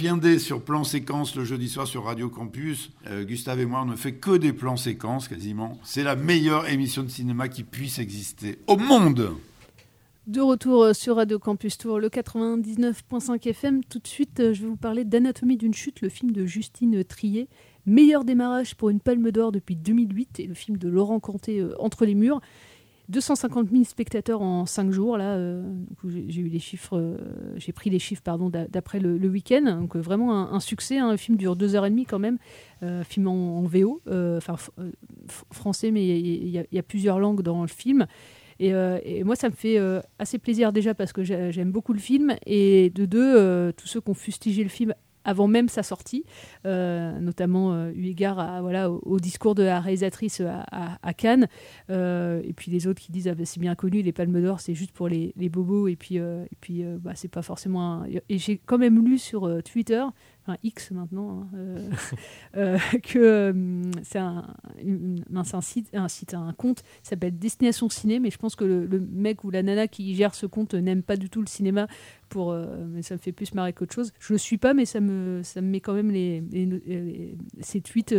et 0.03 0.39
sur 0.39 0.61
plan 0.61 0.83
séquence 0.83 1.35
le 1.35 1.45
jeudi 1.45 1.69
soir 1.69 1.87
sur 1.87 2.03
Radio 2.03 2.29
Campus. 2.29 2.91
Euh, 3.07 3.23
Gustave 3.23 3.61
et 3.61 3.65
moi, 3.65 3.81
on 3.81 3.85
ne 3.85 3.95
fait 3.95 4.15
que 4.15 4.35
des 4.35 4.51
plans 4.51 4.75
séquences 4.75 5.29
quasiment. 5.29 5.79
C'est 5.83 6.03
la 6.03 6.17
meilleure 6.17 6.67
émission 6.67 7.01
de 7.01 7.07
cinéma 7.07 7.47
qui 7.47 7.63
puisse 7.63 7.97
exister 7.97 8.59
au 8.67 8.75
monde. 8.75 9.31
De 10.27 10.41
retour 10.41 10.83
euh, 10.83 10.93
sur 10.93 11.15
Radio 11.15 11.39
Campus 11.39 11.77
Tour, 11.77 11.99
le 11.99 12.09
99.5 12.09 13.47
FM. 13.47 13.83
Tout 13.85 13.99
de 13.99 14.07
suite, 14.07 14.39
euh, 14.41 14.53
je 14.53 14.63
vais 14.63 14.67
vous 14.67 14.75
parler 14.75 15.05
d'Anatomie 15.05 15.55
d'une 15.55 15.73
chute, 15.73 16.01
le 16.01 16.09
film 16.09 16.31
de 16.31 16.45
Justine 16.45 17.03
Trier. 17.05 17.47
Meilleur 17.85 18.25
démarrage 18.25 18.75
pour 18.75 18.89
une 18.89 18.99
palme 18.99 19.31
d'or 19.31 19.53
depuis 19.53 19.77
2008 19.77 20.41
et 20.41 20.47
le 20.47 20.55
film 20.55 20.77
de 20.77 20.89
Laurent 20.89 21.21
Canté, 21.21 21.65
Entre 21.79 22.05
les 22.05 22.15
murs. 22.15 22.41
250 23.09 23.69
000 23.71 23.83
spectateurs 23.83 24.41
en 24.41 24.65
5 24.65 24.91
jours. 24.91 25.17
Là, 25.17 25.37
j'ai 26.05 26.41
eu 26.41 26.47
les 26.47 26.59
chiffres, 26.59 27.17
j'ai 27.57 27.71
pris 27.71 27.89
les 27.89 27.99
chiffres 27.99 28.23
pardon 28.23 28.49
d'après 28.49 28.99
le, 28.99 29.27
week-end. 29.27 29.63
Donc 29.81 29.95
vraiment 29.95 30.53
un, 30.53 30.59
succès. 30.59 30.97
Hein. 30.97 31.09
Un 31.09 31.17
film 31.17 31.37
dure 31.37 31.55
2h30 31.55 32.05
quand 32.07 32.19
même. 32.19 32.37
film 33.03 33.27
en, 33.27 33.63
VO, 33.63 34.01
enfin 34.07 34.55
français, 35.51 35.91
mais 35.91 36.05
il 36.05 36.49
y, 36.49 36.79
a 36.79 36.83
plusieurs 36.83 37.19
langues 37.19 37.41
dans 37.41 37.61
le 37.61 37.67
film. 37.67 38.05
Euh, 38.61 38.99
et, 39.03 39.23
moi, 39.23 39.35
ça 39.35 39.49
me 39.49 39.55
fait 39.55 39.77
euh, 39.77 40.01
assez 40.19 40.37
plaisir 40.37 40.71
déjà 40.71 40.93
parce 40.93 41.13
que 41.13 41.23
j'aime 41.23 41.71
beaucoup 41.71 41.93
le 41.93 41.99
film. 41.99 42.35
Et 42.45 42.89
de 42.91 43.05
deux, 43.05 43.35
euh, 43.37 43.71
tous 43.71 43.87
ceux 43.87 44.01
qui 44.01 44.09
ont 44.09 44.15
fustigé 44.15 44.63
le 44.63 44.69
film 44.69 44.93
avant 45.26 45.47
même 45.47 45.67
sa 45.69 45.84
sortie, 45.84 46.23
notamment 46.63 47.89
eu 47.89 48.05
égard 48.05 48.61
voilà, 48.61 48.89
au, 48.89 49.19
discours 49.19 49.55
de 49.55 49.63
la 49.63 49.80
réalisatrice 49.80 50.41
à, 50.41 51.13
Cannes, 51.13 51.47
et 51.89 52.53
puis 52.55 52.71
les 52.71 52.88
autres 52.88 53.01
qui 53.01 53.11
disent 53.11 53.28
ah, 53.28 53.36
bah, 53.36 53.45
c'est 53.45 53.59
bien 53.59 53.76
connu, 53.76 54.01
les 54.01 54.11
Palmes 54.11 54.41
d'Or, 54.41 54.59
c'est 54.59 54.73
juste 54.73 54.91
pour 54.91 55.07
les, 55.07 55.34
bobos, 55.49 55.88
et 55.88 55.95
puis, 55.95 56.15
et 56.15 56.57
puis 56.61 56.84
bah, 57.01 57.11
c'est 57.15 57.28
pas 57.28 57.41
forcément. 57.41 58.03
Et 58.30 58.38
j'ai 58.38 58.57
quand 58.57 58.78
même 58.78 59.03
lu 59.03 59.17
sur 59.17 59.61
Twitter 59.63 60.03
enfin 60.47 60.57
X 60.63 60.91
maintenant, 60.91 61.41
hein, 61.41 61.47
euh, 61.55 61.89
euh, 62.57 62.78
que 63.03 63.19
euh, 63.19 63.91
c'est 64.03 64.19
un, 64.19 64.45
un, 65.34 65.61
site, 65.61 65.89
un 65.93 66.07
un 66.47 66.53
compte 66.53 66.84
qui 66.84 67.09
s'appelle 67.09 67.38
Destination 67.38 67.89
Ciné, 67.89 68.19
mais 68.19 68.30
je 68.30 68.38
pense 68.38 68.55
que 68.55 68.63
le, 68.63 68.99
mec 68.99 69.43
ou 69.43 69.49
la 69.49 69.63
nana 69.63 69.88
qui 69.88 70.13
gère 70.15 70.36
ce 70.36 70.45
compte 70.45 70.73
n'aime 70.73 71.01
pas 71.01 71.17
du 71.17 71.30
tout 71.30 71.41
le 71.41 71.47
cinéma, 71.47 71.88
pour, 72.30 72.53
mais 72.88 73.01
ça 73.01 73.15
me 73.15 73.19
fait 73.19 73.32
plus 73.32 73.53
marrer 73.53 73.73
qu'autre 73.73 73.93
chose. 73.93 74.11
Je 74.19 74.34
le 74.34 74.39
suis 74.39 74.57
pas, 74.57 74.73
mais 74.73 74.86
ça 74.86 74.99
me, 74.99 75.41
ça 75.43 75.61
me 75.61 75.67
met 75.67 75.80
quand 75.80 75.93
même 75.93 76.11
les, 76.11 76.43
ces 77.61 77.82
tweets 77.82 78.15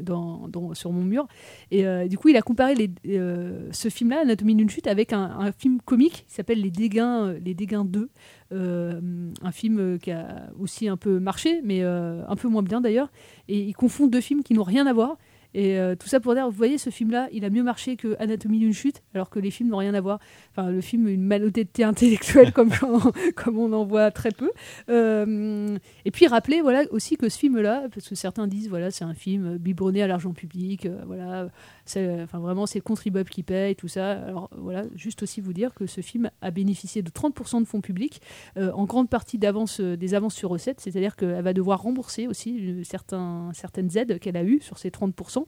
dans, 0.00 0.48
dans, 0.48 0.74
sur 0.74 0.92
mon 0.92 1.04
mur. 1.04 1.26
Et 1.70 1.84
du 2.08 2.18
coup, 2.18 2.28
il 2.28 2.36
a 2.36 2.42
comparé 2.42 2.74
ce 3.04 3.88
film-là, 3.88 4.20
Anatomie 4.22 4.54
d'une 4.54 4.70
chute, 4.70 4.86
avec 4.86 5.12
un, 5.12 5.52
film 5.52 5.80
comique 5.80 6.24
qui 6.26 6.34
s'appelle 6.34 6.60
Les 6.60 6.70
Dégains, 6.70 7.32
les 7.32 7.54
Dégains 7.54 7.84
2. 7.84 8.10
Euh, 8.52 9.00
un 9.42 9.52
film 9.52 9.98
qui 9.98 10.10
a 10.10 10.50
aussi 10.58 10.88
un 10.88 10.96
peu 10.96 11.20
marché, 11.20 11.60
mais 11.62 11.82
euh, 11.82 12.22
un 12.26 12.36
peu 12.36 12.48
moins 12.48 12.62
bien 12.62 12.80
d'ailleurs. 12.80 13.10
Et 13.48 13.60
il 13.60 13.74
confond 13.74 14.06
deux 14.06 14.20
films 14.20 14.42
qui 14.42 14.54
n'ont 14.54 14.64
rien 14.64 14.86
à 14.86 14.92
voir. 14.92 15.18
Et 15.54 15.78
euh, 15.78 15.96
tout 15.96 16.08
ça 16.08 16.20
pour 16.20 16.34
dire, 16.34 16.46
vous 16.46 16.56
voyez, 16.56 16.78
ce 16.78 16.90
film-là, 16.90 17.28
il 17.32 17.44
a 17.44 17.50
mieux 17.50 17.62
marché 17.62 17.96
que 17.96 18.16
Anatomie 18.20 18.58
d'une 18.58 18.72
chute, 18.72 19.02
alors 19.14 19.30
que 19.30 19.38
les 19.38 19.50
films 19.50 19.70
n'ont 19.70 19.78
rien 19.78 19.94
à 19.94 20.00
voir. 20.00 20.20
Enfin, 20.50 20.70
le 20.70 20.80
film, 20.80 21.08
une 21.08 21.24
malhonnêteté 21.24 21.82
intellectuelle 21.84 22.52
comme, 22.52 22.70
comme 23.36 23.58
on 23.58 23.72
en 23.72 23.84
voit 23.84 24.10
très 24.10 24.30
peu. 24.30 24.50
Euh, 24.88 25.76
et 26.04 26.10
puis 26.10 26.26
rappeler, 26.26 26.60
voilà, 26.60 26.84
aussi 26.90 27.16
que 27.16 27.28
ce 27.28 27.38
film-là, 27.38 27.88
parce 27.92 28.08
que 28.08 28.14
certains 28.14 28.46
disent, 28.46 28.68
voilà, 28.68 28.90
c'est 28.90 29.04
un 29.04 29.14
film 29.14 29.58
biberonné 29.58 30.02
à 30.02 30.06
l'argent 30.06 30.32
public, 30.32 30.86
euh, 30.86 31.02
voilà, 31.06 31.48
enfin 31.86 32.38
vraiment, 32.38 32.66
c'est 32.66 32.78
le 32.78 32.84
contribuable 32.84 33.28
qui 33.28 33.42
paye, 33.42 33.74
tout 33.74 33.88
ça. 33.88 34.12
Alors 34.12 34.50
voilà, 34.56 34.84
juste 34.94 35.22
aussi 35.22 35.40
vous 35.40 35.52
dire 35.52 35.74
que 35.74 35.86
ce 35.86 36.00
film 36.00 36.30
a 36.40 36.50
bénéficié 36.50 37.02
de 37.02 37.10
30% 37.10 37.60
de 37.60 37.66
fonds 37.66 37.80
publics, 37.80 38.20
en 38.56 38.84
grande 38.84 39.08
partie 39.08 39.38
d'avance, 39.38 39.80
des 39.80 40.14
avances 40.14 40.34
sur 40.34 40.50
recettes, 40.50 40.80
c'est-à-dire 40.80 41.16
qu'elle 41.16 41.42
va 41.42 41.52
devoir 41.52 41.82
rembourser 41.82 42.26
aussi 42.26 42.84
certains, 42.84 43.50
certaines 43.54 43.96
aides 43.96 44.18
qu'elle 44.18 44.36
a 44.36 44.44
eues 44.44 44.60
sur 44.60 44.78
ces 44.78 44.90
30% 44.90 45.39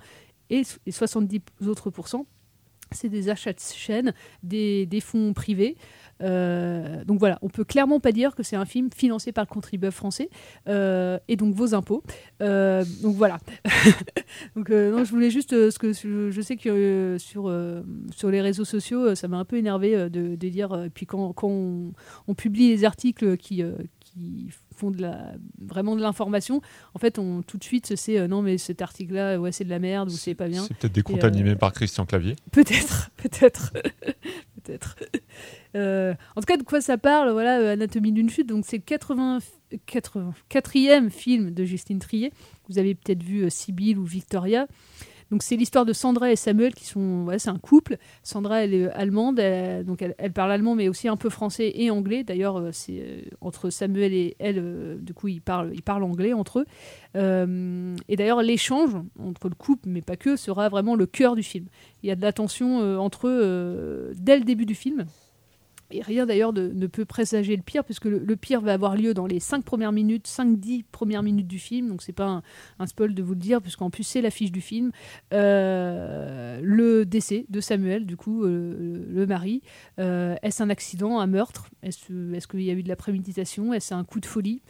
et, 0.50 0.62
70 0.90 1.40
autres 1.66 1.90
pourcents, 1.90 2.26
c'est 2.90 3.08
des 3.08 3.30
achats 3.30 3.52
de 3.52 3.60
chaînes, 3.60 4.12
des, 4.42 4.86
fonds 5.00 5.32
privés. 5.32 5.76
Euh, 6.20 7.04
donc 7.04 7.18
voilà, 7.18 7.38
on 7.42 7.48
peut 7.48 7.64
clairement 7.64 7.98
pas 7.98 8.12
dire 8.12 8.34
que 8.34 8.42
c'est 8.42 8.54
un 8.54 8.66
film 8.66 8.90
financé 8.94 9.32
par 9.32 9.44
le 9.44 9.48
contribuable 9.48 9.94
français 9.94 10.28
euh, 10.68 11.18
et 11.26 11.36
donc 11.36 11.54
vos 11.54 11.74
impôts. 11.74 12.02
Euh, 12.42 12.84
donc 13.02 13.16
voilà. 13.16 13.38
donc 14.54 14.68
je 14.68 15.10
voulais 15.10 15.30
juste 15.30 15.50
ce 15.50 15.78
que 15.78 15.92
je, 15.92 16.40
sais 16.42 16.56
que 16.56 17.16
sur 17.18 17.52
sur 18.14 18.30
les 18.30 18.40
réseaux 18.40 18.66
sociaux, 18.66 19.14
ça 19.14 19.26
m'a 19.26 19.38
un 19.38 19.44
peu 19.44 19.56
énervé 19.56 20.10
de, 20.10 20.36
dire. 20.36 20.88
puis 20.94 21.06
quand, 21.06 21.34
on, 21.42 21.92
on, 22.28 22.34
publie 22.34 22.68
les 22.68 22.84
articles 22.84 23.36
qui 23.36 23.64
qui 24.00 24.50
font 24.82 24.90
de 24.90 25.00
la, 25.00 25.32
vraiment 25.60 25.94
de 25.94 26.02
l'information, 26.02 26.60
en 26.94 26.98
fait, 26.98 27.18
on 27.18 27.42
tout 27.42 27.56
de 27.56 27.64
suite 27.64 27.94
c'est 27.96 28.18
euh, 28.18 28.26
non 28.26 28.42
mais 28.42 28.58
cet 28.58 28.82
article-là, 28.82 29.38
ouais, 29.38 29.52
c'est 29.52 29.64
de 29.64 29.70
la 29.70 29.78
merde 29.78 30.10
ou 30.10 30.12
c'est 30.12 30.34
pas 30.34 30.48
bien. 30.48 30.64
C'est 30.66 30.76
peut-être 30.76 30.92
des 30.92 31.02
comptes 31.02 31.24
animés 31.24 31.50
euh, 31.50 31.56
par 31.56 31.72
Christian 31.72 32.04
Clavier. 32.04 32.34
Peut-être, 32.50 33.10
peut-être, 33.16 33.72
peut-être. 34.62 34.96
Euh, 35.76 36.14
en 36.34 36.40
tout 36.40 36.46
cas, 36.46 36.56
de 36.56 36.64
quoi 36.64 36.80
ça 36.80 36.98
parle 36.98 37.30
Voilà, 37.30 37.70
Anatomie 37.70 38.12
d'une 38.12 38.28
chute. 38.28 38.48
Donc 38.48 38.64
c'est 38.66 38.80
80, 38.80 39.38
84e 39.86 41.10
film 41.10 41.52
de 41.52 41.64
Justine 41.64 42.00
Trier. 42.00 42.32
Vous 42.68 42.78
avez 42.78 42.94
peut-être 42.94 43.22
vu 43.22 43.48
Sibylle 43.50 43.98
ou 43.98 44.04
Victoria. 44.04 44.66
Donc 45.32 45.42
c'est 45.42 45.56
l'histoire 45.56 45.86
de 45.86 45.94
Sandra 45.94 46.30
et 46.30 46.36
Samuel 46.36 46.74
qui 46.74 46.84
sont, 46.84 47.24
ouais, 47.24 47.38
c'est 47.38 47.48
un 47.48 47.58
couple. 47.58 47.96
Sandra 48.22 48.64
elle 48.64 48.74
est 48.74 48.90
allemande, 48.90 49.40
donc 49.82 50.02
elle, 50.02 50.32
parle 50.34 50.52
allemand 50.52 50.74
mais 50.74 50.90
aussi 50.90 51.08
un 51.08 51.16
peu 51.16 51.30
français 51.30 51.72
et 51.74 51.90
anglais. 51.90 52.22
D'ailleurs 52.22 52.58
euh, 52.58 52.68
c'est 52.70 53.00
euh, 53.00 53.22
entre 53.40 53.70
Samuel 53.70 54.12
et 54.12 54.36
elle, 54.38 54.58
euh, 54.58 54.98
du 54.98 55.14
coup 55.14 55.28
ils 55.28 55.40
parlent, 55.40 55.70
ils 55.72 55.82
parlent 55.82 56.04
anglais 56.04 56.34
entre 56.34 56.60
eux. 56.60 56.66
et 58.08 58.16
d'ailleurs 58.16 58.42
l'échange 58.42 58.90
entre 59.18 59.48
le 59.48 59.54
couple 59.54 59.88
mais 59.88 60.02
pas 60.02 60.16
que 60.16 60.36
sera 60.36 60.68
vraiment 60.68 60.96
le 60.96 61.06
cœur 61.06 61.34
du 61.34 61.42
film. 61.42 61.64
Il 62.02 62.10
y 62.10 62.12
a 62.12 62.14
de 62.14 62.22
la 62.22 62.34
tension 62.34 63.00
entre 63.00 63.26
eux 63.26 64.12
dès 64.14 64.38
le 64.38 64.44
début 64.44 64.66
du 64.66 64.74
film. 64.74 65.06
Rien 66.00 66.26
d'ailleurs 66.26 66.52
ne 66.52 66.86
peut 66.86 67.04
présager 67.04 67.56
le 67.56 67.62
pire, 67.62 67.84
puisque 67.84 68.06
le, 68.06 68.36
pire 68.36 68.60
va 68.60 68.72
avoir 68.72 68.96
lieu 68.96 69.14
dans 69.14 69.26
les 69.26 69.40
5 69.40 69.64
premières 69.64 69.92
minutes, 69.92 70.26
5-10 70.26 70.84
premières 70.90 71.22
minutes 71.22 71.46
du 71.46 71.58
film. 71.58 71.88
Donc 71.88 72.02
c'est 72.02 72.12
pas 72.12 72.42
un, 72.78 72.86
spoil 72.86 73.14
de 73.14 73.22
vous 73.22 73.34
le 73.34 73.40
dire, 73.40 73.60
puisqu'en 73.60 73.90
plus 73.90 74.04
c'est 74.04 74.20
l'affiche 74.20 74.52
du 74.52 74.60
film. 74.60 74.92
Euh, 75.32 76.60
le 76.62 77.04
décès 77.04 77.46
de 77.48 77.60
Samuel, 77.60 78.06
du 78.06 78.16
coup, 78.16 78.44
euh, 78.44 79.06
le 79.08 79.26
mari. 79.26 79.62
Euh, 79.98 80.36
est-ce 80.42 80.62
un 80.62 80.70
accident, 80.70 81.20
un 81.20 81.26
meurtre? 81.26 81.68
Est-ce 81.82 82.46
qu'il 82.46 82.62
y 82.62 82.70
a 82.70 82.74
eu 82.74 82.82
de 82.82 82.88
la 82.88 82.96
préméditation? 82.96 83.72
Est-ce 83.74 83.94
un 83.94 84.04
coup 84.04 84.20
de 84.20 84.26
folie? 84.26 84.62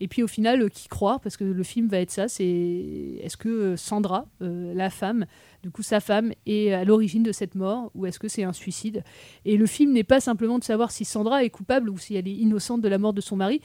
Et 0.00 0.08
puis 0.08 0.22
au 0.22 0.26
final, 0.26 0.70
qui 0.70 0.88
croit 0.88 1.18
Parce 1.18 1.36
que 1.36 1.44
le 1.44 1.62
film 1.62 1.88
va 1.88 1.98
être 1.98 2.10
ça, 2.10 2.26
c'est 2.26 3.20
est-ce 3.22 3.36
que 3.36 3.76
Sandra, 3.76 4.26
la 4.40 4.90
femme, 4.90 5.26
du 5.62 5.70
coup 5.70 5.82
sa 5.82 6.00
femme 6.00 6.32
est 6.46 6.72
à 6.72 6.84
l'origine 6.84 7.22
de 7.22 7.32
cette 7.32 7.54
mort 7.54 7.90
ou 7.94 8.06
est-ce 8.06 8.18
que 8.18 8.28
c'est 8.28 8.42
un 8.42 8.54
suicide? 8.54 9.04
Et 9.44 9.56
le 9.56 9.66
film 9.66 9.92
n'est 9.92 10.04
pas 10.04 10.20
simplement 10.20 10.58
de 10.58 10.64
savoir 10.64 10.90
si 10.90 11.04
Sandra 11.04 11.44
est 11.44 11.50
coupable 11.50 11.90
ou 11.90 11.98
si 11.98 12.16
elle 12.16 12.26
est 12.26 12.34
innocente 12.34 12.80
de 12.80 12.88
la 12.88 12.98
mort 12.98 13.12
de 13.12 13.20
son 13.20 13.36
mari. 13.36 13.60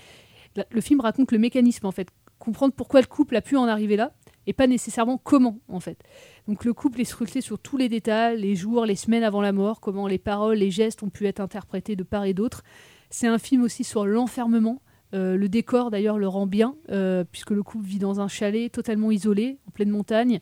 Le 0.69 0.81
film 0.81 0.99
raconte 0.99 1.31
le 1.31 1.39
mécanisme 1.39 1.85
en 1.85 1.91
fait, 1.91 2.09
comprendre 2.39 2.73
pourquoi 2.75 3.01
le 3.01 3.07
couple 3.07 3.35
a 3.35 3.41
pu 3.41 3.55
en 3.55 3.65
arriver 3.65 3.95
là 3.95 4.13
et 4.47 4.53
pas 4.53 4.67
nécessairement 4.67 5.17
comment 5.17 5.59
en 5.67 5.79
fait. 5.79 6.03
Donc 6.47 6.65
le 6.65 6.73
couple 6.73 7.01
est 7.01 7.05
scruté 7.05 7.41
sur 7.41 7.59
tous 7.59 7.77
les 7.77 7.89
détails, 7.89 8.39
les 8.39 8.55
jours, 8.55 8.85
les 8.85 8.95
semaines 8.95 9.23
avant 9.23 9.41
la 9.41 9.51
mort, 9.51 9.79
comment 9.79 10.07
les 10.07 10.17
paroles, 10.17 10.57
les 10.57 10.71
gestes 10.71 11.01
ont 11.03 11.09
pu 11.09 11.25
être 11.27 11.39
interprétés 11.39 11.95
de 11.95 12.03
part 12.03 12.25
et 12.25 12.33
d'autre. 12.33 12.63
C'est 13.09 13.27
un 13.27 13.37
film 13.39 13.63
aussi 13.63 13.83
sur 13.83 14.05
l'enfermement. 14.05 14.81
Euh, 15.13 15.37
le 15.37 15.47
décor 15.49 15.91
d'ailleurs 15.91 16.17
le 16.17 16.27
rend 16.27 16.47
bien, 16.47 16.75
euh, 16.91 17.23
puisque 17.31 17.51
le 17.51 17.63
couple 17.63 17.85
vit 17.85 17.99
dans 17.99 18.19
un 18.19 18.27
chalet 18.27 18.71
totalement 18.71 19.11
isolé, 19.11 19.59
en 19.67 19.71
pleine 19.71 19.89
montagne, 19.89 20.39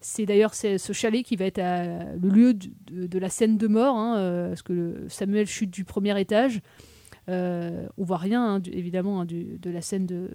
c'est 0.00 0.26
d'ailleurs 0.26 0.54
ce 0.54 0.92
chalet 0.92 1.24
qui 1.24 1.36
va 1.36 1.46
être 1.46 1.58
le 1.58 2.28
lieu 2.28 2.52
de, 2.52 3.18
la 3.18 3.30
scène 3.30 3.56
de 3.56 3.66
mort, 3.66 3.96
hein, 3.96 4.18
euh, 4.18 4.48
parce 4.48 4.62
que 4.62 5.06
Samuel 5.08 5.46
chute 5.46 5.70
du 5.70 5.84
premier 5.84 6.18
étage. 6.20 6.60
Euh, 7.28 7.86
on 7.96 8.04
voit 8.04 8.18
rien, 8.18 8.56
hein, 8.56 8.62
évidemment, 8.70 9.20
hein, 9.20 9.26
de 9.26 9.70
la 9.70 9.80
scène 9.80 10.06
de, 10.06 10.30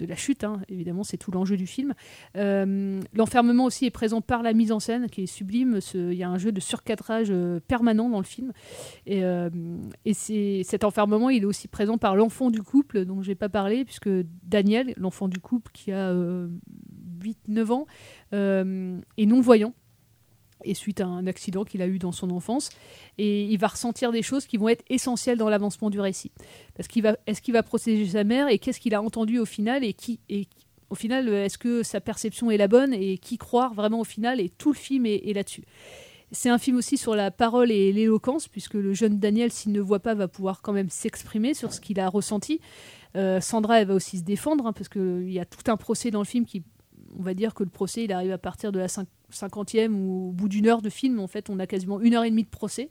la 0.00 0.16
chute. 0.16 0.44
évidemment, 0.68 1.04
c'est 1.04 1.16
tout 1.16 1.30
l'enjeu 1.30 1.56
du 1.56 1.66
film. 1.66 1.94
Euh, 2.36 3.00
l'enfermement 3.12 3.64
aussi 3.64 3.86
est 3.86 3.90
présent 3.90 4.20
par 4.20 4.42
la 4.42 4.52
mise 4.52 4.72
en 4.72 4.80
scène, 4.80 5.08
qui 5.08 5.22
est 5.22 5.26
sublime. 5.26 5.80
Il 5.94 6.14
y 6.14 6.22
a 6.22 6.28
un 6.28 6.38
jeu 6.38 6.52
de 6.52 6.60
surcadrage 6.60 7.32
permanent 7.66 8.08
dans 8.08 8.18
le 8.18 8.24
film. 8.24 8.52
Et, 9.06 9.22
cet 10.64 10.84
enfermement, 10.84 11.30
il 11.30 11.42
est 11.42 11.46
aussi 11.46 11.68
présent 11.68 11.98
par 11.98 12.16
l'enfant 12.16 12.50
du 12.50 12.62
couple, 12.62 13.04
dont 13.04 13.22
je 13.22 13.28
n'ai 13.28 13.34
pas 13.34 13.48
parlé, 13.48 13.84
puisque 13.84 14.10
Daniel, 14.44 14.94
l'enfant 14.96 15.28
du 15.28 15.40
couple 15.40 15.70
qui 15.72 15.92
a 15.92 16.12
8-9 17.18 17.72
ans, 17.72 17.86
euh, 18.32 18.98
et 19.16 19.26
non-voyant 19.26 19.74
et 20.64 20.74
suite 20.74 21.00
à 21.00 21.06
un 21.06 21.26
accident 21.26 21.64
qu'il 21.64 21.82
a 21.82 21.86
eu 21.86 21.98
dans 21.98 22.12
son 22.12 22.30
enfance. 22.30 22.70
Et 23.18 23.44
il 23.44 23.58
va 23.58 23.68
ressentir 23.68 24.12
des 24.12 24.22
choses 24.22 24.46
qui 24.46 24.56
vont 24.56 24.68
être 24.68 24.84
essentielles 24.88 25.38
dans 25.38 25.48
l'avancement 25.48 25.90
du 25.90 26.00
récit. 26.00 26.32
Parce 26.76 26.88
qu'il 26.88 27.02
va, 27.02 27.16
est-ce 27.26 27.42
qu'il 27.42 27.54
va 27.54 27.62
protéger 27.62 28.06
sa 28.12 28.24
mère 28.24 28.48
et 28.48 28.58
qu'est-ce 28.58 28.80
qu'il 28.80 28.94
a 28.94 29.02
entendu 29.02 29.38
au 29.38 29.44
final 29.44 29.84
et 29.84 29.92
qui, 29.92 30.20
et 30.28 30.46
au 30.90 30.94
final, 30.94 31.28
est-ce 31.28 31.58
que 31.58 31.82
sa 31.82 32.00
perception 32.00 32.50
est 32.50 32.56
la 32.56 32.68
bonne 32.68 32.94
et 32.94 33.18
qui 33.18 33.38
croire 33.38 33.74
vraiment 33.74 34.00
au 34.00 34.04
final 34.04 34.40
et 34.40 34.48
tout 34.48 34.72
le 34.72 34.78
film 34.78 35.06
est, 35.06 35.34
là-dessus. 35.34 35.64
C'est 36.30 36.50
un 36.50 36.58
film 36.58 36.76
aussi 36.76 36.96
sur 36.98 37.14
la 37.14 37.30
parole 37.30 37.70
et 37.70 37.92
l'éloquence, 37.92 38.48
puisque 38.48 38.74
le 38.74 38.92
jeune 38.92 39.18
Daniel, 39.18 39.50
s'il 39.50 39.72
ne 39.72 39.80
voit 39.80 40.00
pas, 40.00 40.14
va 40.14 40.28
pouvoir 40.28 40.60
quand 40.60 40.72
même 40.72 40.90
s'exprimer 40.90 41.54
sur 41.54 41.72
ce 41.72 41.80
qu'il 41.80 42.00
a 42.00 42.08
ressenti. 42.08 42.60
Euh, 43.16 43.40
Sandra, 43.40 43.80
elle 43.80 43.88
va 43.88 43.94
aussi 43.94 44.18
se 44.18 44.24
défendre, 44.24 44.66
hein, 44.66 44.72
parce 44.72 44.88
qu'il 44.88 45.30
y 45.30 45.40
a 45.40 45.46
tout 45.46 45.70
un 45.70 45.76
procès 45.76 46.10
dans 46.10 46.20
le 46.20 46.26
film 46.26 46.44
qui 46.44 46.62
on 47.16 47.22
va 47.22 47.34
dire 47.34 47.54
que 47.54 47.62
le 47.62 47.70
procès, 47.70 48.04
il 48.04 48.12
arrive 48.12 48.32
à 48.32 48.38
partir 48.38 48.72
de 48.72 48.78
la 48.78 48.86
50e 48.86 49.92
ou 49.92 50.28
au 50.28 50.32
bout 50.32 50.48
d'une 50.48 50.66
heure 50.66 50.82
de 50.82 50.90
film. 50.90 51.20
En 51.20 51.26
fait, 51.26 51.50
on 51.50 51.58
a 51.58 51.66
quasiment 51.66 52.00
une 52.00 52.14
heure 52.14 52.24
et 52.24 52.30
demie 52.30 52.44
de 52.44 52.48
procès. 52.48 52.90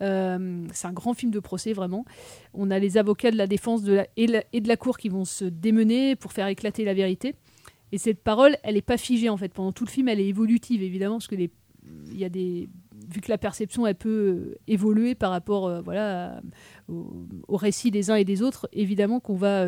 Euh, 0.00 0.66
c'est 0.72 0.86
un 0.86 0.92
grand 0.92 1.14
film 1.14 1.30
de 1.30 1.40
procès, 1.40 1.72
vraiment. 1.72 2.04
On 2.54 2.70
a 2.70 2.78
les 2.78 2.98
avocats 2.98 3.30
de 3.30 3.36
la 3.36 3.46
défense 3.46 3.82
de 3.82 4.04
et, 4.16 4.26
de 4.26 4.68
la 4.68 4.76
cour 4.76 4.98
qui 4.98 5.08
vont 5.08 5.24
se 5.24 5.44
démener 5.44 6.16
pour 6.16 6.32
faire 6.32 6.46
éclater 6.48 6.84
la 6.84 6.94
vérité. 6.94 7.34
Et 7.92 7.98
cette 7.98 8.22
parole, 8.22 8.56
elle 8.62 8.74
n'est 8.74 8.82
pas 8.82 8.96
figée, 8.96 9.28
en 9.28 9.36
fait. 9.36 9.52
Pendant 9.52 9.72
tout 9.72 9.84
le 9.84 9.90
film, 9.90 10.08
elle 10.08 10.20
est 10.20 10.28
évolutive, 10.28 10.82
évidemment, 10.82 11.16
parce 11.16 11.28
que 11.28 11.34
les, 11.34 11.50
y 12.12 12.24
a 12.24 12.28
des 12.28 12.68
vu 13.08 13.20
que 13.20 13.30
la 13.30 13.38
perception 13.38 13.86
elle 13.86 13.94
peut 13.94 14.56
évoluer 14.68 15.14
par 15.14 15.30
rapport 15.30 15.66
euh, 15.66 15.80
voilà 15.82 16.40
au, 16.88 17.56
récit 17.56 17.90
des 17.90 18.10
uns 18.10 18.14
et 18.14 18.24
des 18.24 18.42
autres 18.42 18.68
évidemment 18.72 19.20
qu'on 19.20 19.34
va 19.34 19.66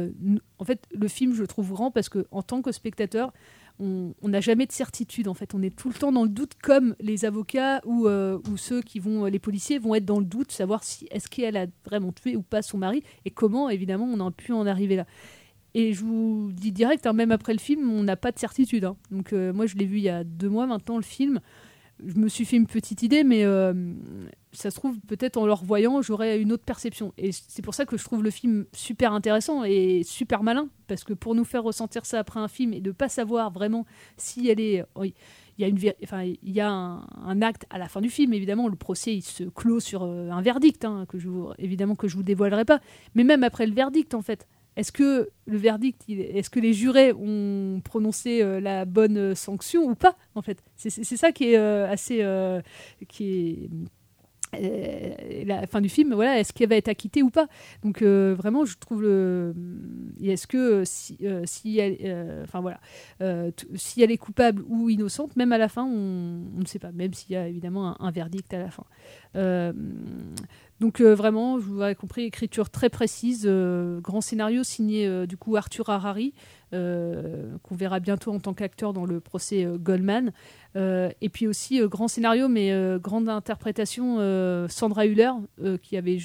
en 0.59 0.65
fait 0.65 0.87
le 0.93 1.09
film 1.09 1.35
je 1.35 1.41
le 1.41 1.47
trouve 1.47 1.73
grand 1.73 1.91
parce 1.91 2.09
que 2.09 2.27
en 2.31 2.43
tant 2.43 2.63
que 2.63 2.73
spectateur 2.73 3.33
on 3.81 4.15
n'a 4.23 4.41
jamais 4.41 4.67
de 4.67 4.73
certitude 4.73 5.29
en 5.29 5.35
fait. 5.35 5.55
On 5.55 5.63
est 5.63 5.75
tout 5.75 5.89
le 5.89 5.95
temps 5.95 6.13
dans 6.13 6.23
le 6.23 6.29
doute, 6.29 6.53
comme 6.63 6.95
les 7.01 7.25
avocats 7.25 7.81
ou, 7.85 8.07
euh, 8.07 8.39
ou 8.51 8.57
ceux 8.57 8.83
qui 8.83 9.01
vont, 9.01 9.25
les 9.27 9.39
policiers 9.39 9.79
vont 9.79 9.95
être 9.95 10.05
dans 10.05 10.21
le 10.21 10.25
doute, 10.25 10.53
savoir 10.53 10.85
si 10.85 11.07
est-ce 11.11 11.29
qu'elle 11.29 11.57
a 11.57 11.67
vraiment 11.85 12.13
tué 12.13 12.37
ou 12.37 12.43
pas 12.43 12.63
son 12.63 12.79
mari 12.79 13.03
et 13.25 13.31
comment 13.31 13.69
évidemment 13.69 14.05
on 14.05 14.25
a 14.25 14.31
pu 14.31 14.53
en 14.53 14.67
arriver 14.67 14.97
là. 14.97 15.07
Et 15.77 15.93
je 15.93 16.05
vous 16.05 16.53
dis 16.53 16.71
direct, 16.71 17.05
hein, 17.05 17.13
même 17.13 17.33
après 17.33 17.53
le 17.53 17.59
film, 17.59 17.91
on 17.91 18.05
n'a 18.05 18.15
pas 18.15 18.31
de 18.31 18.39
certitude. 18.39 18.85
Hein. 18.85 18.97
Donc 19.11 19.33
euh, 19.33 19.53
moi 19.53 19.67
je 19.67 19.75
l'ai 19.75 19.87
vu 19.87 19.97
il 19.97 20.05
y 20.05 20.09
a 20.09 20.23
deux 20.23 20.49
mois 20.49 20.67
maintenant 20.67 20.97
le 20.97 21.03
film 21.03 21.41
je 22.07 22.19
me 22.19 22.29
suis 22.29 22.45
fait 22.45 22.57
une 22.57 22.67
petite 22.67 23.03
idée, 23.03 23.25
mais 23.25 23.45
euh, 23.45 23.73
ça 24.53 24.71
se 24.71 24.77
trouve, 24.77 24.99
peut-être 25.01 25.37
en 25.37 25.47
le 25.47 25.53
revoyant, 25.53 26.03
j'aurais 26.03 26.41
une 26.41 26.53
autre 26.53 26.65
perception. 26.65 27.13
Et 27.19 27.31
c'est 27.33 27.63
pour 27.63 27.75
ça 27.75 27.85
que 27.85 27.97
je 27.97 28.05
trouve 28.05 28.23
le 28.23 28.31
film 28.31 28.67
super 28.73 29.13
intéressant 29.13 29.65
et 29.65 30.03
super 30.05 30.43
malin, 30.43 30.69
parce 30.87 31.05
que 31.05 31.13
pour 31.13 31.35
nous 31.35 31.45
faire 31.45 31.63
ressentir 31.63 32.07
ça 32.07 32.19
après 32.19 32.41
un 32.41 32.49
film 32.49 32.73
et 32.73 32.81
de 32.81 32.93
pas 32.93 33.09
savoir 33.09 33.51
vraiment 33.51 33.87
si 34.17 34.49
elle 34.49 34.61
est. 34.61 34.85
il 35.03 35.13
y 35.59 35.65
a, 35.65 35.69
une, 35.69 35.79
enfin, 36.03 36.23
il 36.25 36.53
y 36.53 36.61
a 36.61 36.71
un, 36.71 37.43
acte 37.43 37.67
à 37.71 37.79
la 37.79 37.89
fin 37.89 38.01
du 38.01 38.11
film, 38.11 38.33
évidemment, 38.33 38.69
le 38.69 38.77
procès 38.77 39.15
il 39.15 39.23
se 39.23 39.45
clôt 39.45 39.81
sur 39.81 40.03
euh, 40.03 40.31
un 40.31 40.43
verdict, 40.43 40.85
hein, 40.85 41.07
que 41.09 41.19
je 41.19 41.29
évidemment 41.59 41.95
que 41.95 42.09
je 42.09 42.17
vous 42.17 42.23
dévoilerai 42.23 42.65
pas, 42.65 42.81
mais 43.15 43.25
même 43.25 43.45
après 43.45 43.67
le 43.67 43.75
verdict, 43.75 44.15
en 44.15 44.23
fait, 44.23 44.47
est-ce 44.77 44.93
que 44.93 45.29
le 45.47 45.57
verdict, 45.57 46.03
est-ce 46.09 46.51
que 46.51 46.61
les 46.61 46.73
jurés 46.73 47.13
ont 47.13 47.81
prononcé 47.85 48.43
euh, 48.43 48.61
la 48.61 48.85
bonne 48.85 49.35
sanction 49.35 49.85
ou 49.85 49.95
pas 49.95 50.17
En 50.35 50.43
fait, 50.43 50.63
c'est 50.77 50.91
ça 50.91 51.33
qui 51.33 51.53
est 51.53 51.59
euh, 51.59 51.89
assez, 51.89 52.19
euh, 52.23 52.61
qui 53.09 53.71
est 54.53 55.45
la 55.47 55.67
fin 55.67 55.81
du 55.81 55.89
film, 55.89 56.15
voilà, 56.15 56.39
est-ce 56.39 56.53
qu'elle 56.53 56.69
va 56.69 56.77
être 56.77 56.87
acquittée 56.87 57.25
ou 57.25 57.31
pas? 57.31 57.49
Donc 57.83 58.05
vraiment, 58.05 58.65
je 58.65 58.79
trouve 58.79 59.03
le, 59.03 59.53
est-ce 60.23 60.47
que 60.47 60.85
si, 60.85 61.79
elle, 61.79 62.45
enfin 62.45 62.61
voilà, 62.61 62.79
est 63.21 64.17
coupable 64.17 64.63
ou 64.69 64.91
innocente, 64.91 65.35
même 65.35 65.51
à 65.51 65.59
la 65.59 65.69
fin, 65.69 65.83
on, 65.85 66.61
ne 66.61 66.67
sait 66.67 66.79
pas, 66.79 66.93
même 66.93 67.15
s'il 67.15 67.33
y 67.33 67.37
a 67.37 67.49
évidemment 67.49 68.01
un, 68.01 68.11
verdict 68.13 68.55
à 68.55 68.59
la 68.59 68.71
fin. 68.71 68.85
Donc 70.85 71.01
euh, 71.01 71.15
vraiment, 71.15 71.57
vous 71.57 71.81
avez 71.81 71.95
compris, 71.95 72.25
écriture 72.25 72.69
très 72.69 72.91
précise, 72.91 73.45
euh, 73.47 74.03
grand 74.03 74.21
scénario 74.21 74.63
signé 74.65 75.07
euh, 75.07 75.25
du 75.25 75.39
coup 75.39 75.57
Arthur 75.57 75.89
Harari, 75.89 76.35
qu'on 76.73 77.75
verra 77.75 78.01
bientôt 78.01 78.33
en 78.33 78.41
tant 78.41 78.55
qu'acteur 78.55 78.93
dans 78.93 79.05
le 79.05 79.21
procès 79.21 79.67
Goldman. 79.79 80.33
et 80.77 81.29
puis 81.33 81.47
aussi 81.47 81.81
grand 81.87 82.09
scénario, 82.09 82.49
mais 82.49 82.73
grande 83.01 83.29
interprétation, 83.29 84.19
Sandra 84.69 85.07
Hüller, 85.07 85.31
qui 85.83 85.97
avait 85.97 86.19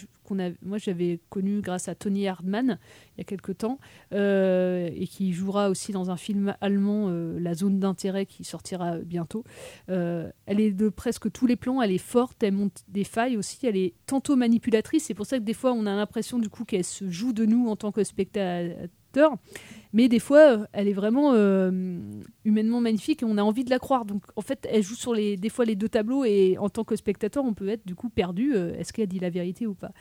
moi 0.61 0.77
j'avais 0.77 1.19
connu 1.29 1.61
grâce 1.61 1.87
à 1.87 1.95
Tony 1.95 2.27
Hardman 2.27 2.77
il 3.15 3.19
y 3.19 3.21
a 3.21 3.23
quelque 3.23 3.51
temps, 3.51 3.79
euh, 4.13 4.89
et 4.93 5.07
qui 5.07 5.33
jouera 5.33 5.69
aussi 5.69 5.91
dans 5.91 6.09
un 6.09 6.17
film 6.17 6.55
allemand, 6.61 7.07
euh, 7.09 7.39
La 7.39 7.53
zone 7.53 7.79
d'intérêt, 7.79 8.25
qui 8.25 8.43
sortira 8.43 8.97
bientôt. 8.97 9.43
Euh, 9.89 10.31
elle 10.45 10.59
est 10.59 10.71
de 10.71 10.89
presque 10.89 11.31
tous 11.31 11.47
les 11.47 11.55
plans, 11.55 11.81
elle 11.81 11.91
est 11.91 11.97
forte, 11.97 12.41
elle 12.43 12.53
monte 12.53 12.83
des 12.87 13.03
failles 13.03 13.37
aussi, 13.37 13.65
elle 13.65 13.77
est 13.77 13.93
tantôt 14.05 14.35
manipulatrice, 14.35 15.05
c'est 15.05 15.13
pour 15.13 15.25
ça 15.25 15.37
que 15.37 15.43
des 15.43 15.53
fois 15.53 15.73
on 15.73 15.85
a 15.85 15.95
l'impression 15.95 16.39
du 16.39 16.49
coup 16.49 16.65
qu'elle 16.65 16.83
se 16.83 17.09
joue 17.09 17.33
de 17.33 17.45
nous 17.45 17.67
en 17.67 17.75
tant 17.75 17.91
que 17.91 18.03
spectateur. 18.03 18.87
Mais 19.91 20.07
des 20.07 20.19
fois, 20.19 20.67
elle 20.71 20.87
est 20.87 20.93
vraiment 20.93 21.33
humainement 22.45 22.81
magnifique 22.81 23.23
et 23.23 23.25
on 23.25 23.37
a 23.37 23.43
envie 23.43 23.63
de 23.63 23.69
la 23.69 23.79
croire. 23.79 24.05
Donc, 24.05 24.23
en 24.35 24.41
fait, 24.41 24.67
elle 24.69 24.83
joue 24.83 24.95
sur 24.95 25.13
les, 25.13 25.35
des 25.35 25.49
fois 25.49 25.65
les 25.65 25.75
deux 25.75 25.89
tableaux 25.89 26.25
et 26.25 26.57
en 26.59 26.69
tant 26.69 26.83
que 26.83 26.95
spectateur, 26.95 27.43
on 27.43 27.53
peut 27.53 27.69
être 27.69 27.85
du 27.87 27.95
coup 27.95 28.09
perdu. 28.09 28.55
Est-ce 28.55 28.93
qu'elle 28.93 29.07
dit 29.07 29.19
la 29.19 29.31
vérité 29.31 29.65
ou 29.65 29.73
pas? 29.73 29.91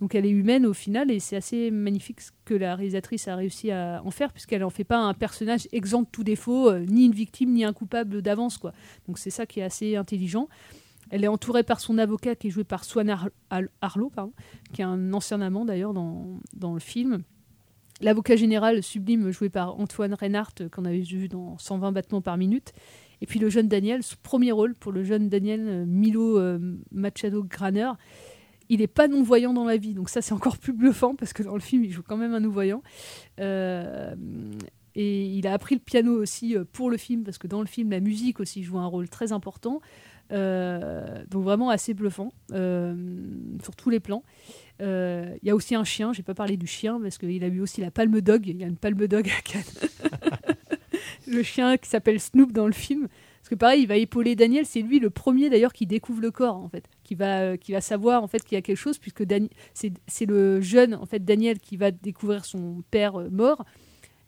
Donc 0.00 0.14
elle 0.14 0.26
est 0.26 0.30
humaine 0.30 0.64
au 0.64 0.74
final 0.74 1.10
et 1.10 1.18
c'est 1.18 1.36
assez 1.36 1.70
magnifique 1.70 2.20
ce 2.20 2.30
que 2.44 2.54
la 2.54 2.76
réalisatrice 2.76 3.26
a 3.26 3.34
réussi 3.34 3.70
à 3.70 4.00
en 4.04 4.10
faire 4.10 4.32
puisqu'elle 4.32 4.62
en 4.62 4.70
fait 4.70 4.84
pas 4.84 4.98
un 4.98 5.14
personnage 5.14 5.66
exempt 5.72 6.02
de 6.02 6.08
tout 6.10 6.24
défaut, 6.24 6.70
euh, 6.70 6.84
ni 6.86 7.06
une 7.06 7.12
victime 7.12 7.52
ni 7.52 7.64
un 7.64 7.72
coupable 7.72 8.22
d'avance 8.22 8.58
quoi. 8.58 8.72
Donc 9.06 9.18
c'est 9.18 9.30
ça 9.30 9.44
qui 9.44 9.60
est 9.60 9.64
assez 9.64 9.96
intelligent. 9.96 10.48
Elle 11.10 11.24
est 11.24 11.28
entourée 11.28 11.62
par 11.62 11.80
son 11.80 11.98
avocat 11.98 12.36
qui 12.36 12.48
est 12.48 12.50
joué 12.50 12.64
par 12.64 12.84
Swan 12.84 13.16
Arlo, 13.80 14.12
qui 14.72 14.82
est 14.82 14.84
un 14.84 15.12
ancien 15.14 15.40
amant 15.40 15.64
d'ailleurs 15.64 15.94
dans, 15.94 16.38
dans 16.54 16.74
le 16.74 16.80
film. 16.80 17.22
L'avocat 18.00 18.36
général 18.36 18.82
sublime 18.82 19.30
joué 19.30 19.48
par 19.48 19.78
Antoine 19.78 20.14
Reinhardt 20.14 20.68
qu'on 20.70 20.84
avait 20.84 21.00
vu 21.00 21.28
dans 21.28 21.58
120 21.58 21.92
battements 21.92 22.20
par 22.20 22.36
minute. 22.36 22.72
Et 23.20 23.26
puis 23.26 23.40
le 23.40 23.48
jeune 23.48 23.68
Daniel, 23.68 24.02
premier 24.22 24.52
rôle 24.52 24.74
pour 24.74 24.92
le 24.92 25.02
jeune 25.02 25.28
Daniel 25.28 25.66
euh, 25.66 25.84
Milo 25.84 26.38
euh, 26.38 26.58
Machado 26.92 27.42
Graner, 27.42 27.90
il 28.68 28.80
n'est 28.80 28.86
pas 28.86 29.08
non-voyant 29.08 29.52
dans 29.52 29.64
la 29.64 29.78
vie, 29.78 29.94
donc 29.94 30.10
ça 30.10 30.20
c'est 30.20 30.34
encore 30.34 30.58
plus 30.58 30.72
bluffant 30.72 31.14
parce 31.16 31.32
que 31.32 31.42
dans 31.42 31.54
le 31.54 31.60
film 31.60 31.84
il 31.84 31.90
joue 31.90 32.02
quand 32.06 32.16
même 32.16 32.34
un 32.34 32.40
non-voyant. 32.40 32.82
Euh, 33.40 34.14
et 34.94 35.26
il 35.26 35.46
a 35.46 35.52
appris 35.52 35.74
le 35.74 35.80
piano 35.80 36.12
aussi 36.12 36.56
pour 36.72 36.90
le 36.90 36.96
film 36.96 37.24
parce 37.24 37.38
que 37.38 37.46
dans 37.46 37.60
le 37.60 37.66
film 37.66 37.90
la 37.90 38.00
musique 38.00 38.40
aussi 38.40 38.62
joue 38.62 38.78
un 38.78 38.86
rôle 38.86 39.08
très 39.08 39.32
important. 39.32 39.80
Donc 40.30 41.42
vraiment 41.44 41.70
assez 41.70 41.94
bluffant 41.94 42.32
sur 42.50 43.76
tous 43.76 43.90
les 43.90 44.00
plans. 44.00 44.24
Il 44.80 45.38
y 45.42 45.50
a 45.50 45.54
aussi 45.54 45.74
un 45.74 45.84
chien, 45.84 46.12
j'ai 46.12 46.22
pas 46.22 46.34
parlé 46.34 46.56
du 46.56 46.66
chien 46.66 47.00
parce 47.00 47.18
qu'il 47.18 47.42
a 47.44 47.48
eu 47.48 47.60
aussi 47.60 47.80
la 47.80 47.90
palme 47.90 48.20
dog. 48.20 48.46
Il 48.46 48.58
y 48.58 48.64
a 48.64 48.66
une 48.66 48.76
palme 48.76 49.06
dog 49.06 49.28
à 49.28 49.40
Cannes. 49.42 49.62
le 51.26 51.42
chien 51.42 51.76
qui 51.76 51.88
s'appelle 51.88 52.20
Snoop 52.20 52.52
dans 52.52 52.66
le 52.66 52.72
film. 52.72 53.08
Parce 53.48 53.50
que 53.50 53.54
pareil, 53.54 53.82
il 53.82 53.88
va 53.88 53.96
épauler 53.96 54.36
Daniel. 54.36 54.66
C'est 54.66 54.82
lui 54.82 54.98
le 54.98 55.10
premier 55.10 55.48
d'ailleurs 55.48 55.72
qui 55.72 55.86
découvre 55.86 56.20
le 56.20 56.30
corps 56.30 56.56
en 56.56 56.68
fait, 56.68 56.84
qui 57.04 57.14
va 57.14 57.40
euh, 57.40 57.56
qui 57.56 57.72
va 57.72 57.80
savoir 57.80 58.22
en 58.22 58.26
fait 58.26 58.44
qu'il 58.44 58.56
y 58.56 58.58
a 58.58 58.62
quelque 58.62 58.76
chose 58.76 58.98
puisque 58.98 59.24
c'est 59.72 60.26
le 60.26 60.60
jeune 60.60 60.94
en 60.94 61.06
fait 61.06 61.24
Daniel 61.24 61.58
qui 61.58 61.76
va 61.76 61.90
découvrir 61.90 62.44
son 62.44 62.82
père 62.90 63.18
euh, 63.18 63.30
mort, 63.30 63.64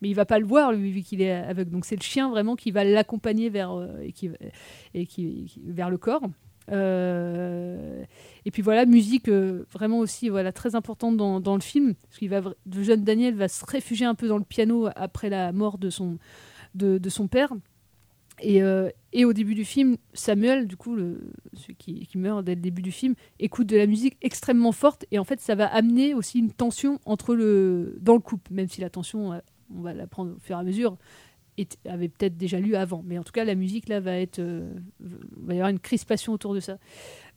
mais 0.00 0.08
il 0.08 0.14
va 0.14 0.24
pas 0.24 0.38
le 0.38 0.46
voir 0.46 0.72
lui 0.72 0.90
vu 0.90 1.02
qu'il 1.02 1.20
est 1.20 1.32
aveugle. 1.32 1.70
Donc 1.70 1.84
c'est 1.84 1.96
le 1.96 2.02
chien 2.02 2.30
vraiment 2.30 2.56
qui 2.56 2.70
va 2.70 2.84
l'accompagner 2.84 3.50
vers 3.50 3.72
euh, 3.72 4.00
et 4.00 4.12
qui, 4.12 4.30
et 4.94 5.06
qui, 5.06 5.60
vers 5.66 5.90
le 5.90 5.98
corps. 5.98 6.22
Et 6.68 8.50
puis 8.52 8.62
voilà, 8.62 8.86
musique 8.86 9.28
vraiment 9.28 9.98
aussi 9.98 10.28
voilà 10.28 10.52
très 10.52 10.74
importante 10.74 11.16
dans, 11.16 11.54
le 11.54 11.60
film, 11.60 11.94
parce 11.94 12.18
qu'il 12.18 12.30
va 12.30 12.40
le 12.40 12.82
jeune 12.82 13.02
Daniel 13.02 13.34
va 13.34 13.48
se 13.48 13.64
réfugier 13.64 14.06
un 14.06 14.14
peu 14.14 14.28
dans 14.28 14.38
le 14.38 14.44
piano 14.44 14.88
après 14.94 15.30
la 15.30 15.52
mort 15.52 15.78
de 15.78 15.90
son 15.90 16.18
de, 16.74 17.08
son 17.08 17.28
père. 17.28 17.52
Euh, 18.44 18.90
et, 19.12 19.24
au 19.24 19.32
début 19.32 19.54
du 19.54 19.64
film, 19.64 19.96
Samuel, 20.14 20.66
du 20.66 20.76
coup, 20.76 20.94
le, 20.94 21.32
celui 21.54 21.76
qui, 21.76 22.08
meurt 22.16 22.44
dès 22.44 22.54
le 22.54 22.60
début 22.60 22.82
du 22.82 22.92
film, 22.92 23.14
écoute 23.38 23.66
de 23.66 23.76
la 23.76 23.86
musique 23.86 24.16
extrêmement 24.22 24.72
forte. 24.72 25.04
Et 25.10 25.18
en 25.18 25.24
fait, 25.24 25.40
ça 25.40 25.54
va 25.54 25.66
amener 25.66 26.14
aussi 26.14 26.38
une 26.38 26.52
tension 26.52 27.00
entre 27.04 27.34
le, 27.34 27.98
dans 28.00 28.14
le 28.14 28.20
couple, 28.20 28.52
même 28.52 28.68
si 28.68 28.80
la 28.80 28.90
tension, 28.90 29.32
euh, 29.32 29.38
on 29.74 29.82
va 29.82 29.92
la 29.92 30.06
prendre 30.06 30.32
au 30.36 30.38
fur 30.38 30.56
et 30.56 30.60
à 30.60 30.62
mesure, 30.62 30.96
avait 31.86 32.08
peut-être 32.08 32.36
déjà 32.36 32.58
lu 32.58 32.76
avant. 32.76 33.02
Mais 33.06 33.18
en 33.18 33.22
tout 33.22 33.32
cas, 33.32 33.44
la 33.44 33.54
musique, 33.54 33.88
là, 33.88 34.00
va 34.00 34.16
être. 34.16 34.38
Euh, 34.38 34.72
va 35.00 35.54
y 35.54 35.56
avoir 35.56 35.70
une 35.70 35.80
crispation 35.80 36.32
autour 36.32 36.54
de 36.54 36.60
ça. 36.60 36.78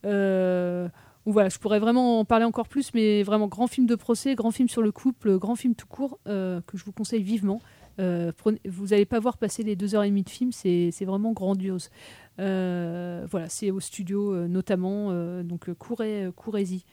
voilà, 0.04 1.50
je 1.50 1.58
pourrais 1.58 1.80
vraiment 1.80 2.20
en 2.20 2.26
parler 2.26 2.46
encore 2.46 2.68
plus, 2.68 2.94
mais 2.94 3.24
vraiment 3.24 3.48
grand 3.48 3.68
film 3.68 3.88
de 3.88 3.96
procès, 3.96 4.36
grand 4.36 4.52
film 4.52 4.68
sur 4.68 4.82
le 4.82 4.92
couple, 4.92 5.38
grand 5.38 5.56
film 5.56 5.76
tout 5.76 5.88
court, 5.88 6.20
que 6.26 6.62
je 6.74 6.84
vous 6.84 6.92
conseille 6.92 7.24
vivement. 7.24 7.62
Euh, 8.00 8.32
vous 8.66 8.88
n'allez 8.88 9.06
pas 9.06 9.20
voir 9.20 9.38
passer 9.38 9.64
les 9.64 9.76
deux 9.76 9.96
heures 9.96 10.04
et 10.04 10.10
demie 10.10 10.24
de 10.24 10.30
film, 10.30 10.52
c'est 10.52 11.06
vraiment 11.06 11.32
grandiose. 11.32 11.90
Euh, 12.40 13.26
voilà, 13.30 13.50
c'est 13.50 13.72
au 13.72 13.80
studio 13.80 14.34
euh, 14.34 14.48
notamment, 14.48 15.14
donc 15.44 15.72
courez, 15.74 16.30
courez-y. 16.36 16.84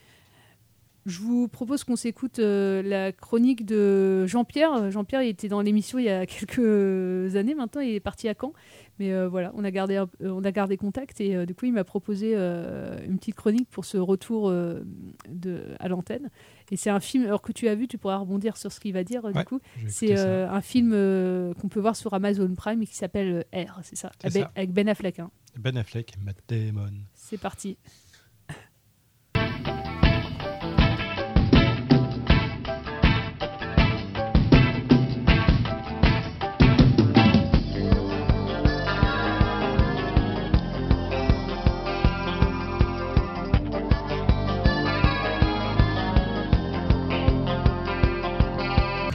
Je 1.11 1.21
vous 1.21 1.49
propose 1.49 1.85
qu'on 1.85 1.97
s'écoute 1.97 2.39
la 2.39 3.13
chronique 3.13 3.67
de 3.67 4.27
Jean-Pierre. 4.27 4.91
Jean-Pierre, 4.91 5.23
il 5.23 5.29
était 5.29 5.49
dans 5.49 5.61
l'émission 5.61 5.99
il 5.99 6.07
y 6.07 6.11
a 6.11 6.27
quelques 6.27 7.37
années 7.37 7.55
maintenant, 7.55 7.81
il 7.81 7.95
est 7.95 8.01
parti 8.01 8.29
à 8.29 8.35
Caen. 8.39 8.53
Mais 8.99 9.27
voilà, 9.27 9.51
on 9.55 9.65
a 9.65 9.71
gardé, 9.71 10.03
on 10.21 10.45
a 10.45 10.53
gardé 10.53 10.77
contact 10.77 11.21
et 11.21 11.47
du 11.47 11.55
coup, 11.55 11.67
il 11.67 11.73
m'a 11.73 11.85
proposé 11.85 12.35
une 12.35 13.19
petite 13.19 13.35
chronique 13.35 13.69
pour 13.71 13.85
ce 13.85 13.97
retour 13.97 14.51
de, 14.51 15.63
à 15.79 15.89
l'antenne. 15.89 16.31
Et 16.71 16.77
c'est 16.77 16.91
un 16.91 17.01
film, 17.01 17.25
alors 17.25 17.43
que 17.43 17.53
tu 17.53 17.69
as 17.69 17.75
vu, 17.75 17.89
tu 17.89 17.99
pourras 17.99 18.17
rebondir 18.17 18.57
sur 18.57 18.71
ce 18.71 18.79
qu'il 18.79 18.93
va 18.93 19.05
dire 19.05 19.23
du 19.33 19.45
coup. 19.45 19.61
C'est 19.89 20.19
euh, 20.19 20.49
un 20.49 20.61
film 20.61 20.93
euh, 20.95 21.53
qu'on 21.55 21.69
peut 21.69 21.81
voir 21.81 21.97
sur 21.97 22.15
Amazon 22.15 22.55
Prime 22.55 22.83
et 22.83 22.87
qui 22.87 22.95
s'appelle 22.95 23.45
euh, 23.55 23.65
R, 23.65 23.81
c'est 23.83 23.97
ça, 23.97 24.13
avec, 24.23 24.73
Ben 24.73 24.89
Affleck. 24.89 25.19
Hein. 25.19 25.31
Ben 25.59 25.77
Affleck 25.77 26.15
et 26.17 26.25
Matt 26.25 26.37
Damon. 26.49 26.93
C'est 27.15 27.39
parti. 27.39 27.77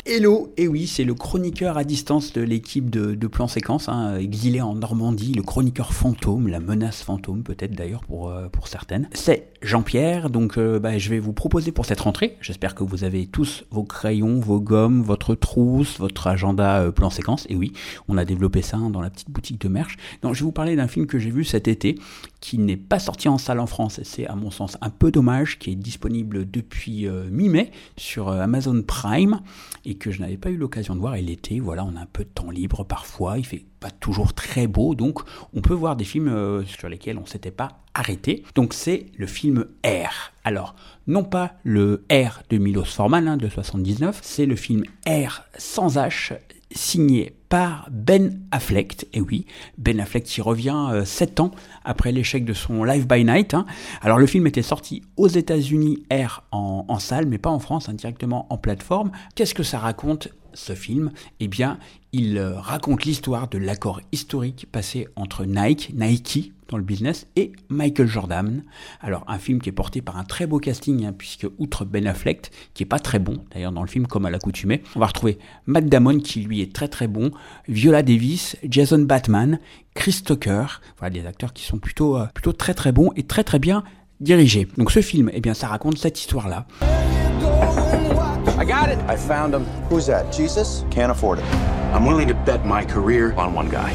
Hello, 0.08 0.53
et 0.56 0.68
oui, 0.68 0.86
c'est 0.86 1.03
le 1.03 1.16
chroniqueur 1.16 1.80
à 1.80 1.84
distance 1.84 2.32
de 2.32 2.41
l'équipe 2.41 2.91
de, 2.91 3.26
Plan 3.26 3.47
Séquence, 3.47 3.89
hein, 3.89 4.20
exilé 4.20 4.62
en 4.62 4.76
Normandie, 4.76 5.34
le 5.34 5.41
chroniqueur 5.41 5.93
fantôme, 5.93 6.47
la 6.47 6.60
menace 6.60 7.01
fantôme 7.01 7.41
peut-être 7.41 7.72
d'ailleurs 7.72 8.03
pour, 8.03 8.30
euh, 8.30 8.47
pour 8.47 8.68
certaines. 8.68 9.10
C'est 9.14 9.49
Jean-Pierre, 9.64 10.30
donc 10.30 10.60
euh, 10.60 10.78
bah, 10.78 10.99
je 10.99 11.10
vais 11.10 11.18
vous 11.18 11.34
proposer 11.34 11.72
pour 11.72 11.88
cette 11.88 12.01
rentrée, 12.01 12.38
j'espère 12.39 12.76
que 12.76 12.84
vous 12.84 13.03
avez 13.03 13.26
tous 13.26 13.66
vos 13.72 13.84
crayons, 13.84 14.39
vos 14.39 14.62
gommes, 14.62 15.01
votre 15.01 15.34
trousse, 15.34 15.97
votre 15.97 16.28
agenda 16.28 16.82
euh, 16.82 16.91
Plan 16.91 17.10
Séquence, 17.10 17.47
et 17.49 17.56
oui, 17.56 17.74
on 18.08 18.16
a 18.20 18.26
développé 18.26 18.62
ça 18.62 18.78
hein, 18.78 18.91
dans 18.91 19.01
la 19.01 19.10
petite 19.10 19.32
boutique 19.32 19.60
de 19.60 19.70
merch. 19.70 19.97
Donc 20.22 20.36
je 20.36 20.41
vais 20.41 20.45
vous 20.45 20.51
parler 20.51 20.76
d'un 20.76 20.88
film 20.88 21.08
que 21.08 21.18
j'ai 21.18 21.32
vu 21.32 21.43
cet 21.43 21.68
été, 21.68 21.97
qui 22.41 22.60
n'est 22.60 22.78
pas 22.78 22.99
sorti 22.99 23.28
en 23.28 23.39
salle 23.39 23.60
en 23.60 23.66
France, 23.66 23.99
c'est 24.03 24.28
à 24.28 24.36
mon 24.36 24.51
sens 24.51 24.78
un 24.82 24.91
peu 24.91 25.10
dommage, 25.10 25.58
qui 25.58 25.72
est 25.72 25.76
disponible 25.76 26.47
depuis 26.47 27.08
mi-mai 27.32 27.72
sur 27.97 28.30
Amazon 28.30 28.84
Prime, 28.84 29.39
et 29.84 29.95
que 29.96 30.12
je 30.12 30.22
n'avais 30.22 30.38
pas 30.38 30.50
eu 30.50 30.58
l'occasion 30.58 30.96
de 30.96 31.00
voir. 31.00 31.16
Et 31.16 31.22
l'été, 31.22 31.60
voilà, 31.60 31.84
on 31.86 31.96
a 31.96 32.02
un 32.02 32.06
peu 32.06 32.24
de 32.24 32.30
temps 32.30 32.50
libre 32.50 32.84
parfois. 32.84 33.38
Il 33.38 33.46
fait 33.46 33.66
pas 33.80 33.91
toujours 33.91 34.34
très 34.34 34.68
beau, 34.68 34.96
donc 34.96 35.20
on 35.54 35.62
peut 35.62 35.74
voir 35.74 35.96
des 35.96 36.06
films 36.06 36.28
euh, 36.28 36.64
sur 36.66 36.89
lesquels 36.89 37.18
on 37.18 37.26
s'était 37.26 37.52
pas 37.52 37.80
arrêté. 37.93 38.43
Donc 38.56 38.74
c'est 38.74 39.08
le 39.18 39.28
film 39.28 39.66
R. 39.86 40.34
Alors, 40.43 40.76
non 41.08 41.24
pas 41.24 41.56
le 41.64 42.06
R 42.12 42.41
de 42.50 42.58
Milos 42.58 42.86
Forman 42.86 43.28
hein, 43.28 43.38
de 43.38 43.50
79, 43.50 44.20
c'est 44.22 44.46
le 44.46 44.56
film 44.56 44.84
R 45.08 45.43
sans 45.58 45.98
H 45.98 46.34
signé 46.72 47.36
par 47.49 47.88
Ben 47.91 48.41
Affleck. 48.51 49.07
Et 49.13 49.22
oui, 49.22 49.45
Ben 49.78 49.99
Affleck 49.99 50.24
qui 50.24 50.41
revient 50.41 50.88
euh, 50.91 51.05
7 51.05 51.39
ans 51.39 51.51
après 51.84 52.11
l'échec 52.11 52.45
de 52.45 52.53
son 52.53 52.84
Live 52.84 53.07
by 53.07 53.24
Night. 53.24 53.53
Hein. 53.53 53.66
Alors 54.01 54.18
le 54.18 54.26
film 54.26 54.47
était 54.47 54.61
sorti 54.61 55.03
aux 55.18 55.28
États-Unis 55.28 56.03
R 56.11 56.43
en, 56.51 56.99
salle, 56.99 57.26
mais 57.28 57.38
pas 57.38 57.49
en 57.49 57.59
France, 57.59 57.89
hein, 57.89 57.93
directement 57.93 58.47
en 58.49 58.57
plateforme. 58.57 59.11
Qu'est-ce 59.36 59.53
que 59.53 59.63
ça 59.63 59.80
raconte 59.80 60.30
ce 60.53 60.74
film? 60.74 61.11
Eh 61.39 61.47
bien, 61.47 61.78
il 62.11 62.38
euh, 62.38 62.55
raconte 62.55 63.05
l'histoire 63.05 63.47
de 63.47 63.57
l'accord 63.57 64.01
historique 64.11 64.68
passé 64.72 65.07
entre 65.16 65.45
Nike, 65.45 65.91
Nike 65.93 66.53
dans 66.70 66.78
le 66.78 66.84
business, 66.84 67.28
et 67.36 67.51
Michael 67.70 68.07
Jordan. 68.07 68.63
Alors, 69.01 69.24
un 69.28 69.38
film 69.38 69.61
qui 69.61 69.70
est 69.70 69.74
porté 69.74 70.01
par 70.01 70.18
un 70.18 70.24
très 70.24 70.47
beau 70.47 70.59
casting, 70.59 71.05
hein, 71.05 71.13
puisque 71.18 71.47
outre 71.57 71.86
Ben 71.86 72.07
Affleck, 72.07 72.51
qui 72.74 72.84
est 72.84 72.88
pas 72.88 72.99
très 72.99 73.20
bon, 73.20 73.43
d'ailleurs 73.53 73.72
dans 73.72 73.82
le 73.82 73.88
film 73.88 74.07
comme 74.07 74.26
à 74.26 74.30
l'accoutumée, 74.30 74.84
on 74.95 74.99
va 74.99 75.07
retrouver 75.07 75.38
Matt 75.66 75.88
Damon, 75.88 76.20
qui 76.20 76.41
lui 76.41 76.61
est 76.61 76.74
très 76.74 76.88
très 76.88 77.07
bon, 77.07 77.32
Viola 77.68 78.03
Davis, 78.03 78.57
Jason 78.63 78.99
Batman, 78.99 79.59
Chris 79.93 80.22
Tucker, 80.26 80.66
voilà 80.97 81.09
des 81.11 81.26
acteurs 81.26 81.53
qui 81.53 81.63
sont 81.63 81.78
plutôt, 81.78 82.18
euh, 82.18 82.26
plutôt 82.34 82.53
très 82.53 82.74
très 82.74 82.91
bons 82.91 83.11
et 83.16 83.24
très 83.24 83.43
très 83.43 83.59
bien 83.59 83.84
dirigés. 84.20 84.68
Donc 84.78 84.91
ce 84.91 85.01
film, 85.01 85.30
eh 85.34 85.41
bien, 85.41 85.53
ça 85.53 85.68
raconte 85.68 85.97
cette 85.97 86.20
histoire-là. 86.20 86.66
I 88.57 88.63
got 88.63 88.89
it. 88.89 88.97
I 89.09 89.18
found 89.18 89.53
him. 89.53 89.66
Who's 89.89 90.07
that? 90.07 90.32
Jesus? 90.32 90.86
Can't 90.89 91.11
afford 91.11 91.39
it. 91.39 91.45
I'm 91.93 92.05
willing 92.05 92.28
to 92.30 92.34
bet 92.34 92.66
my 92.66 92.86
career 92.86 93.34
on 93.38 93.53
one 93.53 93.70
guy. 93.70 93.93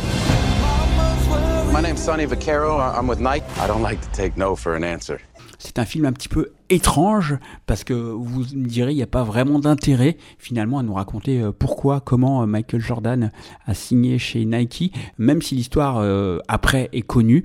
My 1.81 1.87
name's 1.87 2.03
Sonny 2.03 2.27
Vaccaro. 2.27 2.79
I'm 2.79 3.07
with 3.07 3.21
Nike. 3.21 3.47
I 3.59 3.67
don't 3.67 3.81
like 3.81 4.03
to 4.03 4.11
take 4.13 4.37
no 4.37 4.55
for 4.55 4.77
an 4.77 4.85
answer. 4.85 5.19
C'est 5.59 5.79
un 5.79 5.87
film 5.87 6.05
un 6.05 6.13
petit 6.13 6.29
peu 6.29 6.53
étrange 6.71 7.37
parce 7.67 7.85
que 7.85 7.93
vous 7.93 8.41
me 8.41 8.67
direz 8.67 8.93
il 8.93 8.97
n'y 8.97 9.03
a 9.03 9.09
pas 9.09 9.25
vraiment 9.25 9.59
d'intérêt 9.59 10.17
finalement 10.39 10.79
à 10.79 10.83
nous 10.83 10.95
raconter 10.95 11.41
euh, 11.41 11.53
pourquoi, 11.53 12.01
comment 12.01 12.43
euh, 12.43 12.47
Michael 12.47 12.81
Jordan 12.81 13.31
a 13.67 13.75
signé 13.75 14.19
chez 14.19 14.45
Nike, 14.45 14.95
même 15.19 15.43
si 15.43 15.55
l'histoire 15.55 15.99
euh, 15.99 16.39
après 16.49 16.89
est 16.93 17.03
connue, 17.03 17.45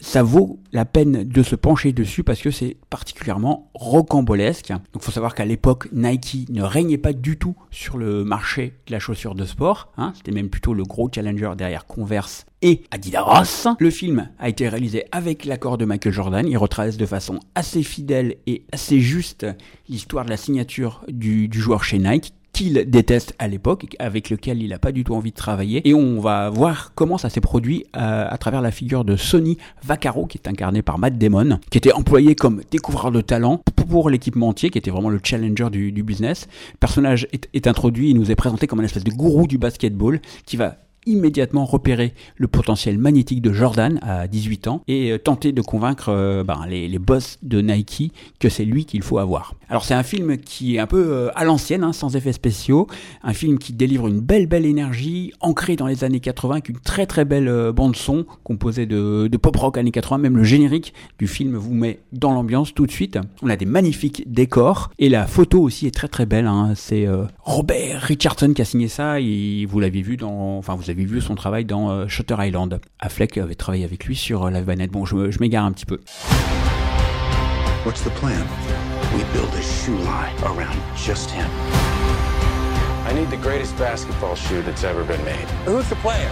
ça 0.00 0.22
vaut 0.22 0.60
la 0.72 0.84
peine 0.84 1.24
de 1.24 1.42
se 1.42 1.56
pencher 1.56 1.92
dessus 1.92 2.22
parce 2.22 2.40
que 2.40 2.50
c'est 2.50 2.76
particulièrement 2.90 3.70
rocambolesque. 3.74 4.72
Donc 4.92 5.02
faut 5.02 5.12
savoir 5.12 5.34
qu'à 5.34 5.44
l'époque 5.44 5.88
Nike 5.92 6.48
ne 6.50 6.62
régnait 6.62 6.98
pas 6.98 7.12
du 7.12 7.38
tout 7.38 7.56
sur 7.70 7.98
le 7.98 8.24
marché 8.24 8.74
de 8.86 8.92
la 8.92 8.98
chaussure 8.98 9.34
de 9.34 9.44
sport, 9.44 9.90
hein, 9.96 10.12
c'était 10.16 10.32
même 10.32 10.50
plutôt 10.50 10.74
le 10.74 10.84
gros 10.84 11.10
challenger 11.12 11.52
derrière 11.56 11.86
Converse 11.86 12.46
et 12.62 12.82
Adidas. 12.90 13.66
Le 13.78 13.90
film 13.90 14.28
a 14.38 14.48
été 14.48 14.68
réalisé 14.68 15.04
avec 15.12 15.44
l'accord 15.44 15.78
de 15.78 15.84
Michael 15.84 16.12
Jordan, 16.12 16.46
il 16.46 16.56
retrace 16.56 16.96
de 16.96 17.06
façon 17.06 17.40
assez 17.54 17.82
fidèle 17.82 18.36
et 18.46 18.57
assez 18.72 19.00
juste 19.00 19.46
l'histoire 19.88 20.24
de 20.24 20.30
la 20.30 20.36
signature 20.36 21.04
du, 21.08 21.48
joueur 21.52 21.84
chez 21.84 21.98
Nike 21.98 22.32
qu'il 22.52 22.90
déteste 22.90 23.34
à 23.38 23.46
l'époque, 23.46 23.94
avec 23.98 24.30
lequel 24.30 24.62
il 24.62 24.70
n'a 24.70 24.78
pas 24.78 24.90
du 24.90 25.04
tout 25.04 25.14
envie 25.14 25.30
de 25.30 25.36
travailler. 25.36 25.86
Et 25.88 25.94
on 25.94 26.18
va 26.18 26.50
voir 26.50 26.92
comment 26.94 27.18
ça 27.18 27.28
s'est 27.30 27.40
produit 27.40 27.84
à, 27.92 28.26
à, 28.26 28.38
travers 28.38 28.62
la 28.62 28.70
figure 28.70 29.04
de 29.04 29.16
Sonny 29.16 29.58
Vaccaro, 29.84 30.26
qui 30.26 30.38
est 30.38 30.48
incarné 30.48 30.82
par 30.82 30.98
Matt 30.98 31.18
Damon, 31.18 31.60
qui 31.70 31.78
était 31.78 31.92
employé 31.92 32.34
comme 32.34 32.62
découvreur 32.70 33.12
de 33.12 33.20
talent 33.20 33.62
pour 33.88 34.10
l'équipementier, 34.10 34.70
qui 34.70 34.78
était 34.78 34.90
vraiment 34.90 35.10
le 35.10 35.20
challenger 35.22 35.70
du, 35.70 35.92
du 35.92 36.02
business. 36.02 36.48
Le 36.72 36.78
personnage 36.78 37.28
est, 37.32 37.48
est 37.54 37.66
introduit, 37.66 38.10
il 38.10 38.16
nous 38.16 38.30
est 38.30 38.36
présenté 38.36 38.66
comme 38.66 38.80
un 38.80 38.84
espèce 38.84 39.04
de 39.04 39.12
gourou 39.12 39.46
du 39.46 39.58
basketball, 39.58 40.20
qui 40.44 40.56
va 40.56 40.78
immédiatement 41.06 41.64
repérer 41.64 42.14
le 42.36 42.48
potentiel 42.48 42.98
magnétique 42.98 43.40
de 43.40 43.52
Jordan 43.52 43.98
à 44.02 44.28
18 44.28 44.68
ans 44.68 44.82
et 44.88 45.12
euh, 45.12 45.18
tenter 45.18 45.52
de 45.52 45.62
convaincre 45.62 46.10
euh, 46.10 46.44
ben, 46.44 46.64
les, 46.68 46.88
les, 46.88 46.98
boss 46.98 47.38
de 47.42 47.60
Nike 47.60 48.12
que 48.38 48.48
c'est 48.48 48.64
lui 48.64 48.84
qu'il 48.84 49.02
faut 49.02 49.18
avoir. 49.18 49.54
Alors 49.68 49.84
c'est 49.84 49.94
un 49.94 50.02
film 50.02 50.36
qui 50.36 50.76
est 50.76 50.78
un 50.78 50.86
peu 50.86 51.06
euh, 51.08 51.30
à 51.34 51.44
l'ancienne, 51.44 51.84
hein, 51.84 51.92
sans 51.92 52.16
effets 52.16 52.32
spéciaux, 52.32 52.86
un 53.22 53.32
film 53.32 53.58
qui 53.58 53.72
délivre 53.72 54.08
une 54.08 54.20
belle 54.20 54.46
belle 54.46 54.66
énergie, 54.66 55.32
ancrée 55.40 55.76
dans 55.76 55.86
les 55.86 56.04
années 56.04 56.20
80, 56.20 56.54
avec 56.54 56.68
une 56.68 56.78
très 56.78 57.06
très 57.06 57.24
belle 57.24 57.72
bande 57.72 57.96
son 57.96 58.26
composée 58.44 58.86
de, 58.86 59.28
de, 59.28 59.36
pop 59.36 59.56
rock 59.56 59.78
années 59.78 59.90
80, 59.90 60.18
même 60.18 60.36
le 60.36 60.44
générique 60.44 60.92
du 61.18 61.26
film 61.26 61.56
vous 61.56 61.74
met 61.74 62.00
dans 62.12 62.32
l'ambiance 62.32 62.74
tout 62.74 62.86
de 62.86 62.92
suite. 62.92 63.18
On 63.42 63.48
a 63.48 63.56
des 63.56 63.66
magnifiques 63.66 64.30
décors 64.30 64.90
et 64.98 65.08
la 65.08 65.26
photo 65.26 65.62
aussi 65.62 65.86
est 65.86 65.94
très 65.94 66.08
très 66.08 66.26
belle. 66.26 66.46
Hein. 66.46 66.72
C'est 66.74 67.06
Robert 67.40 68.02
Richardson 68.02 68.52
qui 68.54 68.62
a 68.62 68.64
signé 68.64 68.88
ça 68.88 69.18
vous 69.68 69.80
l'avez 69.80 70.02
vu 70.02 70.16
dans, 70.16 70.58
enfin 70.58 70.74
vous 70.74 70.87
avez 70.90 71.04
vu 71.04 71.20
son 71.20 71.34
travail 71.34 71.64
dans 71.64 71.90
euh, 71.90 72.08
Shutter 72.08 72.36
Island. 72.38 72.80
Affleck 72.98 73.36
avait 73.38 73.54
travaillé 73.54 73.84
avec 73.84 74.04
lui 74.04 74.16
sur 74.16 74.46
euh, 74.46 74.50
La 74.50 74.62
Vanette. 74.62 74.90
Bon, 74.90 75.04
je, 75.04 75.30
je 75.30 75.38
m'égare 75.40 75.64
un 75.64 75.72
petit 75.72 75.86
peu. 75.86 76.00
What's 77.84 78.02
the 78.02 78.10
plan? 78.20 78.44
We 79.14 79.24
build 79.32 79.52
a 79.54 79.62
shoe 79.62 79.96
line 79.98 80.34
around 80.44 80.76
just 80.96 81.30
him. 81.30 81.48
I 83.06 83.14
need 83.14 83.30
the 83.30 83.42
greatest 83.42 83.76
basketball 83.78 84.34
shoe 84.34 84.62
that's 84.62 84.84
ever 84.84 85.02
been 85.04 85.24
made. 85.24 85.48
Who's 85.66 85.88
the 85.88 85.96
player? 85.96 86.30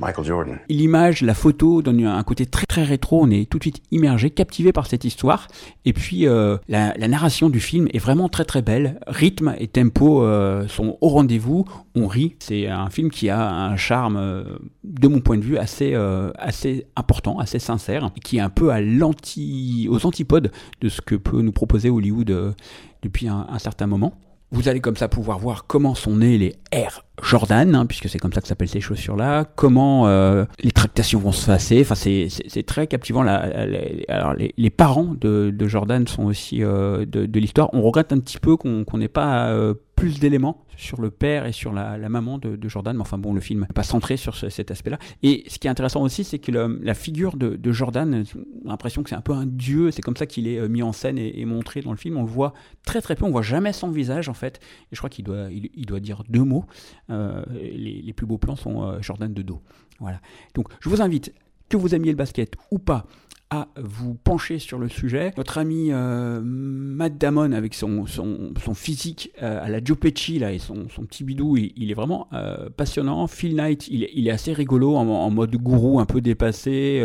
Michael 0.00 0.24
Jordan. 0.24 0.58
L'image, 0.68 1.22
la 1.22 1.34
photo 1.34 1.82
donne 1.82 2.04
un 2.04 2.22
côté 2.22 2.46
très 2.46 2.66
très 2.66 2.84
rétro, 2.84 3.22
on 3.22 3.30
est 3.30 3.48
tout 3.48 3.58
de 3.58 3.64
suite 3.64 3.82
immergé, 3.90 4.30
captivé 4.30 4.72
par 4.72 4.86
cette 4.86 5.04
histoire. 5.04 5.48
Et 5.84 5.92
puis 5.92 6.26
euh, 6.26 6.56
la, 6.68 6.96
narration 7.08 7.48
du 7.50 7.60
film 7.60 7.88
est 7.92 7.98
vraiment 7.98 8.28
très 8.28 8.44
très 8.44 8.62
belle. 8.62 9.00
Rythme 9.06 9.54
et 9.58 9.68
tempo 9.68 10.22
euh, 10.22 10.66
sont 10.68 10.98
au 11.00 11.08
rendez-vous, 11.08 11.64
on 11.94 12.06
rit. 12.06 12.36
C'est 12.38 12.66
un 12.68 12.90
film 12.90 13.10
qui 13.10 13.28
a 13.28 13.50
un 13.50 13.76
charme, 13.76 14.16
euh, 14.16 14.44
de 14.84 15.08
mon 15.08 15.20
point 15.20 15.36
de 15.36 15.44
vue, 15.44 15.58
assez, 15.58 15.94
assez 16.38 16.86
important, 16.96 17.38
assez 17.38 17.58
sincère, 17.58 18.10
qui 18.22 18.38
est 18.38 18.40
un 18.40 18.50
peu 18.50 18.72
à 18.72 18.78
aux 18.80 20.06
antipodes 20.06 20.50
de 20.80 20.88
ce 20.88 21.00
que 21.00 21.14
peut 21.14 21.42
nous 21.42 21.52
proposer 21.52 21.90
Hollywood 21.90 22.54
depuis 23.02 23.28
un, 23.28 23.46
un 23.48 23.58
certain 23.58 23.86
moment. 23.86 24.14
Vous 24.50 24.68
allez 24.68 24.80
comme 24.80 24.96
ça 24.96 25.08
pouvoir 25.08 25.38
voir 25.38 25.66
comment 25.66 25.94
sont 25.94 26.16
nés 26.16 26.38
les 26.38 26.56
Air 26.72 27.04
Jordan, 27.22 27.74
hein, 27.74 27.86
puisque 27.86 28.08
c'est 28.08 28.18
comme 28.18 28.32
ça 28.32 28.40
que 28.40 28.48
s'appellent 28.48 28.68
ces 28.68 28.80
chaussures-là, 28.80 29.44
comment 29.56 30.06
euh, 30.06 30.44
les 30.62 30.70
tractations 30.70 31.18
vont 31.18 31.32
se 31.32 31.46
passer. 31.46 31.80
Enfin, 31.80 31.94
c'est, 31.94 32.62
très 32.66 32.86
captivant. 32.86 33.26
Alors, 33.26 34.34
les, 34.34 34.70
parents 34.70 35.14
de, 35.18 35.54
Jordan 35.66 36.06
sont 36.06 36.24
aussi 36.24 36.62
euh, 36.62 37.04
de, 37.06 37.38
l'histoire. 37.38 37.70
On 37.72 37.82
regrette 37.82 38.12
un 38.12 38.18
petit 38.18 38.38
peu 38.38 38.56
qu'on 38.56 38.84
n'ait 38.94 39.08
pas 39.08 39.48
euh, 39.48 39.74
plus 39.96 40.20
d'éléments 40.20 40.64
sur 40.76 41.00
le 41.00 41.10
père 41.10 41.44
et 41.46 41.52
sur 41.52 41.72
la, 41.72 41.98
maman 42.08 42.38
de, 42.38 42.68
Jordan, 42.68 42.96
mais 42.96 43.02
enfin 43.02 43.18
bon, 43.18 43.32
le 43.32 43.40
film 43.40 43.62
n'est 43.62 43.74
pas 43.74 43.82
centré 43.82 44.16
sur 44.16 44.36
ce, 44.36 44.48
cet 44.48 44.70
aspect-là. 44.70 44.98
Et 45.24 45.44
ce 45.48 45.58
qui 45.58 45.66
est 45.66 45.70
intéressant 45.70 46.02
aussi, 46.02 46.22
c'est 46.22 46.38
que 46.38 46.52
la 46.52 46.94
figure 46.94 47.36
de, 47.36 47.72
Jordan, 47.72 48.24
on 48.64 48.68
a 48.68 48.70
l'impression 48.70 49.02
que 49.02 49.10
c'est 49.10 49.16
un 49.16 49.20
peu 49.20 49.32
un 49.32 49.46
dieu, 49.46 49.90
c'est 49.90 50.02
comme 50.02 50.16
ça 50.16 50.26
qu'il 50.26 50.46
est 50.46 50.68
mis 50.68 50.82
en 50.82 50.92
scène 50.92 51.18
et, 51.18 51.44
montré 51.44 51.80
dans 51.80 51.90
le 51.90 51.96
film. 51.96 52.16
On 52.16 52.22
le 52.22 52.28
voit 52.28 52.54
très 52.84 53.00
très 53.00 53.16
peu, 53.16 53.24
on 53.24 53.30
voit 53.30 53.42
jamais 53.42 53.72
son 53.72 53.90
visage 53.90 54.28
en 54.28 54.34
fait. 54.34 54.60
Et 54.92 54.94
je 54.94 54.98
crois 54.98 55.10
qu'il 55.10 55.24
doit, 55.24 55.48
il 55.50 55.86
doit 55.86 56.00
dire 56.00 56.22
deux 56.28 56.44
mots. 56.44 56.64
Euh, 57.10 57.42
les, 57.50 58.12
plus 58.12 58.26
beaux 58.26 58.38
plans 58.38 58.56
sont 58.56 58.82
euh, 58.82 59.00
Jordan 59.00 59.32
de 59.32 59.42
dos. 59.42 59.60
Voilà. 60.00 60.20
Donc 60.54 60.68
je 60.80 60.88
vous 60.88 61.02
invite, 61.02 61.32
que 61.68 61.76
vous 61.76 61.94
aimiez 61.94 62.10
le 62.10 62.16
basket 62.16 62.54
ou 62.70 62.78
pas, 62.78 63.06
à 63.50 63.68
vous 63.76 64.14
pencher 64.14 64.58
sur 64.58 64.78
le 64.78 64.88
sujet. 64.88 65.32
Notre 65.38 65.56
ami 65.56 65.88
euh, 65.90 66.40
Matt 66.42 67.16
Damon, 67.16 67.52
avec 67.52 67.72
son, 67.72 68.04
son, 68.06 68.52
physique 68.74 69.30
à 69.40 69.70
la 69.70 69.82
Joe 69.82 69.96
là, 70.38 70.52
et 70.52 70.58
son, 70.58 70.90
son 70.90 71.06
petit 71.06 71.24
bidou, 71.24 71.56
il, 71.56 71.90
est 71.90 71.94
vraiment 71.94 72.28
passionnant. 72.76 73.26
Phil 73.26 73.56
Knight, 73.56 73.88
il, 73.88 74.06
il, 74.12 74.28
est 74.28 74.30
assez 74.30 74.52
rigolo, 74.52 74.96
en, 74.96 75.08
en, 75.08 75.30
mode 75.30 75.56
gourou 75.56 75.98
un 75.98 76.04
peu 76.04 76.20
dépassé, 76.20 77.02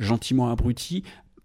gentiment 0.00 0.50
abruti. 0.50 1.04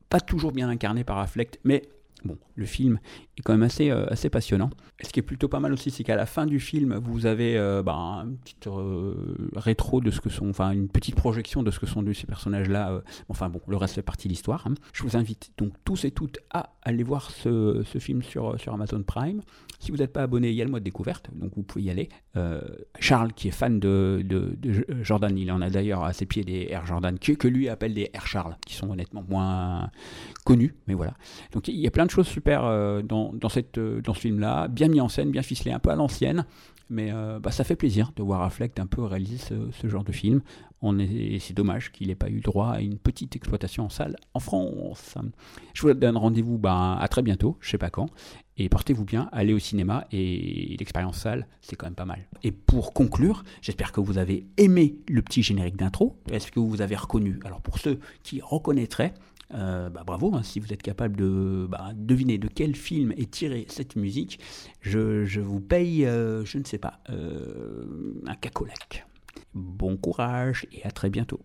Pas 0.09 0.19
toujours 0.19 0.51
bien 0.51 0.67
incarné 0.67 1.03
par 1.03 1.19
Affleck, 1.19 1.59
mais 1.63 1.83
Bon, 2.25 2.37
le 2.55 2.65
film 2.65 2.99
est 3.39 3.43
quand 3.43 3.53
même 3.53 3.63
assez, 3.63 3.89
euh, 3.89 4.05
assez 4.09 4.29
passionnant. 4.29 4.69
Ce 5.01 5.09
qui 5.09 5.19
est 5.19 5.23
plutôt 5.23 5.47
pas 5.47 5.59
mal 5.59 5.73
aussi, 5.73 5.91
c'est 5.91 6.03
qu'à 6.03 6.15
la 6.15 6.25
fin 6.25 6.45
du 6.45 6.59
film, 6.59 6.95
vous 6.95 7.25
avez 7.25 7.57
euh, 7.57 7.81
bah, 7.81 8.23
une 8.25 8.37
petite 8.37 8.67
euh, 8.67 9.13
rétro 9.55 10.01
de 10.01 10.11
ce 10.11 10.19
que 10.19 10.29
sont, 10.29 10.49
enfin 10.49 10.71
une 10.71 10.89
petite 10.89 11.15
projection 11.15 11.63
de 11.63 11.71
ce 11.71 11.79
que 11.79 11.85
sont 11.85 12.03
ces 12.13 12.27
personnages-là. 12.27 13.01
enfin 13.29 13.49
bon, 13.49 13.61
le 13.67 13.77
reste 13.77 13.95
fait 13.95 14.01
partie 14.01 14.27
de 14.27 14.33
l'histoire. 14.33 14.65
Hein. 14.67 14.73
Je 14.93 15.03
vous 15.03 15.15
invite 15.15 15.51
donc 15.57 15.73
tous 15.83 16.05
et 16.05 16.11
toutes 16.11 16.39
à 16.51 16.71
allez 16.89 17.03
voir 17.03 17.31
ce, 17.31 17.83
film 17.99 18.21
sur, 18.23 18.59
sur 18.59 18.73
Amazon 18.73 19.03
Prime. 19.03 19.41
Si 19.79 19.91
vous 19.91 19.97
n'êtes 19.97 20.11
pas 20.11 20.23
abonné, 20.23 20.49
il 20.49 20.55
y 20.55 20.61
a 20.61 20.65
le 20.65 20.69
mois 20.69 20.79
de 20.81 20.83
découverte, 20.83 21.29
donc 21.33 21.53
vous 21.55 21.63
pouvez 21.63 21.85
y 21.85 21.89
aller. 21.89 22.09
Euh, 22.35 22.59
Charles, 22.99 23.31
qui 23.31 23.47
est 23.47 23.51
fan 23.51 23.79
de, 23.79 24.21
de, 24.25 24.57
de, 24.57 24.85
Jordan, 25.03 25.37
il 25.37 25.49
en 25.51 25.61
a 25.61 25.69
d'ailleurs 25.69 26.03
à 26.03 26.11
ses 26.11 26.25
pieds 26.25 26.43
des 26.43 26.67
Air 26.69 26.85
Jordan, 26.85 27.17
que, 27.17 27.31
que 27.31 27.47
lui 27.47 27.69
appelle 27.69 27.93
des 27.93 28.09
Air 28.13 28.27
Charles, 28.27 28.57
qui 28.65 28.73
sont 28.73 28.89
honnêtement 28.89 29.23
moins 29.29 29.89
connus, 30.43 30.75
mais 30.87 30.95
voilà. 30.95 31.13
Donc 31.53 31.69
il 31.69 31.77
y 31.77 31.87
a 31.87 31.91
plein 31.91 32.05
de 32.05 32.11
choses 32.11 32.27
super 32.27 32.65
euh, 32.65 33.01
dans, 33.33 33.49
cette, 33.49 33.79
dans 33.79 34.13
ce 34.13 34.19
film-là, 34.19 34.67
bien 34.67 34.87
mis 34.87 35.01
en 35.01 35.09
scène, 35.09 35.31
bien 35.31 35.41
ficelé, 35.41 35.71
un 35.71 35.79
peu 35.79 35.89
à 35.89 35.95
l'ancienne. 35.95 36.45
Mais 36.89 37.11
euh, 37.11 37.39
bah, 37.39 37.51
ça 37.51 37.63
fait 37.63 37.75
plaisir 37.75 38.11
de 38.15 38.23
voir 38.23 38.41
Affleck 38.41 38.79
un 38.79 38.87
peu 38.87 39.03
réaliser 39.03 39.37
ce, 39.37 39.87
genre 39.87 40.03
de 40.03 40.11
film. 40.11 40.41
C'est 41.39 41.53
dommage 41.53 41.91
qu'il 41.91 42.07
n'ait 42.07 42.15
pas 42.15 42.29
eu 42.29 42.39
droit 42.39 42.69
à 42.69 42.81
une 42.81 42.97
petite 42.97 43.35
exploitation 43.35 43.85
en 43.85 43.89
salle 43.89 44.15
en 44.33 44.39
France. 44.39 45.15
Je 45.73 45.81
vous 45.81 45.93
donne 45.93 46.17
rendez-vous 46.17 46.57
bah, 46.57 46.97
à 46.99 47.07
très 47.07 47.21
bientôt, 47.21 47.57
je 47.59 47.69
sais 47.69 47.77
pas 47.77 47.89
quand. 47.89 48.09
Et 48.57 48.69
portez-vous 48.69 49.05
bien, 49.05 49.29
allez 49.31 49.53
au 49.53 49.59
cinéma 49.59 50.07
et 50.11 50.75
l'expérience 50.79 51.17
salle, 51.17 51.47
c'est 51.61 51.75
quand 51.75 51.85
même 51.85 51.95
pas 51.95 52.05
mal. 52.05 52.27
Et 52.43 52.51
pour 52.51 52.93
conclure, 52.93 53.43
j'espère 53.61 53.91
que 53.91 54.01
vous 54.01 54.17
avez 54.17 54.47
aimé 54.57 54.97
le 55.07 55.21
petit 55.21 55.43
générique 55.43 55.77
d'intro. 55.77 56.17
Est-ce 56.31 56.51
que 56.51 56.59
vous 56.59 56.81
avez 56.81 56.95
reconnu? 56.95 57.39
Alors 57.45 57.61
pour 57.61 57.77
ceux 57.77 57.99
qui 58.23 58.41
reconnaîtraient, 58.41 59.13
euh, 59.53 59.89
bah, 59.89 60.03
bravo, 60.05 60.35
hein, 60.35 60.43
si 60.43 60.59
vous 60.59 60.71
êtes 60.71 60.83
capable 60.83 61.15
de 61.15 61.67
bah, 61.69 61.91
deviner 61.95 62.37
de 62.37 62.47
quel 62.47 62.75
film 62.75 63.11
est 63.13 63.31
tirée 63.31 63.65
cette 63.69 63.95
musique, 63.95 64.39
je, 64.81 65.39
vous 65.39 65.59
paye, 65.59 66.05
euh, 66.05 66.45
je 66.45 66.57
ne 66.57 66.63
sais 66.63 66.77
pas, 66.77 66.99
euh, 67.09 68.13
un 68.27 68.35
cacolac. 68.35 69.05
Bon 69.53 69.97
courage 69.97 70.67
et 70.71 70.83
à 70.83 70.91
très 70.91 71.09
bientôt. 71.09 71.39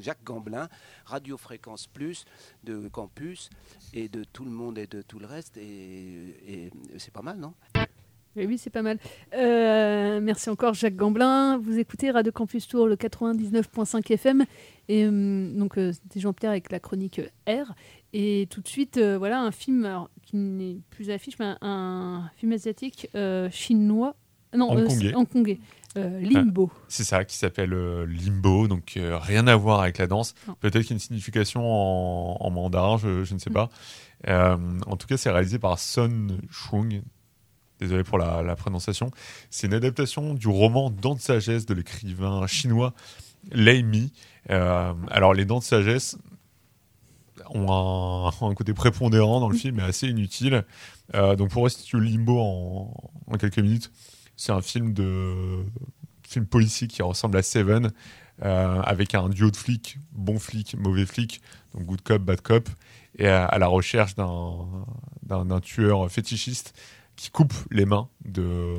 Jacques 0.00 0.24
Gamblin, 0.24 0.68
Radio 1.04 1.36
Fréquence 1.36 1.86
Plus 1.86 2.24
de 2.64 2.88
Campus 2.88 3.50
et 3.92 4.08
de 4.08 4.24
tout 4.24 4.44
le 4.44 4.50
monde 4.50 4.78
et 4.78 4.86
de 4.86 5.02
tout 5.02 5.18
le 5.18 5.26
reste. 5.26 5.56
Et, 5.56 6.70
c'est 6.98 7.12
pas 7.12 7.22
mal, 7.22 7.38
non? 7.38 7.54
Oui, 8.44 8.58
c'est 8.58 8.70
pas 8.70 8.82
mal. 8.82 8.98
Euh, 9.34 10.20
merci 10.20 10.50
encore 10.50 10.74
Jacques 10.74 10.96
Gamblin. 10.96 11.58
Vous 11.58 11.78
écoutez 11.78 12.10
Radio 12.10 12.32
Campus 12.32 12.68
Tour, 12.68 12.86
le 12.86 12.96
99.5 12.96 14.12
FM. 14.12 14.44
Et 14.88 15.04
euh, 15.04 15.50
donc, 15.58 15.78
euh, 15.78 15.92
c'était 15.92 16.20
Jean-Pierre 16.20 16.50
avec 16.50 16.70
la 16.70 16.78
chronique 16.78 17.20
R. 17.48 17.72
Et 18.12 18.46
tout 18.50 18.60
de 18.60 18.68
suite, 18.68 18.98
voilà, 18.98 19.40
un 19.40 19.50
film 19.50 20.06
qui 20.22 20.36
n'est 20.36 20.76
plus 20.90 21.10
affiche, 21.10 21.38
mais 21.38 21.54
un, 21.62 22.30
film 22.36 22.52
asiatique 22.52 23.08
chinois. 23.50 24.16
Non, 24.54 24.70
hongkongais. 25.14 25.58
Limbo. 25.96 26.70
c'est 26.88 27.04
ça, 27.04 27.24
qui 27.24 27.36
s'appelle 27.36 27.74
Limbo, 28.04 28.68
donc 28.68 28.98
rien 28.98 29.46
à 29.46 29.56
voir 29.56 29.80
avec 29.80 29.98
la 29.98 30.06
danse. 30.06 30.34
Peut-être 30.60 30.82
qu'il 30.82 30.90
y 30.90 30.92
a 30.92 30.96
une 30.96 31.00
signification 31.00 31.62
en, 31.64 32.50
mandarin, 32.50 32.96
je, 32.98 33.24
je, 33.24 33.34
ne 33.34 33.38
sais 33.38 33.50
pas. 33.50 33.70
en 34.26 34.96
tout 34.96 35.06
cas, 35.06 35.16
c'est 35.16 35.30
réalisé 35.30 35.58
par 35.58 35.78
Sun 35.78 36.38
Chung, 36.50 37.02
désolé 37.80 38.04
pour 38.04 38.18
la, 38.18 38.56
prononciation. 38.56 39.10
C'est 39.50 39.66
une 39.66 39.74
adaptation 39.74 40.34
du 40.34 40.48
roman 40.48 40.90
Dents 40.90 41.14
de 41.14 41.20
sagesse 41.20 41.66
de 41.66 41.74
l'écrivain 41.74 42.46
chinois 42.46 42.94
Lei 43.50 43.82
Mi. 43.82 44.12
Euh, 44.50 44.92
alors, 45.10 45.34
les 45.34 45.44
Dents 45.44 45.58
de 45.58 45.64
sagesse 45.64 46.16
ont 47.50 48.30
un, 48.40 48.54
côté 48.54 48.72
prépondérant 48.72 49.40
dans 49.40 49.48
le 49.48 49.56
film, 49.56 49.76
mais 49.76 49.82
assez 49.82 50.08
inutile. 50.08 50.64
Euh, 51.14 51.36
donc, 51.36 51.50
pour 51.50 51.64
restituer 51.64 52.00
Limbo 52.00 52.40
en, 52.40 53.36
quelques 53.38 53.58
minutes, 53.58 53.90
c'est 54.36 54.52
un 54.52 54.62
film 54.62 54.92
de 54.92 55.64
film 56.26 56.46
policier 56.46 56.88
qui 56.88 57.02
ressemble 57.02 57.36
à 57.36 57.42
Seven, 57.42 57.92
euh, 58.42 58.80
avec 58.82 59.14
un 59.14 59.28
duo 59.28 59.50
de 59.50 59.56
flics, 59.56 59.98
bon 60.12 60.38
flic, 60.38 60.74
mauvais 60.76 61.06
flic, 61.06 61.40
donc 61.72 61.84
good 61.84 62.02
cop, 62.02 62.22
bad 62.22 62.40
cop, 62.40 62.68
et 63.18 63.28
à 63.28 63.58
la 63.58 63.66
recherche 63.66 64.14
d'un 64.16 65.60
tueur 65.60 66.10
fétichiste 66.10 66.74
qui 67.16 67.30
coupe 67.30 67.54
les 67.70 67.86
mains 67.86 68.08
de, 68.24 68.76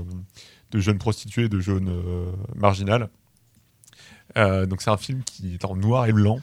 de 0.72 0.80
jeunes 0.80 1.00
prostituées, 1.00 1.50
de 1.50 1.60
jeunes 1.60 1.90
euh, 1.90 2.32
marginales. 2.56 3.10
Euh, 4.38 4.66
donc 4.66 4.82
c'est 4.82 4.92
un 4.92 4.98
film 4.98 5.24
qui 5.24 5.56
est 5.56 5.66
en 5.66 5.76
noir 5.76 6.06
et 6.06 6.14
blanc, 6.14 6.40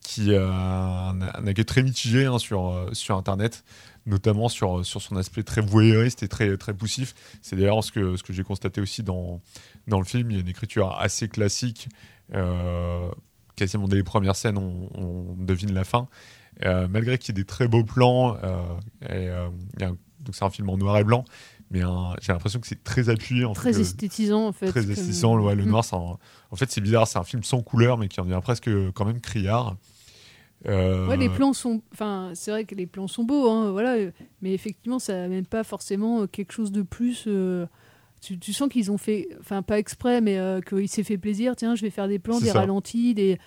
qui 0.00 0.34
a 0.34 0.48
un, 0.48 1.20
un 1.20 1.54
très 1.64 1.82
mitigé 1.82 2.26
hein, 2.26 2.38
sur, 2.38 2.68
euh, 2.68 2.90
sur 2.92 3.16
Internet, 3.16 3.64
notamment 4.06 4.48
sur, 4.48 4.84
sur 4.84 5.02
son 5.02 5.16
aspect 5.16 5.42
très 5.42 5.60
voyeuriste 5.60 6.22
et 6.22 6.28
très, 6.28 6.56
très 6.56 6.74
poussif. 6.74 7.14
C'est 7.40 7.56
d'ailleurs 7.56 7.82
ce 7.82 7.92
que, 7.92 8.16
ce 8.16 8.22
que 8.22 8.32
j'ai 8.32 8.44
constaté 8.44 8.80
aussi 8.80 9.02
dans, 9.02 9.40
dans 9.88 9.98
le 9.98 10.04
film. 10.04 10.30
Il 10.30 10.34
y 10.34 10.38
a 10.38 10.40
une 10.40 10.48
écriture 10.48 10.96
assez 10.98 11.28
classique. 11.28 11.88
quasiment 13.56 13.88
dès 13.88 13.96
les 13.96 14.02
premières 14.02 14.36
scènes, 14.36 14.58
on, 14.58 15.34
devine 15.38 15.72
la 15.72 15.84
fin. 15.84 16.08
malgré 16.62 17.18
qu'il 17.18 17.36
y 17.36 17.40
ait 17.40 17.42
des 17.42 17.46
très 17.46 17.68
beaux 17.68 17.84
plans, 17.84 18.36
il 19.08 19.22
y 19.80 19.84
a 19.84 19.88
un 19.88 19.96
donc 20.22 20.34
c'est 20.34 20.44
un 20.44 20.50
film 20.50 20.68
en 20.70 20.76
noir 20.76 20.98
et 20.98 21.04
blanc, 21.04 21.24
mais 21.70 21.80
j'ai 22.20 22.32
l'impression 22.32 22.60
que 22.60 22.66
c'est 22.66 22.82
très 22.82 23.08
appuyé. 23.08 23.44
En 23.44 23.52
très 23.52 23.80
esthétisant 23.80 24.48
en 24.48 24.52
fait. 24.52 24.66
Très 24.66 24.90
esthétisant, 24.90 25.36
le 25.36 25.54
mm. 25.54 25.68
noir. 25.68 25.84
En 25.92 26.56
fait, 26.56 26.70
c'est 26.70 26.80
bizarre, 26.80 27.06
c'est 27.06 27.18
un 27.18 27.24
film 27.24 27.42
sans 27.42 27.62
couleur, 27.62 27.98
mais 27.98 28.08
qui 28.08 28.20
en 28.20 28.24
devient 28.24 28.40
presque 28.42 28.70
quand 28.94 29.04
même 29.04 29.20
criard. 29.20 29.76
Euh, 30.68 31.08
ouais, 31.08 31.16
les 31.16 31.28
plans 31.28 31.52
sont. 31.52 31.82
Enfin, 31.92 32.30
c'est 32.34 32.50
vrai 32.50 32.64
que 32.64 32.74
les 32.74 32.86
plans 32.86 33.08
sont 33.08 33.24
beaux, 33.24 33.48
hein, 33.48 33.70
voilà. 33.72 33.96
Mais 34.42 34.52
effectivement, 34.52 34.98
ça 34.98 35.14
n'amène 35.14 35.46
pas 35.46 35.64
forcément 35.64 36.26
quelque 36.26 36.52
chose 36.52 36.70
de 36.72 36.82
plus. 36.82 37.24
Euh, 37.26 37.66
tu, 38.20 38.52
sens 38.52 38.68
qu'ils 38.68 38.92
ont 38.92 38.98
fait, 38.98 39.28
enfin 39.40 39.62
pas 39.62 39.78
exprès, 39.78 40.20
mais 40.20 40.38
euh, 40.38 40.60
qu'il 40.60 40.88
s'est 40.88 41.02
fait 41.02 41.18
plaisir. 41.18 41.56
Tiens, 41.56 41.74
je 41.74 41.82
vais 41.82 41.90
faire 41.90 42.06
des 42.06 42.18
plans, 42.18 42.38
des 42.38 42.52
ralentis, 42.52 43.14
des. 43.14 43.38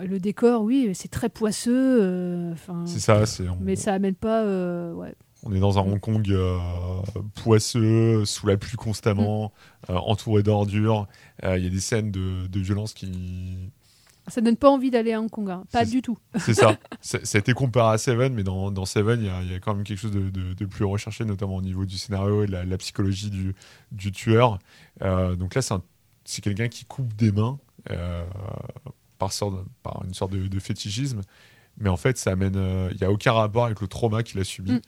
Le 0.00 0.18
décor, 0.18 0.62
oui, 0.62 0.90
c'est 0.94 1.10
très 1.10 1.28
poisseux. 1.28 2.54
c'est 2.86 2.98
ça, 2.98 3.22
Mais 3.60 3.76
ça 3.76 3.94
amène 3.94 4.16
pas. 4.16 4.44
ouais. 4.94 5.14
On 5.46 5.54
est 5.54 5.60
dans 5.60 5.78
un 5.78 5.82
Hong 5.82 6.00
Kong 6.00 6.28
euh, 6.30 6.58
poisseux, 7.34 8.24
sous 8.24 8.46
la 8.46 8.56
pluie 8.56 8.76
constamment, 8.76 9.52
mm. 9.88 9.92
euh, 9.92 9.96
entouré 9.96 10.42
d'ordures. 10.42 11.06
Euh, 11.44 11.56
il 11.56 11.64
y 11.64 11.66
a 11.66 11.70
des 11.70 11.80
scènes 11.80 12.10
de, 12.10 12.58
violence 12.58 12.94
qui. 12.94 13.70
Ça 14.26 14.40
donne 14.40 14.56
pas 14.56 14.68
envie 14.68 14.90
d'aller 14.90 15.12
à 15.12 15.20
Hong 15.20 15.30
Kong, 15.30 15.48
hein. 15.48 15.64
pas 15.70 15.84
du 15.84 16.02
tout. 16.02 16.18
C'est 16.38 16.54
ça. 16.54 16.76
ça 17.00 17.18
a 17.18 17.38
été 17.38 17.52
comparé 17.52 17.94
à 17.94 17.98
Seven, 17.98 18.34
mais 18.34 18.42
dans, 18.42 18.72
dans 18.72 18.84
Seven, 18.84 19.20
il 19.20 19.52
y, 19.52 19.54
a 19.54 19.60
quand 19.60 19.72
même 19.72 19.84
quelque 19.84 20.00
chose 20.00 20.10
de, 20.10 20.64
plus 20.64 20.84
recherché, 20.84 21.24
notamment 21.24 21.54
au 21.56 21.62
niveau 21.62 21.84
du 21.84 21.96
scénario 21.96 22.42
et 22.42 22.46
de 22.46 22.56
la, 22.56 22.78
psychologie 22.78 23.30
du, 23.30 23.54
du 23.92 24.10
tueur. 24.10 24.58
donc 25.00 25.54
là, 25.54 25.62
c'est 26.24 26.42
quelqu'un 26.42 26.66
qui 26.66 26.84
coupe 26.86 27.14
des 27.14 27.30
mains 27.30 27.56
par, 29.18 29.30
par, 29.84 30.02
une 30.04 30.14
sorte 30.14 30.32
de, 30.32 30.58
fétichisme 30.58 31.20
mais 31.78 31.90
en 31.90 31.98
fait, 31.98 32.16
ça 32.16 32.30
amène. 32.30 32.54
Il 32.92 32.96
n'y 32.96 33.04
a 33.04 33.12
aucun 33.12 33.32
rapport 33.32 33.66
avec 33.66 33.82
le 33.82 33.86
trauma 33.86 34.22
qu'il 34.22 34.40
a 34.40 34.44
subi. 34.44 34.72
Mm. 34.72 34.80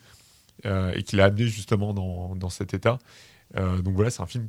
Euh, 0.66 0.92
et 0.94 1.04
qui 1.04 1.14
l'a 1.14 1.26
amené 1.26 1.46
justement 1.46 1.94
dans, 1.94 2.34
dans 2.34 2.50
cet 2.50 2.74
état. 2.74 2.98
Euh, 3.56 3.80
donc 3.80 3.94
voilà, 3.94 4.10
c'est 4.10 4.22
un 4.22 4.26
film 4.26 4.48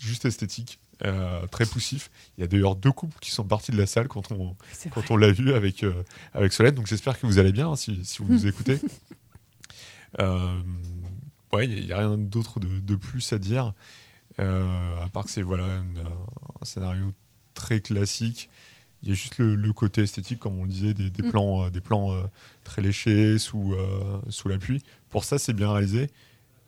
juste 0.00 0.24
esthétique, 0.24 0.80
euh, 1.04 1.46
très 1.48 1.66
poussif. 1.66 2.10
Il 2.36 2.40
y 2.40 2.44
a 2.44 2.46
d'ailleurs 2.46 2.76
deux 2.76 2.92
couples 2.92 3.18
qui 3.20 3.30
sont 3.30 3.44
partis 3.44 3.70
de 3.70 3.76
la 3.76 3.84
salle 3.84 4.08
quand 4.08 4.32
on, 4.32 4.56
quand 4.90 5.10
on 5.10 5.18
l'a 5.18 5.30
vu 5.30 5.52
avec, 5.52 5.84
avec 6.32 6.54
Solène. 6.54 6.74
Donc 6.74 6.86
j'espère 6.86 7.20
que 7.20 7.26
vous 7.26 7.38
allez 7.38 7.52
bien 7.52 7.68
hein, 7.68 7.76
si, 7.76 8.02
si, 8.06 8.22
vous 8.22 8.32
nous 8.32 8.46
écoutez. 8.46 8.80
ouais, 10.18 11.66
il 11.68 11.84
n'y 11.84 11.92
a, 11.92 11.98
rien 11.98 12.16
d'autre 12.16 12.58
de, 12.58 12.80
de, 12.80 12.96
plus 12.96 13.30
à 13.34 13.38
dire. 13.38 13.74
à 14.38 15.08
part 15.12 15.24
que 15.24 15.30
c'est 15.30 15.42
voilà, 15.42 15.66
un 15.66 16.64
scénario 16.64 17.12
très 17.52 17.80
classique. 17.80 18.48
Il 19.02 19.08
y 19.08 19.12
a 19.12 19.14
juste 19.14 19.38
le, 19.38 19.72
côté 19.72 20.02
esthétique, 20.02 20.38
comme 20.38 20.58
on 20.58 20.64
le 20.64 20.70
disait, 20.70 20.94
des, 20.94 21.10
des 21.10 21.22
mm. 21.22 21.30
plans, 21.30 21.70
des 21.70 21.80
plans 21.80 22.14
très 22.64 22.82
léchés 22.82 23.38
sous, 23.38 23.74
sous 24.28 24.48
la 24.48 24.58
pluie. 24.58 24.82
Pour 25.08 25.24
ça, 25.24 25.38
c'est 25.38 25.54
bien 25.54 25.72
réalisé. 25.72 26.10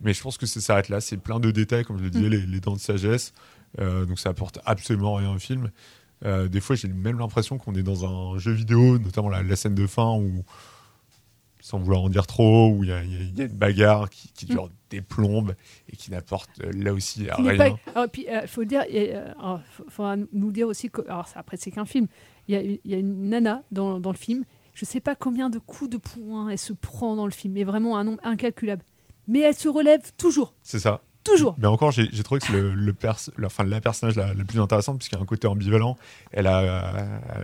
Mais 0.02 0.12
je 0.12 0.22
pense 0.22 0.36
que 0.36 0.46
ça 0.46 0.60
s'arrête 0.60 0.88
là. 0.88 1.00
C'est 1.00 1.16
plein 1.16 1.40
de 1.40 1.50
détails, 1.50 1.84
comme 1.84 1.98
je 1.98 2.04
le 2.04 2.10
disais, 2.10 2.28
mm. 2.28 2.50
les, 2.50 2.60
dents 2.60 2.74
de 2.74 2.80
sagesse. 2.80 3.32
Euh, 3.78 4.04
donc 4.04 4.18
ça 4.18 4.30
apporte 4.30 4.58
absolument 4.64 5.14
rien 5.14 5.32
au 5.32 5.38
film. 5.38 5.70
Euh, 6.24 6.48
des 6.48 6.60
fois, 6.60 6.76
j'ai 6.76 6.88
même 6.88 7.18
l'impression 7.18 7.58
qu'on 7.58 7.74
est 7.74 7.82
dans 7.82 8.04
un 8.04 8.38
jeu 8.38 8.52
vidéo, 8.52 8.98
notamment 8.98 9.28
la, 9.28 9.56
scène 9.56 9.74
de 9.74 9.86
fin 9.86 10.12
où, 10.12 10.44
sans 11.62 11.78
vouloir 11.78 12.02
en 12.02 12.10
dire 12.10 12.26
trop, 12.26 12.68
où 12.68 12.84
il 12.84 12.90
y, 12.90 12.92
a 12.92 13.02
une 13.02 13.48
bagarre 13.48 14.10
qui, 14.10 14.44
dure 14.44 14.66
mm. 14.66 14.70
des 14.90 15.00
plombes 15.00 15.54
et 15.88 15.96
qui 15.96 16.10
n'apporte 16.10 16.50
euh, 16.60 16.70
là 16.74 16.92
aussi 16.92 17.26
rien. 17.30 17.76
Alors, 17.94 18.08
puis, 18.10 18.26
il 18.28 18.48
faut 18.48 18.64
dire, 18.64 18.84
il 18.90 19.34
faudra 19.88 20.16
nous 20.32 20.52
dire 20.52 20.68
aussi 20.68 20.90
que, 20.90 21.00
alors 21.08 21.26
après 21.34 21.56
c'est 21.56 21.70
qu'un 21.70 21.86
film, 21.86 22.06
il 22.48 22.78
y, 22.84 22.94
a 22.94 22.98
une 22.98 23.30
nana 23.30 23.62
dans, 23.70 23.98
dans 23.98 24.10
le 24.10 24.16
film 24.18 24.44
je 24.74 24.84
ne 24.84 24.88
sais 24.88 25.00
pas 25.00 25.14
combien 25.14 25.50
de 25.50 25.58
coups 25.58 25.90
de 25.90 25.96
poing 25.98 26.48
elle 26.48 26.58
se 26.58 26.72
prend 26.72 27.16
dans 27.16 27.26
le 27.26 27.32
film, 27.32 27.54
mais 27.54 27.64
vraiment 27.64 27.96
un 27.98 28.04
nombre 28.04 28.20
incalculable. 28.22 28.82
Mais 29.28 29.40
elle 29.40 29.54
se 29.54 29.68
relève 29.68 30.12
toujours. 30.16 30.54
C'est 30.62 30.78
ça. 30.78 31.02
Toujours. 31.24 31.54
Mais 31.58 31.68
encore, 31.68 31.92
j'ai 31.92 32.08
trouvé 32.24 32.40
que 32.40 32.48
c'est 32.48 32.52
le, 32.52 32.74
le 32.74 32.96
la, 33.38 33.46
enfin, 33.46 33.62
la 33.62 33.80
personnage 33.80 34.16
la, 34.16 34.34
plus 34.44 34.58
intéressante, 34.58 34.98
puisqu'il 34.98 35.14
y 35.14 35.18
a 35.18 35.22
un 35.22 35.26
côté 35.26 35.46
ambivalent. 35.46 35.96
Elle 36.32 36.48
a, 36.48 36.88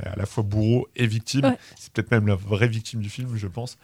à 0.02 0.16
la 0.16 0.26
fois 0.26 0.42
bourreau 0.42 0.88
et 0.96 1.06
victime. 1.06 1.56
C'est 1.76 1.92
peut-être 1.92 2.10
même 2.10 2.26
la 2.26 2.34
vraie 2.34 2.66
victime 2.66 3.00
du 3.00 3.08
film, 3.08 3.36
je 3.36 3.46
pense. 3.46 3.78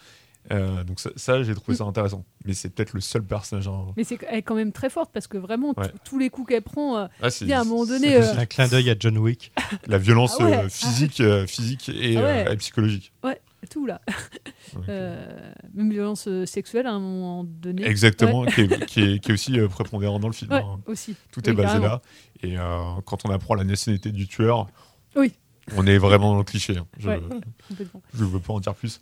Euh, 0.52 0.84
donc 0.84 1.00
ça, 1.00 1.10
ça, 1.16 1.42
j'ai 1.42 1.54
trouvé 1.54 1.76
ça 1.76 1.84
intéressant. 1.84 2.24
Mais 2.44 2.52
c'est 2.52 2.68
peut-être 2.68 2.92
le 2.92 3.00
seul 3.00 3.22
personnage. 3.22 3.66
en- 3.66 3.94
Mais 3.96 4.04
c'est 4.04 4.18
elle 4.28 4.38
est 4.38 4.42
quand 4.42 4.54
même 4.54 4.72
très 4.72 4.90
forte 4.90 5.10
parce 5.12 5.26
que 5.26 5.38
vraiment, 5.38 5.72
Ouais. 5.76 5.90
tous 6.04 6.18
les 6.18 6.28
coups 6.28 6.48
qu'elle 6.48 6.62
prend, 6.62 6.98
euh, 6.98 7.06
Ah, 7.22 7.30
c'est- 7.30 7.44
il 7.46 7.48
y 7.48 7.54
a 7.54 7.60
un 7.60 7.64
moment 7.64 7.86
donné. 7.86 8.08
c'est 8.22 8.36
euh, 8.36 8.40
Un 8.40 8.46
clin 8.46 8.68
d'œil 8.68 8.90
à 8.90 8.94
John 8.98 9.16
Wick. 9.16 9.52
La 9.86 9.96
violence 9.98 10.36
Ah 10.40 10.44
ouais. 10.44 10.54
euh, 10.56 10.68
physique, 10.68 11.20
euh, 11.20 11.46
physique 11.46 11.88
et, 11.88 12.16
Ah 12.18 12.20
ouais. 12.22 12.44
euh, 12.48 12.52
et 12.52 12.56
psychologique. 12.58 13.12
Ouais, 13.22 13.40
tout 13.70 13.86
là. 13.86 14.00
Euh, 14.88 15.26
même 15.74 15.90
violence 15.90 16.28
sexuelle 16.46 16.86
à 16.86 16.92
un 16.92 16.98
moment 16.98 17.44
donné. 17.44 17.84
Exactement, 17.86 18.40
Ouais. 18.40 18.50
qui, 18.52 18.62
est, 18.62 18.86
qui 18.86 19.00
est- 19.02 19.18
qui 19.20 19.30
est 19.30 19.34
aussi 19.34 19.58
prépondérant 19.68 20.18
dans 20.18 20.26
le 20.26 20.32
film. 20.34 20.50
Ouais, 20.50 20.58
hein. 20.62 20.80
aussi. 20.86 21.14
Tout 21.32 21.40
Oui, 21.46 21.50
est 21.52 21.54
basé 21.54 21.68
carrément. 21.68 21.86
là. 21.86 22.02
Et 22.42 22.58
euh, 22.58 22.80
quand 23.06 23.24
on 23.24 23.30
apprend 23.30 23.54
la 23.54 23.62
nationalité 23.64 24.10
du 24.10 24.26
tueur, 24.26 24.66
Oui. 25.14 25.32
on 25.76 25.86
est 25.86 25.98
vraiment 25.98 26.32
dans 26.32 26.38
le 26.38 26.44
cliché. 26.44 26.76
hein. 26.76 26.86
Je 26.98 27.08
ne 28.18 28.24
veux 28.24 28.40
pas 28.40 28.52
en 28.52 28.58
dire 28.60 28.74
plus. 28.74 29.00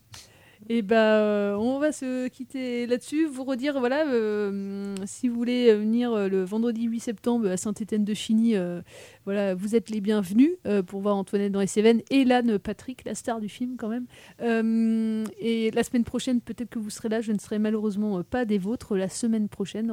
Et 0.69 0.83
bah, 0.83 1.19
euh, 1.19 1.55
on 1.57 1.79
va 1.79 1.93
se 1.93 2.29
quitter 2.29 2.87
là-dessus. 2.87 3.27
Vous 3.27 3.45
redire, 3.45 3.79
voilà, 3.81 4.07
euh, 4.07 4.95
si 5.07 5.29
vous 5.29 5.35
voulez 5.35 5.75
venir 5.75 6.13
euh, 6.13 6.29
le 6.29 6.45
vendredi 6.45 6.85
8 6.85 7.01
septembre 7.01 7.49
à 7.49 7.57
Saint-Étienne-de-Chigny, 7.57 8.55
voilà, 9.25 9.55
vous 9.55 9.75
êtes 9.75 9.91
les 9.91 10.01
bienvenus 10.01 10.53
pour 10.87 11.01
voir 11.01 11.17
Antoinette 11.17 11.53
dans 11.53 11.61
les 11.61 11.67
Cévennes 11.67 12.03
et 12.11 12.25
Lanne 12.25 12.59
Patrick, 12.59 13.05
la 13.05 13.15
star 13.15 13.41
du 13.41 13.49
film 13.49 13.77
quand 13.77 13.89
même. 13.89 14.07
Et 15.39 15.71
la 15.73 15.83
semaine 15.83 16.05
prochaine, 16.05 16.41
peut-être 16.41 16.71
que 16.71 16.79
vous 16.79 16.91
serez 16.91 17.09
là. 17.09 17.21
Je 17.21 17.33
ne 17.33 17.39
serai 17.39 17.59
malheureusement 17.59 18.23
pas 18.23 18.45
des 18.45 18.59
vôtres. 18.59 18.97
La 18.97 19.09
semaine 19.09 19.49
prochaine, 19.49 19.93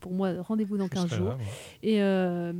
pour 0.00 0.12
moi, 0.12 0.34
rendez-vous 0.40 0.76
dans 0.76 0.88
15 0.88 1.08
serai 1.08 1.16
jours. 1.16 1.28
là. 1.28 2.52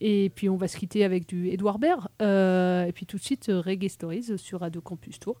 Et, 0.00 0.24
et 0.24 0.30
puis 0.30 0.48
on 0.48 0.56
va 0.56 0.68
se 0.68 0.76
quitter 0.76 1.04
avec 1.04 1.28
du 1.28 1.48
Edouard 1.48 1.78
Baird. 1.78 2.08
Et 2.20 2.92
puis 2.92 3.06
tout 3.06 3.16
de 3.16 3.22
suite, 3.22 3.46
Reggae 3.48 3.88
Stories 3.88 4.38
sur 4.38 4.60
Radio 4.60 4.80
Campus 4.80 5.18
Tour. 5.18 5.40